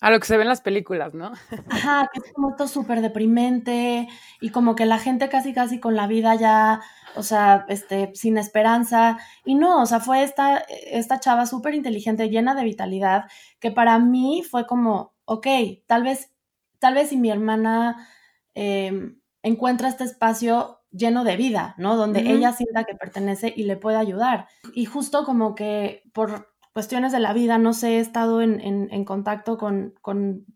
A 0.00 0.10
lo 0.10 0.18
que 0.18 0.26
se 0.26 0.36
ve 0.36 0.42
en 0.42 0.48
las 0.48 0.60
películas, 0.60 1.14
¿no? 1.14 1.32
Ajá, 1.70 2.10
que 2.12 2.18
es 2.18 2.32
como 2.32 2.56
todo 2.56 2.66
súper 2.66 3.00
deprimente 3.02 4.08
y 4.40 4.50
como 4.50 4.74
que 4.74 4.84
la 4.84 4.98
gente 4.98 5.28
casi 5.28 5.54
casi 5.54 5.78
con 5.78 5.94
la 5.94 6.08
vida 6.08 6.34
ya, 6.34 6.80
o 7.14 7.22
sea, 7.22 7.66
este, 7.68 8.10
sin 8.14 8.36
esperanza. 8.36 9.18
Y 9.44 9.54
no, 9.54 9.80
o 9.80 9.86
sea, 9.86 10.00
fue 10.00 10.24
esta, 10.24 10.58
esta 10.68 11.20
chava 11.20 11.46
súper 11.46 11.74
inteligente, 11.74 12.28
llena 12.28 12.54
de 12.56 12.64
vitalidad, 12.64 13.26
que 13.60 13.70
para 13.70 13.98
mí 14.00 14.42
fue 14.48 14.66
como, 14.66 15.14
ok, 15.24 15.46
tal 15.86 16.02
vez, 16.02 16.32
tal 16.80 16.94
vez 16.94 17.10
si 17.10 17.16
mi 17.16 17.30
hermana 17.30 18.08
em, 18.54 19.20
encuentra 19.42 19.88
este 19.88 20.02
espacio 20.04 20.80
lleno 20.90 21.22
de 21.24 21.36
vida, 21.36 21.74
¿no? 21.78 21.96
Donde 21.96 22.20
ella 22.20 22.52
sienta 22.52 22.84
que 22.84 22.94
pertenece 22.94 23.52
y 23.54 23.64
le 23.64 23.76
puede 23.76 23.96
ayudar. 23.98 24.48
Y 24.74 24.84
justo 24.84 25.24
como 25.24 25.54
que 25.54 26.02
por 26.12 26.53
cuestiones 26.74 27.12
de 27.12 27.20
la 27.20 27.32
vida, 27.32 27.56
no 27.56 27.72
sé, 27.72 27.96
he 27.96 28.00
estado 28.00 28.42
en, 28.42 29.04
contacto 29.04 29.56
con, 29.56 29.94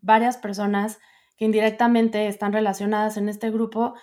varias 0.01 0.37
personas 0.37 0.99
que 1.37 1.45
indirectamente 1.45 2.27
están 2.27 2.51
relacionadas 2.51 3.17
en 3.17 3.29
este 3.29 3.49
grupo 3.49 3.95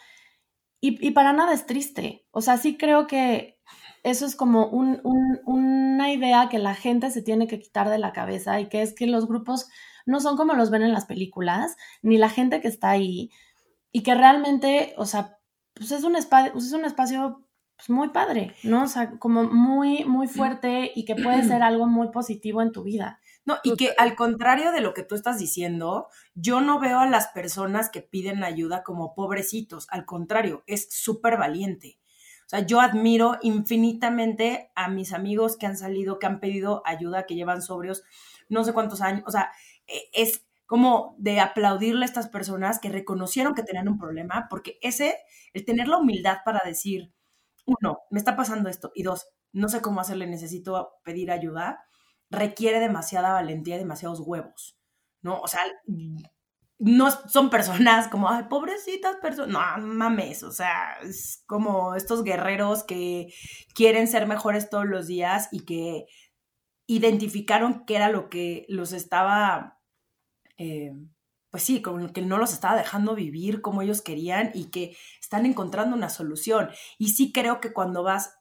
y, 0.80 1.10
para 1.10 1.32
nada 1.32 1.52
es 1.52 1.66
triste. 1.66 2.26
O 2.30 2.40
sea, 2.40 2.56
sí 2.56 2.76
creo 2.78 3.06
que 3.06 3.60
eso 4.02 4.24
es 4.24 4.34
como 4.34 4.68
una 4.68 6.12
idea 6.12 6.48
que 6.48 6.58
la 6.58 6.74
gente 6.74 7.10
se 7.10 7.22
tiene 7.22 7.46
que 7.46 7.58
quitar 7.58 7.90
de 7.90 7.98
la 7.98 8.12
cabeza 8.12 8.60
y 8.60 8.68
que 8.68 8.82
es 8.82 8.94
que 8.94 9.06
los 9.06 9.28
grupos 9.28 9.68
no 10.06 10.20
son 10.20 10.36
como 10.36 10.54
los 10.54 10.70
ven 10.70 10.82
en 10.82 10.92
las 10.92 11.04
películas, 11.04 11.76
ni 12.00 12.16
la 12.16 12.30
gente 12.30 12.60
que 12.60 12.68
está 12.68 12.90
ahí, 12.90 13.30
y 13.92 14.02
que 14.02 14.14
realmente, 14.14 14.94
o 14.96 15.04
sea, 15.04 15.38
pues 15.74 15.90
es 15.90 16.04
un, 16.04 16.16
es 16.16 16.72
un 16.72 16.84
espacio 16.84 17.45
pues 17.76 17.90
muy 17.90 18.08
padre, 18.08 18.54
¿no? 18.62 18.84
O 18.84 18.88
sea, 18.88 19.18
como 19.18 19.44
muy, 19.44 20.04
muy 20.04 20.28
fuerte 20.28 20.92
y 20.94 21.04
que 21.04 21.14
puede 21.14 21.44
ser 21.44 21.62
algo 21.62 21.86
muy 21.86 22.10
positivo 22.10 22.62
en 22.62 22.72
tu 22.72 22.82
vida. 22.82 23.20
No, 23.44 23.58
y 23.62 23.76
que 23.76 23.92
al 23.98 24.16
contrario 24.16 24.72
de 24.72 24.80
lo 24.80 24.94
que 24.94 25.02
tú 25.02 25.14
estás 25.14 25.38
diciendo, 25.38 26.08
yo 26.34 26.60
no 26.60 26.80
veo 26.80 26.98
a 26.98 27.06
las 27.06 27.28
personas 27.28 27.90
que 27.90 28.00
piden 28.00 28.42
ayuda 28.42 28.82
como 28.82 29.14
pobrecitos, 29.14 29.86
al 29.90 30.04
contrario, 30.04 30.64
es 30.66 30.88
súper 30.90 31.36
valiente. 31.36 31.98
O 32.46 32.48
sea, 32.48 32.60
yo 32.60 32.80
admiro 32.80 33.38
infinitamente 33.42 34.70
a 34.74 34.88
mis 34.88 35.12
amigos 35.12 35.56
que 35.56 35.66
han 35.66 35.76
salido, 35.76 36.18
que 36.18 36.26
han 36.26 36.40
pedido 36.40 36.82
ayuda, 36.86 37.26
que 37.26 37.34
llevan 37.34 37.60
sobrios 37.60 38.02
no 38.48 38.64
sé 38.64 38.72
cuántos 38.72 39.00
años. 39.00 39.22
O 39.26 39.30
sea, 39.30 39.50
e, 39.86 40.08
es 40.12 40.46
como 40.66 41.14
de 41.18 41.40
aplaudirle 41.40 42.04
a 42.04 42.06
estas 42.06 42.28
personas 42.28 42.80
que 42.80 42.88
reconocieron 42.88 43.54
que 43.54 43.62
tenían 43.62 43.88
un 43.88 43.98
problema, 43.98 44.46
porque 44.50 44.78
ese, 44.80 45.16
el 45.52 45.64
tener 45.64 45.88
la 45.88 45.98
humildad 45.98 46.38
para 46.44 46.60
decir, 46.64 47.12
uno, 47.66 47.98
me 48.10 48.18
está 48.18 48.36
pasando 48.36 48.68
esto, 48.68 48.92
y 48.94 49.02
dos, 49.02 49.26
no 49.52 49.68
sé 49.68 49.82
cómo 49.82 50.00
hacerle, 50.00 50.26
necesito 50.26 50.92
pedir 51.04 51.30
ayuda, 51.30 51.84
requiere 52.30 52.80
demasiada 52.80 53.32
valentía 53.32 53.76
y 53.76 53.80
demasiados 53.80 54.20
huevos, 54.20 54.78
¿no? 55.20 55.40
O 55.40 55.48
sea, 55.48 55.60
no 56.78 57.10
son 57.10 57.50
personas 57.50 58.08
como, 58.08 58.28
ay, 58.28 58.44
pobrecitas 58.44 59.16
personas, 59.16 59.50
no 59.50 59.86
mames, 59.86 60.42
o 60.42 60.52
sea, 60.52 60.98
es 61.02 61.42
como 61.46 61.94
estos 61.94 62.22
guerreros 62.22 62.84
que 62.84 63.32
quieren 63.74 64.08
ser 64.08 64.26
mejores 64.26 64.70
todos 64.70 64.86
los 64.86 65.06
días 65.06 65.48
y 65.52 65.64
que 65.64 66.06
identificaron 66.86 67.84
qué 67.84 67.96
era 67.96 68.10
lo 68.10 68.28
que 68.28 68.64
los 68.68 68.92
estaba 68.92 69.80
eh, 70.58 70.92
pues 71.56 71.64
sí, 71.64 71.80
como 71.80 72.12
que 72.12 72.20
no 72.20 72.36
los 72.36 72.52
estaba 72.52 72.76
dejando 72.76 73.14
vivir 73.14 73.62
como 73.62 73.80
ellos 73.80 74.02
querían 74.02 74.50
y 74.52 74.66
que 74.66 74.94
están 75.22 75.46
encontrando 75.46 75.96
una 75.96 76.10
solución. 76.10 76.68
Y 76.98 77.08
sí 77.10 77.32
creo 77.32 77.62
que 77.62 77.72
cuando 77.72 78.02
vas, 78.02 78.34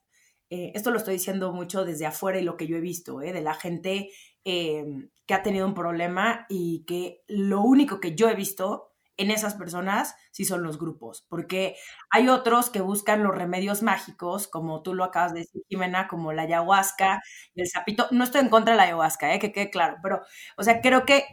eh, 0.50 0.74
esto 0.76 0.92
lo 0.92 0.98
estoy 0.98 1.14
diciendo 1.14 1.54
mucho 1.54 1.86
desde 1.86 2.06
afuera 2.06 2.40
y 2.40 2.44
lo 2.44 2.58
que 2.58 2.68
yo 2.68 2.76
he 2.76 2.82
visto, 2.82 3.22
eh, 3.22 3.32
de 3.32 3.42
la 3.42 3.54
gente 3.54 4.10
que 4.44 5.34
ha 5.34 5.42
tenido 5.44 5.66
un 5.66 5.74
problema 5.74 6.46
y 6.50 6.84
que 6.86 7.24
lo 7.28 7.62
único 7.62 8.00
que 8.00 8.16
yo 8.16 8.30
he 8.30 8.36
visto 8.36 8.92
en 9.18 9.32
esas 9.32 9.56
personas 9.56 10.14
sí 10.32 10.44
son 10.46 10.62
los 10.62 10.78
grupos, 10.78 11.26
porque 11.30 11.78
hay 12.12 12.28
otros 12.28 12.70
que 12.70 12.82
buscan 12.82 13.24
los 13.24 13.34
remedios 13.34 13.82
mágicos, 13.82 14.48
como 14.50 14.84
tú 14.84 14.94
lo 14.94 15.06
acabas 15.06 15.34
de 15.34 15.40
decir, 15.40 15.62
Jimena, 15.70 16.08
como 16.10 16.34
la 16.34 16.42
ayahuasca 16.44 17.22
el 17.56 17.68
sapito. 17.68 18.08
No 18.12 18.26
estoy 18.26 18.42
en 18.42 18.50
contra 18.50 18.74
de 18.74 18.78
la 18.78 18.84
ayahuasca, 18.84 19.34
eh, 19.34 19.40
que 19.40 19.54
quede 19.54 19.70
claro, 19.70 19.98
pero, 20.04 20.22
o 20.58 20.64
sea, 20.64 20.82
creo 20.82 21.06
que 21.06 21.24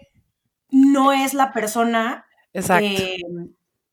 no 0.73 1.13
es 1.13 1.35
la 1.35 1.53
persona 1.53 2.25
eh, 2.55 3.21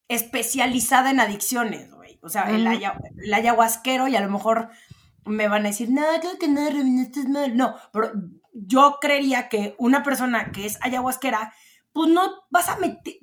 especializada 0.07 1.11
en 1.11 1.19
adicciones, 1.19 1.93
güey. 1.93 2.17
O 2.23 2.30
sea, 2.30 2.49
el, 2.49 2.65
ayahuasquero 3.34 4.07
y 4.07 4.15
a 4.15 4.21
lo 4.21 4.30
mejor 4.30 4.69
me 5.25 5.47
van 5.47 5.65
a 5.65 5.69
decir, 5.69 5.91
no, 5.91 6.01
creo 6.21 6.39
que 6.39 6.47
no, 6.47 6.61
estás 7.01 7.27
mal. 7.27 7.55
No, 7.55 7.75
pero 7.91 8.11
yo 8.53 8.97
creería 9.01 9.49
que 9.49 9.75
una 9.77 10.03
persona 10.03 10.51
que 10.51 10.65
es 10.65 10.80
ayahuasquera, 10.82 11.53
pues 11.91 12.09
no 12.09 12.32
vas 12.49 12.69
a 12.69 12.77
meter, 12.77 13.15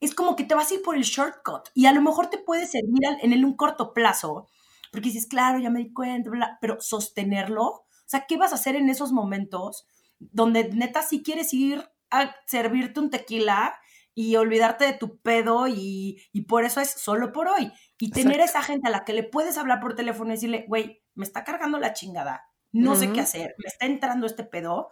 es 0.00 0.14
como 0.14 0.34
que 0.34 0.44
te 0.44 0.56
vas 0.56 0.70
a 0.70 0.74
ir 0.74 0.82
por 0.82 0.96
el 0.96 1.04
shortcut 1.04 1.68
y 1.74 1.86
a 1.86 1.92
lo 1.92 2.02
mejor 2.02 2.28
te 2.28 2.38
puede 2.38 2.66
servir 2.66 3.02
en 3.22 3.32
el 3.32 3.44
un 3.44 3.56
corto 3.56 3.94
plazo, 3.94 4.48
porque 4.90 5.08
dices, 5.08 5.26
claro, 5.26 5.58
ya 5.60 5.70
me 5.70 5.78
di 5.78 5.92
cuenta, 5.92 6.58
pero 6.60 6.80
sostenerlo, 6.80 7.64
o 7.64 7.84
sea, 8.04 8.26
¿qué 8.26 8.36
vas 8.36 8.52
a 8.52 8.56
hacer 8.56 8.74
en 8.76 8.88
esos 8.90 9.12
momentos 9.12 9.86
donde 10.18 10.68
neta 10.70 11.02
sí 11.02 11.22
quieres 11.22 11.54
ir 11.54 11.88
a 12.20 12.36
servirte 12.46 13.00
un 13.00 13.10
tequila 13.10 13.78
y 14.14 14.36
olvidarte 14.36 14.86
de 14.86 14.94
tu 14.94 15.18
pedo 15.20 15.68
y, 15.68 16.22
y 16.32 16.42
por 16.42 16.64
eso 16.64 16.80
es 16.80 16.90
solo 16.90 17.32
por 17.32 17.48
hoy. 17.48 17.70
Y 17.98 18.10
tener 18.10 18.40
esa 18.40 18.62
gente 18.62 18.88
a 18.88 18.90
la 18.90 19.04
que 19.04 19.12
le 19.12 19.22
puedes 19.22 19.58
hablar 19.58 19.80
por 19.80 19.94
teléfono 19.94 20.30
y 20.30 20.34
decirle, 20.34 20.64
güey, 20.68 21.02
me 21.14 21.24
está 21.24 21.44
cargando 21.44 21.78
la 21.78 21.92
chingada, 21.92 22.44
no 22.72 22.94
sé 22.94 23.12
qué 23.12 23.20
hacer, 23.20 23.54
me 23.58 23.68
está 23.68 23.86
entrando 23.86 24.26
este 24.26 24.44
pedo 24.44 24.88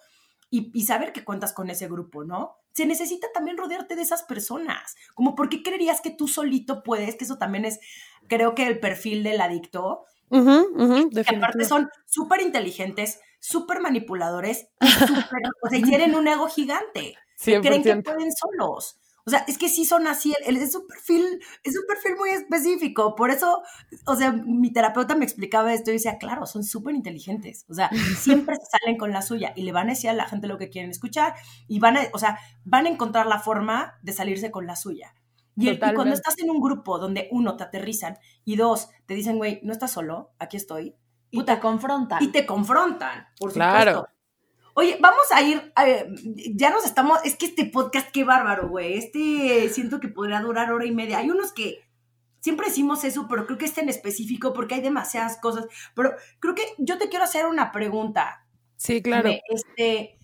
y, 0.50 0.70
y, 0.74 0.84
saber 0.86 1.12
que 1.12 1.24
cuentas 1.24 1.52
con 1.52 1.68
ese 1.70 1.88
grupo, 1.88 2.24
¿no? 2.24 2.56
Se 2.72 2.86
necesita 2.86 3.28
también 3.32 3.56
rodearte 3.56 3.96
de 3.96 4.02
esas 4.02 4.22
personas. 4.22 4.94
Como, 5.14 5.34
¿por 5.34 5.48
qué 5.48 5.62
creerías 5.62 6.00
que 6.00 6.10
tú 6.10 6.28
solito 6.28 6.82
puedes? 6.82 7.16
Que 7.16 7.24
eso 7.24 7.38
también 7.38 7.64
es, 7.64 7.80
creo 8.28 8.54
que 8.54 8.66
el 8.66 8.78
perfil 8.78 9.22
del 9.22 9.40
adicto. 9.40 10.04
que 10.30 11.36
aparte 11.36 11.64
son 11.64 11.88
súper 12.06 12.40
inteligentes, 12.40 13.20
súper 13.44 13.80
manipuladores, 13.80 14.68
o 14.80 15.68
sea, 15.68 15.82
quieren 15.82 16.14
un 16.14 16.26
ego 16.26 16.48
gigante. 16.48 17.14
Creen 17.36 17.82
que 17.82 17.96
pueden 17.96 18.30
solos. 18.32 18.98
O 19.26 19.30
sea, 19.30 19.44
es 19.48 19.58
que 19.58 19.68
sí 19.68 19.84
son 19.84 20.06
así, 20.06 20.34
es 20.46 20.74
un 20.74 20.86
perfil, 20.86 21.40
es 21.62 21.76
un 21.78 21.86
perfil 21.86 22.16
muy 22.16 22.30
específico. 22.30 23.14
Por 23.14 23.30
eso, 23.30 23.62
o 24.06 24.16
sea, 24.16 24.32
mi 24.32 24.72
terapeuta 24.72 25.14
me 25.14 25.24
explicaba 25.24 25.74
esto 25.74 25.90
y 25.90 25.94
decía, 25.94 26.16
claro, 26.18 26.46
son 26.46 26.64
súper 26.64 26.94
inteligentes. 26.94 27.66
O 27.68 27.74
sea, 27.74 27.90
siempre 28.18 28.56
salen 28.70 28.96
con 28.96 29.12
la 29.12 29.20
suya 29.20 29.52
y 29.56 29.62
le 29.62 29.72
van 29.72 29.88
a 29.88 29.92
decir 29.92 30.08
a 30.08 30.14
la 30.14 30.26
gente 30.26 30.46
lo 30.46 30.56
que 30.56 30.70
quieren 30.70 30.90
escuchar 30.90 31.34
y 31.68 31.80
van 31.80 31.98
a, 31.98 32.02
o 32.14 32.18
sea, 32.18 32.38
van 32.64 32.86
a 32.86 32.90
encontrar 32.90 33.26
la 33.26 33.40
forma 33.40 33.98
de 34.02 34.12
salirse 34.14 34.50
con 34.50 34.66
la 34.66 34.76
suya. 34.76 35.14
Y, 35.56 35.68
y 35.68 35.78
cuando 35.78 36.14
estás 36.14 36.38
en 36.38 36.50
un 36.50 36.60
grupo 36.60 36.98
donde 36.98 37.28
uno 37.30 37.56
te 37.56 37.64
aterrizan 37.64 38.18
y 38.44 38.56
dos 38.56 38.88
te 39.06 39.14
dicen, 39.14 39.36
güey, 39.36 39.60
no 39.62 39.72
estás 39.72 39.92
solo, 39.92 40.32
aquí 40.38 40.56
estoy. 40.56 40.96
Y 41.40 41.44
te 41.44 41.58
confrontan. 41.58 42.22
Y 42.22 42.28
te 42.28 42.46
confrontan, 42.46 43.28
por 43.38 43.52
supuesto. 43.52 44.08
Oye, 44.76 44.98
vamos 45.00 45.26
a 45.32 45.40
ir, 45.42 45.72
ya 46.54 46.70
nos 46.70 46.84
estamos, 46.84 47.20
es 47.24 47.36
que 47.36 47.46
este 47.46 47.64
podcast, 47.66 48.10
qué 48.10 48.24
bárbaro, 48.24 48.68
güey. 48.68 48.98
Este 48.98 49.68
siento 49.68 50.00
que 50.00 50.08
podría 50.08 50.40
durar 50.40 50.72
hora 50.72 50.84
y 50.84 50.90
media. 50.90 51.18
Hay 51.18 51.30
unos 51.30 51.52
que 51.52 51.84
siempre 52.40 52.66
decimos 52.66 53.04
eso, 53.04 53.26
pero 53.28 53.46
creo 53.46 53.56
que 53.56 53.66
este 53.66 53.82
en 53.82 53.88
específico, 53.88 54.52
porque 54.52 54.74
hay 54.74 54.80
demasiadas 54.80 55.38
cosas. 55.38 55.66
Pero 55.94 56.14
creo 56.40 56.54
que 56.56 56.62
yo 56.78 56.98
te 56.98 57.08
quiero 57.08 57.24
hacer 57.24 57.46
una 57.46 57.70
pregunta. 57.70 58.46
Sí, 58.76 59.00
claro. 59.00 59.30
Este, 59.48 60.18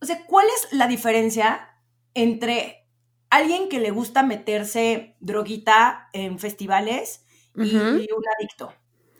o 0.00 0.04
sea, 0.04 0.24
¿cuál 0.26 0.46
es 0.46 0.72
la 0.72 0.88
diferencia 0.88 1.70
entre 2.14 2.88
alguien 3.30 3.68
que 3.68 3.78
le 3.78 3.90
gusta 3.90 4.24
meterse 4.24 5.16
droguita 5.20 6.08
en 6.12 6.40
festivales 6.40 7.24
y 7.54 7.76
un 7.76 8.24
adicto? 8.36 8.72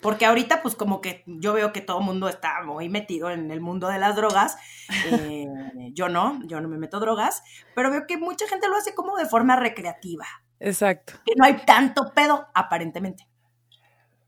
Porque 0.06 0.24
ahorita, 0.24 0.62
pues 0.62 0.76
como 0.76 1.00
que 1.00 1.24
yo 1.26 1.52
veo 1.52 1.72
que 1.72 1.80
todo 1.80 1.98
el 1.98 2.04
mundo 2.04 2.28
está 2.28 2.62
muy 2.62 2.88
metido 2.88 3.28
en 3.28 3.50
el 3.50 3.60
mundo 3.60 3.88
de 3.88 3.98
las 3.98 4.14
drogas. 4.14 4.56
Eh, 5.10 5.48
yo 5.94 6.08
no, 6.08 6.38
yo 6.46 6.60
no 6.60 6.68
me 6.68 6.78
meto 6.78 7.00
drogas, 7.00 7.42
pero 7.74 7.90
veo 7.90 8.06
que 8.06 8.16
mucha 8.16 8.46
gente 8.46 8.68
lo 8.68 8.76
hace 8.76 8.94
como 8.94 9.16
de 9.16 9.26
forma 9.26 9.56
recreativa. 9.56 10.24
Exacto. 10.60 11.14
Que 11.24 11.32
no 11.34 11.44
hay 11.44 11.56
tanto 11.66 12.12
pedo, 12.14 12.46
aparentemente. 12.54 13.26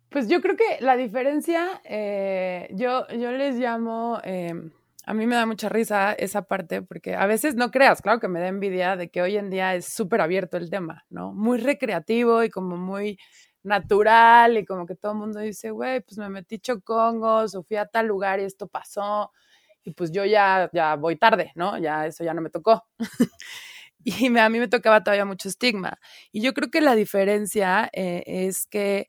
Pues 0.09 0.27
yo 0.27 0.41
creo 0.41 0.57
que 0.57 0.79
la 0.81 0.97
diferencia, 0.97 1.81
eh, 1.85 2.69
yo, 2.73 3.07
yo 3.11 3.31
les 3.31 3.55
llamo, 3.55 4.19
eh, 4.25 4.53
a 5.07 5.15
mí 5.15 5.29
me 5.29 5.37
da 5.37 5.47
mucha 5.47 5.69
risa 5.69 6.13
esa 6.13 6.43
parte, 6.43 6.83
porque 6.83 7.15
a 7.15 7.27
veces 7.27 7.55
no 7.55 7.71
creas, 7.71 8.03
claro 8.03 8.19
que 8.19 8.27
me 8.27 8.41
da 8.41 8.49
envidia 8.49 8.97
de 8.97 9.11
que 9.11 9.23
hoy 9.23 9.37
en 9.37 9.49
día 9.49 9.77
es 9.77 9.85
súper 9.85 10.23
abierto 10.23 10.57
el 10.57 10.71
tema, 10.71 11.05
¿no? 11.09 11.33
Muy 11.33 11.59
recreativo 11.59 12.43
y 12.43 12.51
como 12.51 12.77
muy 12.77 13.17
natural 13.63 14.59
y 14.59 14.65
como 14.65 14.87
que 14.87 14.95
todo 14.95 15.13
el 15.13 15.19
mundo 15.19 15.41
dice, 15.41 15.71
güey, 15.71 16.01
pues 16.01 16.19
me 16.19 16.29
metí 16.29 16.59
chocongos 16.59 17.55
o 17.55 17.63
fui 17.63 17.77
a 17.77 17.87
tal 17.87 18.07
lugar 18.07 18.41
y 18.41 18.45
esto 18.45 18.69
pasó 18.69 19.33
y 19.85 19.93
pues 19.93 20.13
yo 20.13 20.25
ya, 20.25 20.71
ya 20.73 20.97
voy 20.97 21.17
tarde, 21.17 21.53
¿no? 21.55 21.79
Ya 21.79 22.07
eso 22.07 22.25
ya 22.25 22.35
no 22.35 22.43
me 22.43 22.51
tocó. 22.51 22.85
y 24.05 24.39
a 24.39 24.49
mí 24.49 24.59
me 24.59 24.69
tocaba 24.69 25.03
todavía 25.03 25.25
mucho 25.25 25.49
estigma. 25.49 25.99
Y 26.31 26.43
yo 26.43 26.55
creo 26.55 26.71
que 26.71 26.81
la 26.81 26.95
diferencia 26.95 27.89
eh, 27.93 28.23
es 28.27 28.67
que 28.67 29.09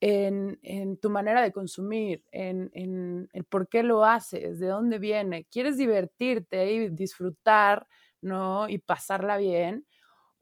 en, 0.00 0.58
en, 0.62 0.98
tu 0.98 1.10
manera 1.10 1.42
de 1.42 1.52
consumir, 1.52 2.24
en, 2.32 2.70
en 2.74 3.28
el 3.32 3.44
por 3.44 3.68
qué 3.68 3.82
lo 3.82 4.04
haces, 4.04 4.58
de 4.58 4.66
dónde 4.66 4.98
viene, 4.98 5.46
quieres 5.50 5.78
divertirte 5.78 6.72
y 6.72 6.88
disfrutar, 6.90 7.86
¿no? 8.20 8.68
Y 8.68 8.78
pasarla 8.78 9.36
bien 9.36 9.86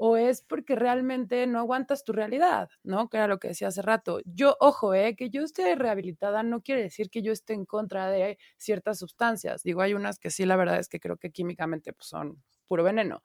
o 0.02 0.16
es 0.16 0.40
porque 0.40 0.76
realmente 0.76 1.46
no 1.46 1.58
aguantas 1.58 2.04
tu 2.04 2.14
realidad, 2.14 2.70
¿no? 2.82 3.10
Que 3.10 3.18
era 3.18 3.26
lo 3.26 3.38
que 3.38 3.48
decía 3.48 3.68
hace 3.68 3.82
rato. 3.82 4.20
Yo, 4.24 4.56
ojo, 4.58 4.94
eh, 4.94 5.14
que 5.14 5.28
yo 5.28 5.42
esté 5.42 5.74
rehabilitada 5.74 6.42
no 6.42 6.62
quiere 6.62 6.80
decir 6.80 7.10
que 7.10 7.20
yo 7.20 7.32
esté 7.32 7.52
en 7.52 7.66
contra 7.66 8.08
de 8.08 8.38
ciertas 8.56 8.98
sustancias. 8.98 9.62
Digo, 9.62 9.82
hay 9.82 9.92
unas 9.92 10.18
que 10.18 10.30
sí, 10.30 10.46
la 10.46 10.56
verdad 10.56 10.78
es 10.78 10.88
que 10.88 11.00
creo 11.00 11.18
que 11.18 11.30
químicamente 11.30 11.92
pues, 11.92 12.08
son 12.08 12.42
puro 12.66 12.82
veneno. 12.82 13.22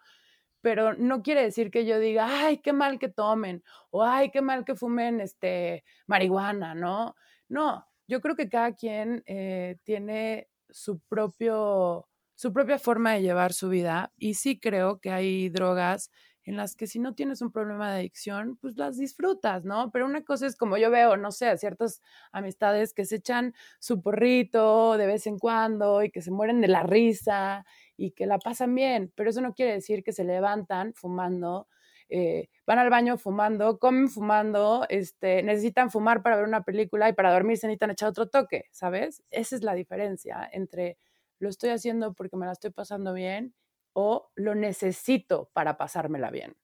Pero 0.59 0.95
no 0.95 1.23
quiere 1.23 1.43
decir 1.43 1.71
que 1.71 1.85
yo 1.85 1.97
diga, 1.97 2.27
ay, 2.45 2.57
qué 2.57 2.73
mal 2.73 2.99
que 2.99 3.07
tomen, 3.07 3.63
o 3.89 4.03
ay, 4.03 4.29
qué 4.29 4.41
mal 4.41 4.65
que 4.65 4.75
fumen 4.75 5.21
este, 5.21 5.85
marihuana, 6.07 6.75
¿no? 6.75 7.15
No, 7.47 7.87
yo 8.05 8.19
creo 8.19 8.35
que 8.35 8.49
cada 8.49 8.73
quien 8.73 9.23
eh, 9.27 9.77
tiene 9.83 10.49
su 10.69 10.99
propio 10.99 12.09
su 12.37 12.51
propia 12.51 12.77
forma 12.79 13.13
de 13.13 13.21
llevar 13.21 13.53
su 13.53 13.69
vida 13.69 14.11
y 14.17 14.33
sí 14.33 14.59
creo 14.59 14.99
que 14.99 15.09
hay 15.09 15.47
drogas 15.47 16.11
en 16.45 16.57
las 16.57 16.75
que 16.75 16.87
si 16.87 16.99
no 16.99 17.15
tienes 17.15 17.41
un 17.41 17.51
problema 17.51 17.91
de 17.91 17.99
adicción, 17.99 18.57
pues 18.61 18.77
las 18.77 18.97
disfrutas, 18.97 19.65
¿no? 19.65 19.91
Pero 19.91 20.05
una 20.05 20.23
cosa 20.23 20.45
es 20.45 20.55
como 20.55 20.77
yo 20.77 20.91
veo, 20.91 21.17
no 21.17 21.31
sé, 21.31 21.57
ciertas 21.57 22.01
amistades 22.31 22.93
que 22.93 23.05
se 23.05 23.17
echan 23.17 23.53
su 23.79 24.01
porrito 24.01 24.97
de 24.97 25.07
vez 25.07 25.25
en 25.27 25.39
cuando 25.39 26.03
y 26.03 26.11
que 26.11 26.21
se 26.21 26.31
mueren 26.31 26.61
de 26.61 26.67
la 26.67 26.83
risa 26.83 27.65
y 27.97 28.11
que 28.11 28.27
la 28.27 28.37
pasan 28.37 28.75
bien, 28.75 29.11
pero 29.15 29.29
eso 29.31 29.41
no 29.41 29.53
quiere 29.53 29.73
decir 29.73 30.03
que 30.03 30.13
se 30.13 30.23
levantan 30.23 30.93
fumando, 30.93 31.67
eh, 32.09 32.49
van 32.67 32.77
al 32.79 32.89
baño 32.91 33.17
fumando, 33.17 33.79
comen 33.79 34.09
fumando, 34.09 34.85
este, 34.89 35.41
necesitan 35.41 35.89
fumar 35.89 36.21
para 36.21 36.35
ver 36.35 36.45
una 36.45 36.63
película 36.63 37.09
y 37.09 37.13
para 37.13 37.33
dormir 37.33 37.57
se 37.57 37.67
necesitan 37.67 37.91
echar 37.91 38.09
otro 38.09 38.27
toque, 38.27 38.65
¿sabes? 38.71 39.23
Esa 39.31 39.55
es 39.55 39.63
la 39.63 39.73
diferencia 39.73 40.47
entre 40.51 40.97
lo 41.39 41.49
estoy 41.49 41.71
haciendo 41.71 42.13
porque 42.13 42.37
me 42.37 42.45
la 42.45 42.51
estoy 42.53 42.71
pasando 42.71 43.13
bien 43.13 43.53
o 43.95 44.29
lo 44.35 44.55
necesito 44.55 45.49
para 45.53 45.77
pasármela 45.77 46.29
bien. 46.29 46.55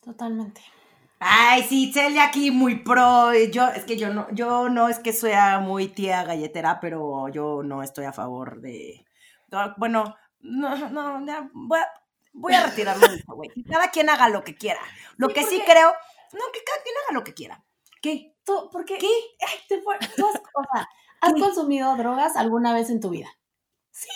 Totalmente. 0.00 0.62
Ay, 1.18 1.64
sí, 1.64 1.92
Celia 1.92 2.24
aquí 2.24 2.50
muy 2.50 2.76
pro. 2.76 3.34
Yo, 3.34 3.68
es 3.68 3.84
que 3.84 3.96
yo 3.96 4.12
no, 4.12 4.28
yo 4.32 4.68
no 4.68 4.88
es 4.88 4.98
que 5.00 5.12
sea 5.12 5.58
muy 5.58 5.88
tía 5.88 6.24
galletera, 6.24 6.80
pero 6.80 7.28
yo 7.28 7.62
no 7.62 7.82
estoy 7.82 8.04
a 8.06 8.12
favor 8.12 8.60
de. 8.60 9.04
Bueno, 9.76 10.16
no, 10.40 10.88
no, 10.90 11.26
ya, 11.26 11.50
voy 11.52 11.78
a, 11.78 11.88
voy 12.32 12.54
a 12.54 12.66
retirarlo 12.66 13.06
güey. 13.26 13.50
Cada 13.70 13.90
quien 13.90 14.10
haga 14.10 14.28
lo 14.28 14.44
que 14.44 14.54
quiera. 14.54 14.80
Lo 15.16 15.28
que 15.28 15.44
sí 15.44 15.60
creo, 15.66 15.92
no, 16.32 16.40
que 16.52 16.64
cada 16.64 16.82
quien 16.82 16.94
haga 17.04 17.14
lo 17.18 17.24
que 17.24 17.34
quiera. 17.34 17.64
¿Qué? 18.00 18.34
¿Tú, 18.44 18.70
por 18.72 18.84
qué? 18.84 18.98
¿Qué? 18.98 19.08
Ay, 19.46 19.58
te 19.68 19.78
tú 19.80 19.90
has, 19.90 20.36
o 20.54 20.64
sea, 20.72 20.88
¿has 21.20 21.32
consumido 21.34 21.94
drogas 21.96 22.36
alguna 22.36 22.72
vez 22.72 22.90
en 22.90 23.00
tu 23.00 23.10
vida? 23.10 23.28
Sí. 23.90 24.08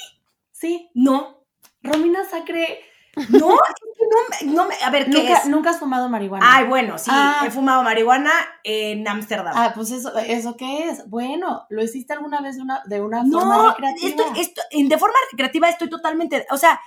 Sí. 0.66 0.90
No. 0.94 1.44
Romina 1.82 2.24
Sacre. 2.24 2.80
No, 3.30 3.48
no, 4.44 4.52
no, 4.52 4.68
a 4.84 4.90
ver, 4.90 5.06
¿qué 5.06 5.10
¿Nunca, 5.10 5.32
es? 5.38 5.46
¿Nunca 5.46 5.70
has 5.70 5.78
fumado 5.78 6.08
marihuana? 6.10 6.44
Ay, 6.46 6.66
bueno, 6.66 6.98
sí, 6.98 7.10
Ah. 7.12 7.44
he 7.46 7.50
fumado 7.50 7.82
marihuana 7.82 8.30
en 8.62 9.08
Ámsterdam. 9.08 9.54
Ah, 9.56 9.72
pues 9.74 9.90
eso, 9.90 10.14
¿eso 10.18 10.56
qué 10.56 10.88
es? 10.90 11.08
Bueno, 11.08 11.66
¿lo 11.70 11.82
hiciste 11.82 12.12
alguna 12.12 12.42
vez 12.42 12.56
de 12.56 12.62
una, 12.62 12.82
de 12.84 13.00
una 13.00 13.22
no, 13.22 13.40
forma 13.40 13.70
recreativa? 13.70 14.08
esto, 14.08 14.24
esto, 14.38 14.60
de 14.70 14.98
forma 14.98 15.16
recreativa 15.30 15.68
estoy 15.70 15.88
totalmente, 15.88 16.46
o 16.50 16.58
sea, 16.58 16.78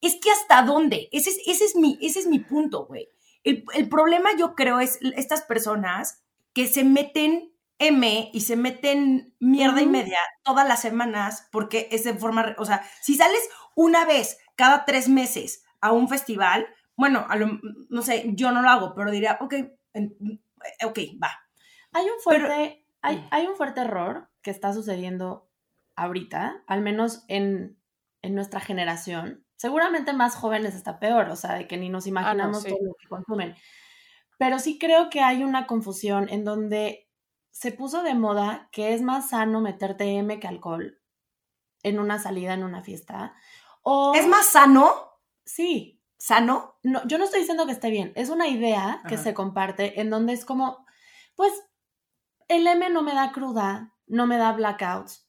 es 0.00 0.16
que 0.16 0.30
hasta 0.30 0.62
dónde, 0.62 1.08
ese 1.12 1.30
es, 1.30 1.38
ese 1.46 1.64
es, 1.66 1.76
mi, 1.76 1.98
ese 2.00 2.20
es 2.20 2.26
mi 2.26 2.38
punto, 2.38 2.86
güey. 2.86 3.08
El, 3.42 3.64
el 3.74 3.88
problema 3.88 4.30
yo 4.38 4.54
creo 4.54 4.80
es 4.80 4.98
estas 5.16 5.42
personas 5.42 6.22
que 6.54 6.66
se 6.66 6.82
meten 6.84 7.53
M 7.78 8.30
y 8.32 8.40
se 8.42 8.56
meten 8.56 9.34
mierda 9.40 9.82
y 9.82 9.86
media 9.86 10.18
todas 10.42 10.66
las 10.66 10.80
semanas 10.80 11.48
porque 11.50 11.88
es 11.90 12.04
de 12.04 12.14
forma, 12.14 12.54
o 12.58 12.64
sea, 12.64 12.82
si 13.00 13.14
sales 13.16 13.40
una 13.74 14.04
vez 14.04 14.38
cada 14.56 14.84
tres 14.84 15.08
meses 15.08 15.64
a 15.80 15.92
un 15.92 16.08
festival, 16.08 16.66
bueno, 16.96 17.26
a 17.28 17.36
lo- 17.36 17.58
no 17.88 18.02
sé, 18.02 18.30
yo 18.34 18.52
no 18.52 18.62
lo 18.62 18.68
hago, 18.70 18.94
pero 18.94 19.10
diría, 19.10 19.38
ok, 19.40 19.52
eh, 19.54 20.10
ok, 20.84 20.98
va. 21.22 21.32
Hay 21.92 22.04
un 22.04 22.10
Pero- 22.10 22.22
fuerte, 22.46 22.86
hay, 23.02 23.16
Mm. 23.16 23.28
hay 23.30 23.46
un 23.46 23.56
fuerte 23.56 23.80
error 23.80 24.30
que 24.42 24.50
está 24.50 24.72
sucediendo 24.72 25.50
ahorita, 25.96 26.62
al 26.66 26.80
menos 26.82 27.24
en, 27.28 27.78
en 28.22 28.34
nuestra 28.34 28.60
generación. 28.60 29.44
Seguramente 29.56 30.12
más 30.12 30.34
jóvenes 30.36 30.74
está 30.74 30.98
peor, 30.98 31.28
o 31.28 31.36
sea, 31.36 31.54
de 31.54 31.66
que 31.66 31.76
ni 31.76 31.88
nos 31.88 32.06
imaginamos 32.06 32.62
sí. 32.62 32.68
todo 32.70 32.78
lo 32.82 32.94
que 32.94 33.08
consumen. 33.08 33.54
Pero 34.38 34.58
sí 34.58 34.78
creo 34.78 35.10
que 35.10 35.20
hay 35.20 35.44
una 35.44 35.66
confusión 35.66 36.28
en 36.28 36.44
donde 36.44 37.03
se 37.54 37.70
puso 37.70 38.02
de 38.02 38.14
moda 38.14 38.68
que 38.72 38.94
es 38.94 39.00
más 39.02 39.30
sano 39.30 39.60
meterte 39.60 40.04
M 40.18 40.40
que 40.40 40.48
alcohol 40.48 41.00
en 41.84 42.00
una 42.00 42.18
salida, 42.18 42.52
en 42.54 42.64
una 42.64 42.82
fiesta. 42.82 43.34
O, 43.82 44.12
¿Es 44.14 44.26
más 44.26 44.46
sano? 44.46 45.20
Sí, 45.44 46.02
¿Sano? 46.18 46.78
no, 46.82 47.06
yo 47.06 47.18
no 47.18 47.24
estoy 47.24 47.40
diciendo 47.40 47.66
que 47.66 47.72
esté 47.72 47.90
bien, 47.90 48.12
es 48.16 48.30
una 48.30 48.48
idea 48.48 49.04
que 49.08 49.14
Ajá. 49.14 49.24
se 49.24 49.34
comparte 49.34 50.00
en 50.00 50.10
donde 50.10 50.32
es 50.32 50.44
como, 50.44 50.84
pues, 51.36 51.52
el 52.48 52.66
M 52.66 52.90
no 52.90 53.02
me 53.02 53.14
da 53.14 53.30
cruda, 53.32 53.94
no 54.06 54.26
me 54.26 54.36
da 54.38 54.52
blackouts. 54.52 55.28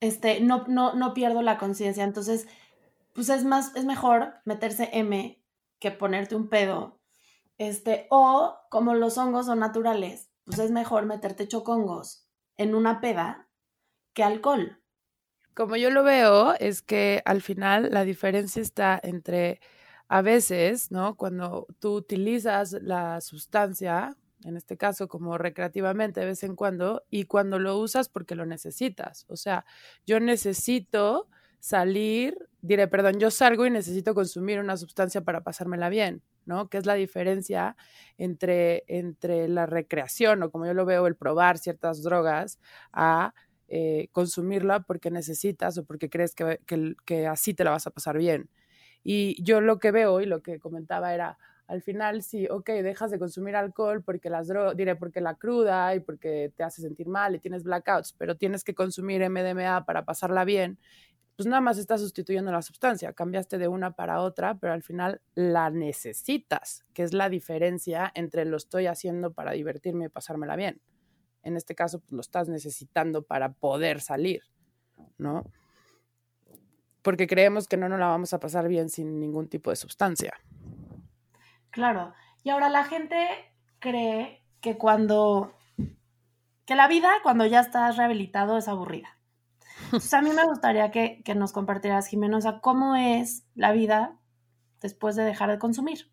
este, 0.00 0.40
no, 0.40 0.64
no, 0.68 0.94
no 0.94 1.14
pierdo 1.14 1.42
la 1.42 1.58
conciencia. 1.58 2.04
Entonces, 2.04 2.48
pues 3.14 3.28
es 3.28 3.44
más, 3.44 3.74
es 3.76 3.84
mejor 3.84 4.34
meterse 4.46 4.88
M 4.92 5.42
que 5.78 5.90
ponerte 5.90 6.34
un 6.36 6.48
pedo. 6.48 7.00
Este, 7.58 8.06
o 8.10 8.56
como 8.70 8.94
los 8.94 9.18
hongos 9.18 9.46
son 9.46 9.60
naturales, 9.60 10.29
pues 10.44 10.58
es 10.58 10.70
mejor 10.70 11.06
meterte 11.06 11.48
chocongos 11.48 12.26
en 12.56 12.74
una 12.74 13.00
peda 13.00 13.48
que 14.12 14.22
alcohol. 14.22 14.82
Como 15.54 15.76
yo 15.76 15.90
lo 15.90 16.02
veo, 16.02 16.54
es 16.54 16.82
que 16.82 17.22
al 17.24 17.42
final 17.42 17.90
la 17.90 18.04
diferencia 18.04 18.62
está 18.62 18.98
entre 19.02 19.60
a 20.08 20.22
veces, 20.22 20.90
¿no? 20.90 21.16
Cuando 21.16 21.66
tú 21.78 21.94
utilizas 21.94 22.72
la 22.72 23.20
sustancia, 23.20 24.16
en 24.42 24.56
este 24.56 24.76
caso 24.76 25.06
como 25.06 25.38
recreativamente 25.38 26.20
de 26.20 26.26
vez 26.26 26.42
en 26.42 26.56
cuando, 26.56 27.04
y 27.10 27.24
cuando 27.24 27.58
lo 27.58 27.78
usas 27.78 28.08
porque 28.08 28.34
lo 28.34 28.44
necesitas. 28.46 29.24
O 29.28 29.36
sea, 29.36 29.64
yo 30.06 30.18
necesito 30.18 31.28
salir, 31.60 32.49
diré, 32.62 32.88
perdón, 32.88 33.18
yo 33.18 33.30
salgo 33.30 33.66
y 33.66 33.70
necesito 33.70 34.14
consumir 34.14 34.60
una 34.60 34.76
sustancia 34.76 35.22
para 35.22 35.42
pasármela 35.42 35.88
bien, 35.88 36.22
¿no? 36.44 36.68
Que 36.68 36.78
es 36.78 36.86
la 36.86 36.94
diferencia 36.94 37.76
entre, 38.18 38.84
entre 38.86 39.48
la 39.48 39.66
recreación 39.66 40.42
o 40.42 40.50
como 40.50 40.66
yo 40.66 40.74
lo 40.74 40.84
veo, 40.84 41.06
el 41.06 41.16
probar 41.16 41.58
ciertas 41.58 42.02
drogas 42.02 42.58
a 42.92 43.34
eh, 43.68 44.08
consumirla 44.12 44.80
porque 44.80 45.10
necesitas 45.10 45.78
o 45.78 45.84
porque 45.84 46.10
crees 46.10 46.34
que, 46.34 46.60
que 47.04 47.26
así 47.26 47.54
te 47.54 47.64
la 47.64 47.70
vas 47.70 47.86
a 47.86 47.90
pasar 47.90 48.18
bien. 48.18 48.50
Y 49.02 49.42
yo 49.42 49.60
lo 49.60 49.78
que 49.78 49.92
veo 49.92 50.20
y 50.20 50.26
lo 50.26 50.42
que 50.42 50.58
comentaba 50.58 51.14
era, 51.14 51.38
al 51.70 51.82
final 51.82 52.22
sí, 52.22 52.48
ok, 52.50 52.68
dejas 52.82 53.12
de 53.12 53.18
consumir 53.18 53.54
alcohol 53.54 54.02
porque 54.02 54.28
las 54.28 54.48
drogas, 54.48 54.76
diré 54.76 54.96
porque 54.96 55.20
la 55.20 55.36
cruda 55.36 55.94
y 55.94 56.00
porque 56.00 56.52
te 56.56 56.64
hace 56.64 56.82
sentir 56.82 57.06
mal 57.06 57.34
y 57.36 57.38
tienes 57.38 57.62
blackouts, 57.62 58.14
pero 58.18 58.36
tienes 58.36 58.64
que 58.64 58.74
consumir 58.74 59.22
MDMA 59.22 59.86
para 59.86 60.04
pasarla 60.04 60.44
bien, 60.44 60.78
pues 61.40 61.48
nada 61.48 61.62
más 61.62 61.78
estás 61.78 62.02
sustituyendo 62.02 62.52
la 62.52 62.60
sustancia, 62.60 63.14
cambiaste 63.14 63.56
de 63.56 63.66
una 63.66 63.92
para 63.92 64.20
otra, 64.20 64.58
pero 64.58 64.74
al 64.74 64.82
final 64.82 65.22
la 65.34 65.70
necesitas, 65.70 66.84
que 66.92 67.02
es 67.02 67.14
la 67.14 67.30
diferencia 67.30 68.12
entre 68.14 68.44
lo 68.44 68.58
estoy 68.58 68.88
haciendo 68.88 69.32
para 69.32 69.52
divertirme 69.52 70.04
y 70.04 70.08
pasármela 70.10 70.54
bien. 70.54 70.82
En 71.42 71.56
este 71.56 71.74
caso, 71.74 72.00
pues 72.00 72.12
lo 72.12 72.20
estás 72.20 72.50
necesitando 72.50 73.22
para 73.22 73.54
poder 73.54 74.02
salir, 74.02 74.42
¿no? 75.16 75.50
Porque 77.00 77.26
creemos 77.26 77.66
que 77.66 77.78
no 77.78 77.88
nos 77.88 77.98
la 77.98 78.08
vamos 78.08 78.34
a 78.34 78.38
pasar 78.38 78.68
bien 78.68 78.90
sin 78.90 79.18
ningún 79.18 79.48
tipo 79.48 79.70
de 79.70 79.76
sustancia. 79.76 80.34
Claro. 81.70 82.12
Y 82.42 82.50
ahora 82.50 82.68
la 82.68 82.84
gente 82.84 83.16
cree 83.78 84.44
que 84.60 84.76
cuando, 84.76 85.56
que 86.66 86.74
la 86.74 86.86
vida 86.86 87.08
cuando 87.22 87.46
ya 87.46 87.60
estás 87.60 87.96
rehabilitado 87.96 88.58
es 88.58 88.68
aburrida. 88.68 89.16
Entonces 89.86 90.14
a 90.14 90.22
mí 90.22 90.30
me 90.30 90.44
gustaría 90.44 90.90
que, 90.90 91.22
que 91.24 91.34
nos 91.34 91.52
compartieras, 91.52 92.06
Jimenosa, 92.06 92.60
cómo 92.60 92.96
es 92.96 93.44
la 93.54 93.72
vida 93.72 94.16
después 94.80 95.16
de 95.16 95.24
dejar 95.24 95.50
de 95.50 95.58
consumir. 95.58 96.10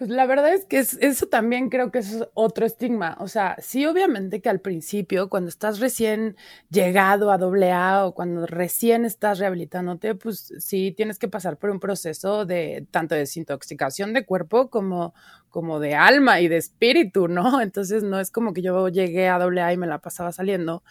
Pues 0.00 0.08
la 0.08 0.24
verdad 0.24 0.54
es 0.54 0.64
que 0.64 0.78
eso 0.78 1.26
también 1.26 1.68
creo 1.68 1.90
que 1.90 1.98
es 1.98 2.24
otro 2.32 2.64
estigma. 2.64 3.18
O 3.20 3.28
sea, 3.28 3.56
sí, 3.58 3.84
obviamente 3.84 4.40
que 4.40 4.48
al 4.48 4.60
principio, 4.60 5.28
cuando 5.28 5.50
estás 5.50 5.78
recién 5.78 6.36
llegado 6.70 7.30
a 7.30 7.36
doble 7.36 7.70
A 7.72 8.06
o 8.06 8.14
cuando 8.14 8.46
recién 8.46 9.04
estás 9.04 9.38
rehabilitándote, 9.40 10.14
pues 10.14 10.54
sí 10.58 10.94
tienes 10.96 11.18
que 11.18 11.28
pasar 11.28 11.58
por 11.58 11.68
un 11.68 11.80
proceso 11.80 12.46
de 12.46 12.86
tanto 12.90 13.14
de 13.14 13.20
desintoxicación 13.20 14.14
de 14.14 14.24
cuerpo 14.24 14.70
como, 14.70 15.12
como 15.50 15.80
de 15.80 15.94
alma 15.94 16.40
y 16.40 16.48
de 16.48 16.56
espíritu, 16.56 17.28
¿no? 17.28 17.60
Entonces 17.60 18.02
no 18.02 18.20
es 18.20 18.30
como 18.30 18.54
que 18.54 18.62
yo 18.62 18.88
llegué 18.88 19.28
a 19.28 19.38
doble 19.38 19.60
A 19.60 19.70
y 19.74 19.76
me 19.76 19.86
la 19.86 19.98
pasaba 19.98 20.32
saliendo. 20.32 20.82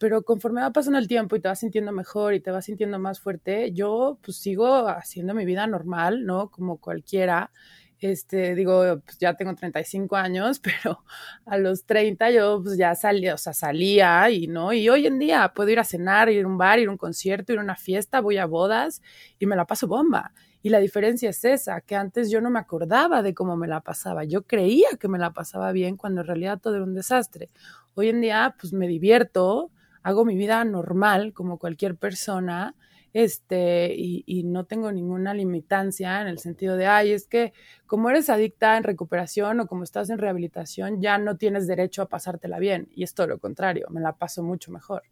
Pero 0.00 0.22
conforme 0.24 0.62
va 0.62 0.72
pasando 0.72 0.98
el 0.98 1.06
tiempo 1.08 1.36
y 1.36 1.40
te 1.40 1.48
vas 1.48 1.60
sintiendo 1.60 1.92
mejor 1.92 2.34
y 2.34 2.40
te 2.40 2.50
vas 2.50 2.64
sintiendo 2.64 2.98
más 2.98 3.20
fuerte, 3.20 3.72
yo 3.72 4.18
pues 4.22 4.38
sigo 4.38 4.88
haciendo 4.88 5.34
mi 5.34 5.44
vida 5.44 5.66
normal, 5.68 6.26
¿no? 6.26 6.50
Como 6.50 6.78
cualquiera 6.78 7.52
este, 8.00 8.54
digo, 8.54 9.00
pues 9.04 9.18
ya 9.18 9.34
tengo 9.34 9.54
35 9.54 10.16
años, 10.16 10.58
pero 10.82 11.04
a 11.44 11.58
los 11.58 11.84
30 11.84 12.30
yo 12.30 12.62
pues 12.62 12.76
ya 12.78 12.94
salía, 12.94 13.34
o 13.34 13.38
sea, 13.38 13.52
salía 13.52 14.30
y 14.30 14.46
no, 14.46 14.72
y 14.72 14.88
hoy 14.88 15.06
en 15.06 15.18
día 15.18 15.52
puedo 15.54 15.70
ir 15.70 15.78
a 15.78 15.84
cenar, 15.84 16.30
ir 16.30 16.44
a 16.44 16.48
un 16.48 16.58
bar, 16.58 16.78
ir 16.78 16.88
a 16.88 16.90
un 16.90 16.96
concierto, 16.96 17.52
ir 17.52 17.58
a 17.58 17.62
una 17.62 17.76
fiesta, 17.76 18.20
voy 18.20 18.38
a 18.38 18.46
bodas 18.46 19.02
y 19.38 19.46
me 19.46 19.56
la 19.56 19.66
paso 19.66 19.86
bomba. 19.86 20.32
Y 20.62 20.68
la 20.70 20.78
diferencia 20.78 21.30
es 21.30 21.44
esa, 21.44 21.80
que 21.80 21.96
antes 21.96 22.30
yo 22.30 22.40
no 22.42 22.50
me 22.50 22.58
acordaba 22.58 23.22
de 23.22 23.32
cómo 23.34 23.56
me 23.56 23.66
la 23.66 23.80
pasaba, 23.80 24.24
yo 24.24 24.42
creía 24.42 24.88
que 24.98 25.08
me 25.08 25.18
la 25.18 25.32
pasaba 25.32 25.72
bien 25.72 25.96
cuando 25.96 26.20
en 26.22 26.26
realidad 26.26 26.58
todo 26.60 26.76
era 26.76 26.84
un 26.84 26.94
desastre. 26.94 27.50
Hoy 27.94 28.08
en 28.08 28.20
día 28.20 28.54
pues 28.58 28.72
me 28.72 28.86
divierto, 28.86 29.70
hago 30.02 30.24
mi 30.24 30.36
vida 30.36 30.64
normal 30.64 31.32
como 31.32 31.58
cualquier 31.58 31.96
persona 31.96 32.74
este, 33.12 33.92
y, 33.96 34.44
no 34.44 34.64
tengo 34.66 34.92
ninguna 34.92 35.34
limitancia 35.34 36.20
en 36.20 36.28
el 36.28 36.38
sentido 36.38 36.76
de, 36.76 36.86
ay, 36.86 37.12
es 37.12 37.26
que 37.26 37.52
como 37.86 38.08
eres 38.08 38.30
adicta 38.30 38.76
en 38.76 38.84
recuperación 38.84 39.60
o 39.60 39.66
como 39.66 39.82
estás 39.82 40.10
en 40.10 40.18
rehabilitación, 40.18 41.00
ya 41.00 41.18
no 41.18 41.36
tienes 41.36 41.66
derecho 41.66 42.02
a 42.02 42.08
pasártela 42.08 42.58
bien. 42.58 42.88
Y 42.94 43.02
es 43.02 43.14
todo 43.14 43.26
lo 43.26 43.38
contrario, 43.38 43.86
me 43.90 44.00
la 44.00 44.12
paso 44.12 44.42
mucho 44.42 44.70
mejor. 44.70 45.02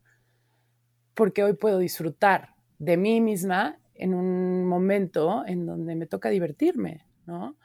Porque 1.15 1.43
hoy 1.43 1.55
puedo 1.55 1.79
disfrutar 1.79 2.55
de 2.79 2.97
mí 2.97 3.21
misma 3.21 3.79
en 3.95 4.15
un 4.15 4.65
momento 4.65 5.43
en 5.47 5.67
donde 5.67 5.97
me 5.97 6.07
toca 6.07 6.29
divertirme, 6.29 7.05
¿no? 7.27 7.57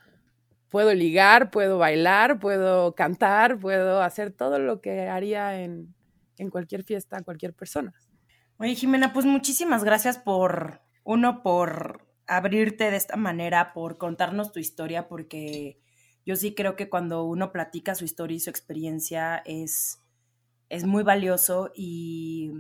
Puedo 0.70 0.92
ligar, 0.96 1.52
puedo 1.52 1.78
bailar, 1.78 2.40
puedo 2.40 2.96
cantar, 2.96 3.60
puedo 3.60 4.02
hacer 4.02 4.32
todo 4.32 4.58
lo 4.58 4.82
que 4.82 5.08
haría 5.08 5.62
en, 5.62 5.94
en 6.38 6.50
cualquier 6.50 6.84
fiesta, 6.84 7.22
cualquier 7.24 7.54
persona. 7.54 7.94
Oye, 8.58 8.76
Jimena, 8.76 9.14
pues 9.14 9.26
muchísimas 9.26 9.84
gracias 9.84 10.18
por, 10.18 10.82
uno, 11.04 11.44
por 11.44 12.08
abrirte 12.28 12.92
de 12.92 12.98
esta 12.98 13.18
manera, 13.18 13.74
por 13.74 13.98
contarnos 13.98 14.52
tu 14.52 14.60
historia, 14.60 15.08
porque 15.08 15.80
yo 16.26 16.36
sí 16.36 16.56
creo 16.56 16.76
que 16.76 16.90
cuando 16.90 17.26
uno 17.26 17.52
platica 17.52 17.96
su 17.96 18.06
historia 18.06 18.38
y 18.38 18.40
su 18.40 18.50
experiencia 18.50 19.42
es, 19.46 20.00
es 20.70 20.86
muy 20.86 21.04
valioso 21.04 21.72
y 21.76 22.52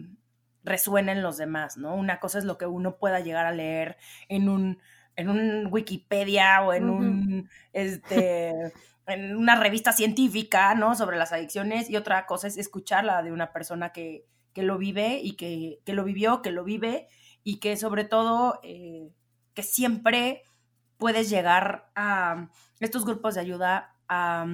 resuena 0.63 1.11
en 1.11 1.21
los 1.21 1.37
demás, 1.37 1.77
¿no? 1.77 1.95
Una 1.95 2.19
cosa 2.19 2.39
es 2.39 2.45
lo 2.45 2.57
que 2.57 2.65
uno 2.65 2.97
pueda 2.97 3.19
llegar 3.19 3.45
a 3.45 3.51
leer 3.51 3.97
en 4.29 4.49
un, 4.49 4.79
en 5.15 5.29
un 5.29 5.67
Wikipedia 5.71 6.61
o 6.61 6.73
en 6.73 6.89
un, 6.89 7.49
este, 7.71 8.53
en 9.07 9.35
una 9.35 9.55
revista 9.55 9.91
científica, 9.91 10.75
¿no? 10.75 10.95
Sobre 10.95 11.17
las 11.17 11.31
adicciones 11.31 11.89
y 11.89 11.97
otra 11.97 12.25
cosa 12.25 12.47
es 12.47 12.57
escucharla 12.57 13.21
de 13.21 13.31
una 13.31 13.51
persona 13.51 13.91
que, 13.91 14.25
que 14.53 14.63
lo 14.63 14.77
vive 14.77 15.19
y 15.21 15.35
que, 15.35 15.79
lo 15.85 16.03
vivió, 16.03 16.41
que 16.41 16.51
lo 16.51 16.63
vive 16.63 17.07
y 17.43 17.59
que 17.59 17.75
sobre 17.75 18.05
todo 18.05 18.59
eh, 18.63 19.11
que 19.53 19.63
siempre 19.63 20.43
puedes 20.97 21.29
llegar 21.29 21.91
a 21.95 22.49
estos 22.79 23.05
grupos 23.05 23.35
de 23.35 23.41
ayuda 23.41 23.95
a, 24.07 24.45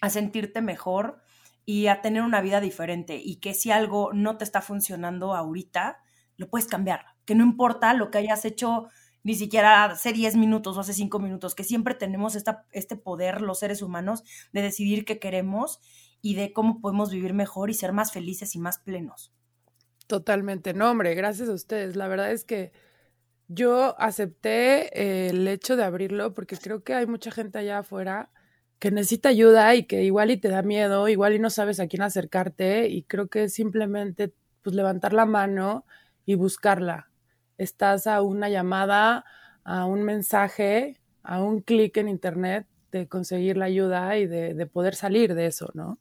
a 0.00 0.10
sentirte 0.10 0.60
mejor 0.60 1.22
y 1.64 1.86
a 1.86 2.02
tener 2.02 2.22
una 2.22 2.40
vida 2.40 2.60
diferente 2.60 3.20
y 3.22 3.36
que 3.36 3.54
si 3.54 3.70
algo 3.70 4.12
no 4.12 4.36
te 4.36 4.44
está 4.44 4.60
funcionando 4.60 5.34
ahorita, 5.34 6.00
lo 6.36 6.48
puedes 6.48 6.66
cambiar, 6.66 7.06
que 7.24 7.34
no 7.34 7.44
importa 7.44 7.94
lo 7.94 8.10
que 8.10 8.18
hayas 8.18 8.44
hecho 8.44 8.88
ni 9.24 9.34
siquiera 9.34 9.84
hace 9.84 10.12
10 10.12 10.36
minutos 10.36 10.76
o 10.76 10.80
hace 10.80 10.94
5 10.94 11.18
minutos, 11.18 11.54
que 11.54 11.64
siempre 11.64 11.94
tenemos 11.94 12.34
esta, 12.34 12.66
este 12.72 12.96
poder 12.96 13.40
los 13.40 13.58
seres 13.58 13.82
humanos 13.82 14.22
de 14.52 14.62
decidir 14.62 15.04
qué 15.04 15.18
queremos 15.18 15.80
y 16.20 16.34
de 16.34 16.52
cómo 16.52 16.80
podemos 16.80 17.10
vivir 17.10 17.34
mejor 17.34 17.70
y 17.70 17.74
ser 17.74 17.92
más 17.92 18.12
felices 18.12 18.54
y 18.54 18.58
más 18.58 18.78
plenos. 18.78 19.32
Totalmente, 20.06 20.74
no, 20.74 20.90
hombre, 20.90 21.14
gracias 21.14 21.48
a 21.48 21.52
ustedes. 21.52 21.96
La 21.96 22.08
verdad 22.08 22.32
es 22.32 22.44
que 22.44 22.72
yo 23.48 24.00
acepté 24.00 25.28
el 25.28 25.46
hecho 25.46 25.76
de 25.76 25.84
abrirlo 25.84 26.34
porque 26.34 26.56
creo 26.56 26.82
que 26.82 26.94
hay 26.94 27.06
mucha 27.06 27.30
gente 27.30 27.58
allá 27.58 27.78
afuera 27.78 28.30
que 28.78 28.90
necesita 28.90 29.28
ayuda 29.28 29.74
y 29.76 29.84
que 29.84 30.02
igual 30.02 30.30
y 30.32 30.38
te 30.38 30.48
da 30.48 30.62
miedo, 30.62 31.08
igual 31.08 31.34
y 31.34 31.38
no 31.38 31.50
sabes 31.50 31.78
a 31.78 31.86
quién 31.86 32.02
acercarte 32.02 32.88
y 32.88 33.04
creo 33.04 33.28
que 33.28 33.48
simplemente 33.48 34.34
pues 34.62 34.74
levantar 34.74 35.12
la 35.12 35.26
mano 35.26 35.86
y 36.24 36.34
buscarla. 36.34 37.11
Estás 37.62 38.06
a 38.06 38.22
una 38.22 38.48
llamada, 38.48 39.24
a 39.64 39.86
un 39.86 40.02
mensaje, 40.02 41.00
a 41.22 41.42
un 41.42 41.60
clic 41.60 41.96
en 41.96 42.08
internet 42.08 42.66
de 42.90 43.08
conseguir 43.08 43.56
la 43.56 43.66
ayuda 43.66 44.18
y 44.18 44.26
de, 44.26 44.54
de 44.54 44.66
poder 44.66 44.94
salir 44.94 45.34
de 45.34 45.46
eso, 45.46 45.70
¿no? 45.74 45.98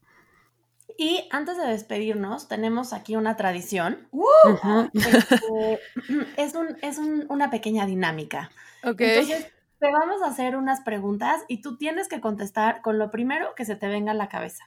Y 0.98 1.28
antes 1.32 1.58
de 1.58 1.68
despedirnos, 1.68 2.48
tenemos 2.48 2.94
aquí 2.94 3.16
una 3.16 3.36
tradición. 3.36 4.08
Este, 4.94 5.80
es 6.38 6.54
es 6.82 6.98
una 7.30 7.50
pequeña 7.50 7.86
dinámica. 7.86 8.52
Entonces, 8.84 9.52
te 9.80 9.92
vamos 9.92 10.22
a 10.22 10.28
hacer 10.28 10.56
unas 10.56 10.82
preguntas 10.82 11.42
y 11.48 11.62
tú 11.62 11.78
tienes 11.78 12.08
que 12.08 12.22
contestar 12.22 12.82
con 12.82 12.98
lo 13.00 13.10
primero 13.10 13.56
que 13.56 13.66
se 13.66 13.76
te 13.76 13.88
venga 13.88 14.12
a 14.12 14.16
la 14.16 14.30
cabeza. 14.30 14.66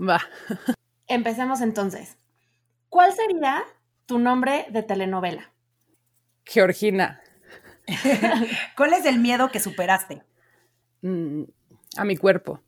Va. 0.00 0.20
Empecemos 1.06 1.60
entonces. 1.60 2.16
¿Cuál 2.88 3.12
sería 3.12 3.64
tu 4.06 4.18
nombre 4.18 4.66
de 4.70 4.82
telenovela? 4.82 5.50
Georgina. 6.44 7.20
¿Cuál 8.76 8.92
es 8.94 9.04
el 9.04 9.18
miedo 9.18 9.50
que 9.50 9.60
superaste? 9.60 10.22
Mm, 11.02 11.44
a 11.96 12.04
mi 12.04 12.16
cuerpo. 12.16 12.60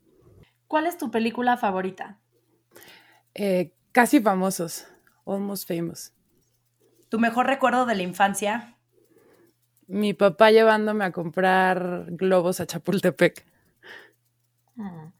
¿Cuál 0.67 0.87
es 0.87 0.97
tu 0.97 1.11
película 1.11 1.57
favorita? 1.57 2.19
Eh, 3.33 3.73
casi 3.91 4.19
famosos, 4.19 4.87
almost 5.25 5.67
famous. 5.67 6.13
¿Tu 7.09 7.19
mejor 7.19 7.47
recuerdo 7.47 7.85
de 7.85 7.95
la 7.95 8.03
infancia? 8.03 8.75
Mi 9.87 10.13
papá 10.13 10.51
llevándome 10.51 11.05
a 11.05 11.11
comprar 11.11 12.05
globos 12.09 12.59
a 12.59 12.65
Chapultepec. 12.65 13.45
Mm. 14.75 15.13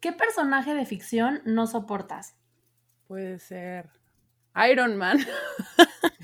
¿Qué 0.00 0.12
personaje 0.12 0.74
de 0.74 0.86
ficción 0.86 1.42
no 1.44 1.66
soportas? 1.66 2.36
Puede 3.06 3.38
ser 3.38 3.90
Iron 4.70 4.96
Man. 4.96 5.18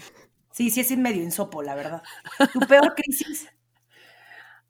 Sí, 0.53 0.71
sí 0.71 0.81
es 0.81 0.97
medio 0.97 1.23
insopo, 1.23 1.63
la 1.63 1.75
verdad. 1.75 2.03
¿Tu 2.53 2.61
peor 2.61 2.95
crisis? 2.97 3.49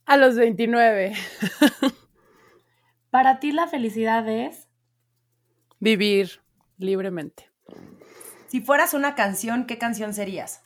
A 0.06 0.16
los 0.16 0.36
29. 0.36 1.12
Para 3.10 3.40
ti 3.40 3.52
la 3.52 3.66
felicidad 3.66 4.28
es 4.28 4.68
vivir 5.80 6.40
libremente. 6.78 7.50
Si 8.46 8.60
fueras 8.60 8.94
una 8.94 9.14
canción, 9.14 9.66
¿qué 9.66 9.78
canción 9.78 10.14
serías? 10.14 10.62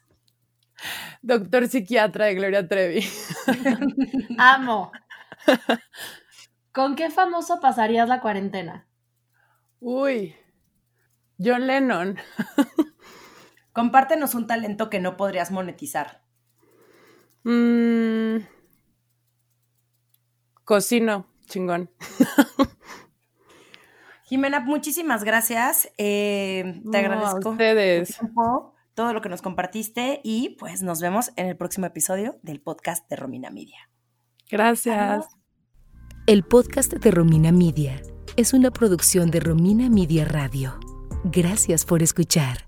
Doctor 1.23 1.69
psiquiatra 1.69 2.27
de 2.27 2.35
Gloria 2.35 2.69
Trevi. 2.69 3.07
Amo. 4.39 4.93
¿Con 6.73 6.95
qué 6.95 7.11
famoso 7.11 7.61
pasarías 7.61 8.09
la 8.09 8.21
cuarentena? 8.21 8.87
Uy, 9.81 10.35
John 11.39 11.67
Lennon. 11.67 12.19
Compártenos 13.77 14.35
un 14.35 14.47
talento 14.47 14.89
que 14.89 15.01
no 15.01 15.19
podrías 15.19 15.51
monetizar. 15.51 16.23
Mm, 17.45 18.39
cocino, 20.65 21.27
chingón. 21.45 21.91
Jimena, 24.25 24.61
muchísimas 24.61 25.25
gracias. 25.25 25.93
Eh, 25.99 26.81
te 26.91 26.97
agradezco. 26.97 27.51
A 27.51 27.53
ustedes. 27.53 28.19
todo 28.95 29.13
lo 29.13 29.21
que 29.21 29.29
nos 29.29 29.43
compartiste 29.43 30.23
y 30.25 30.57
pues 30.59 30.83
nos 30.83 31.03
vemos 31.03 31.33
en 31.37 31.45
el 31.45 31.57
próximo 31.59 31.85
episodio 31.85 32.39
del 32.41 32.63
podcast 32.63 33.07
de 33.11 33.17
Romina 33.17 33.51
Media. 33.51 33.91
Gracias. 34.51 35.27
El 36.27 36.45
podcast 36.45 36.95
de 36.95 37.11
Romina 37.11 37.53
Media 37.53 38.01
es 38.39 38.55
una 38.55 38.71
producción 38.71 39.31
de 39.31 39.41
Romina 39.41 39.91
Media 39.91 40.25
Radio. 40.25 40.81
Gracias 41.25 41.85
por 41.85 42.03
escuchar. 42.03 42.66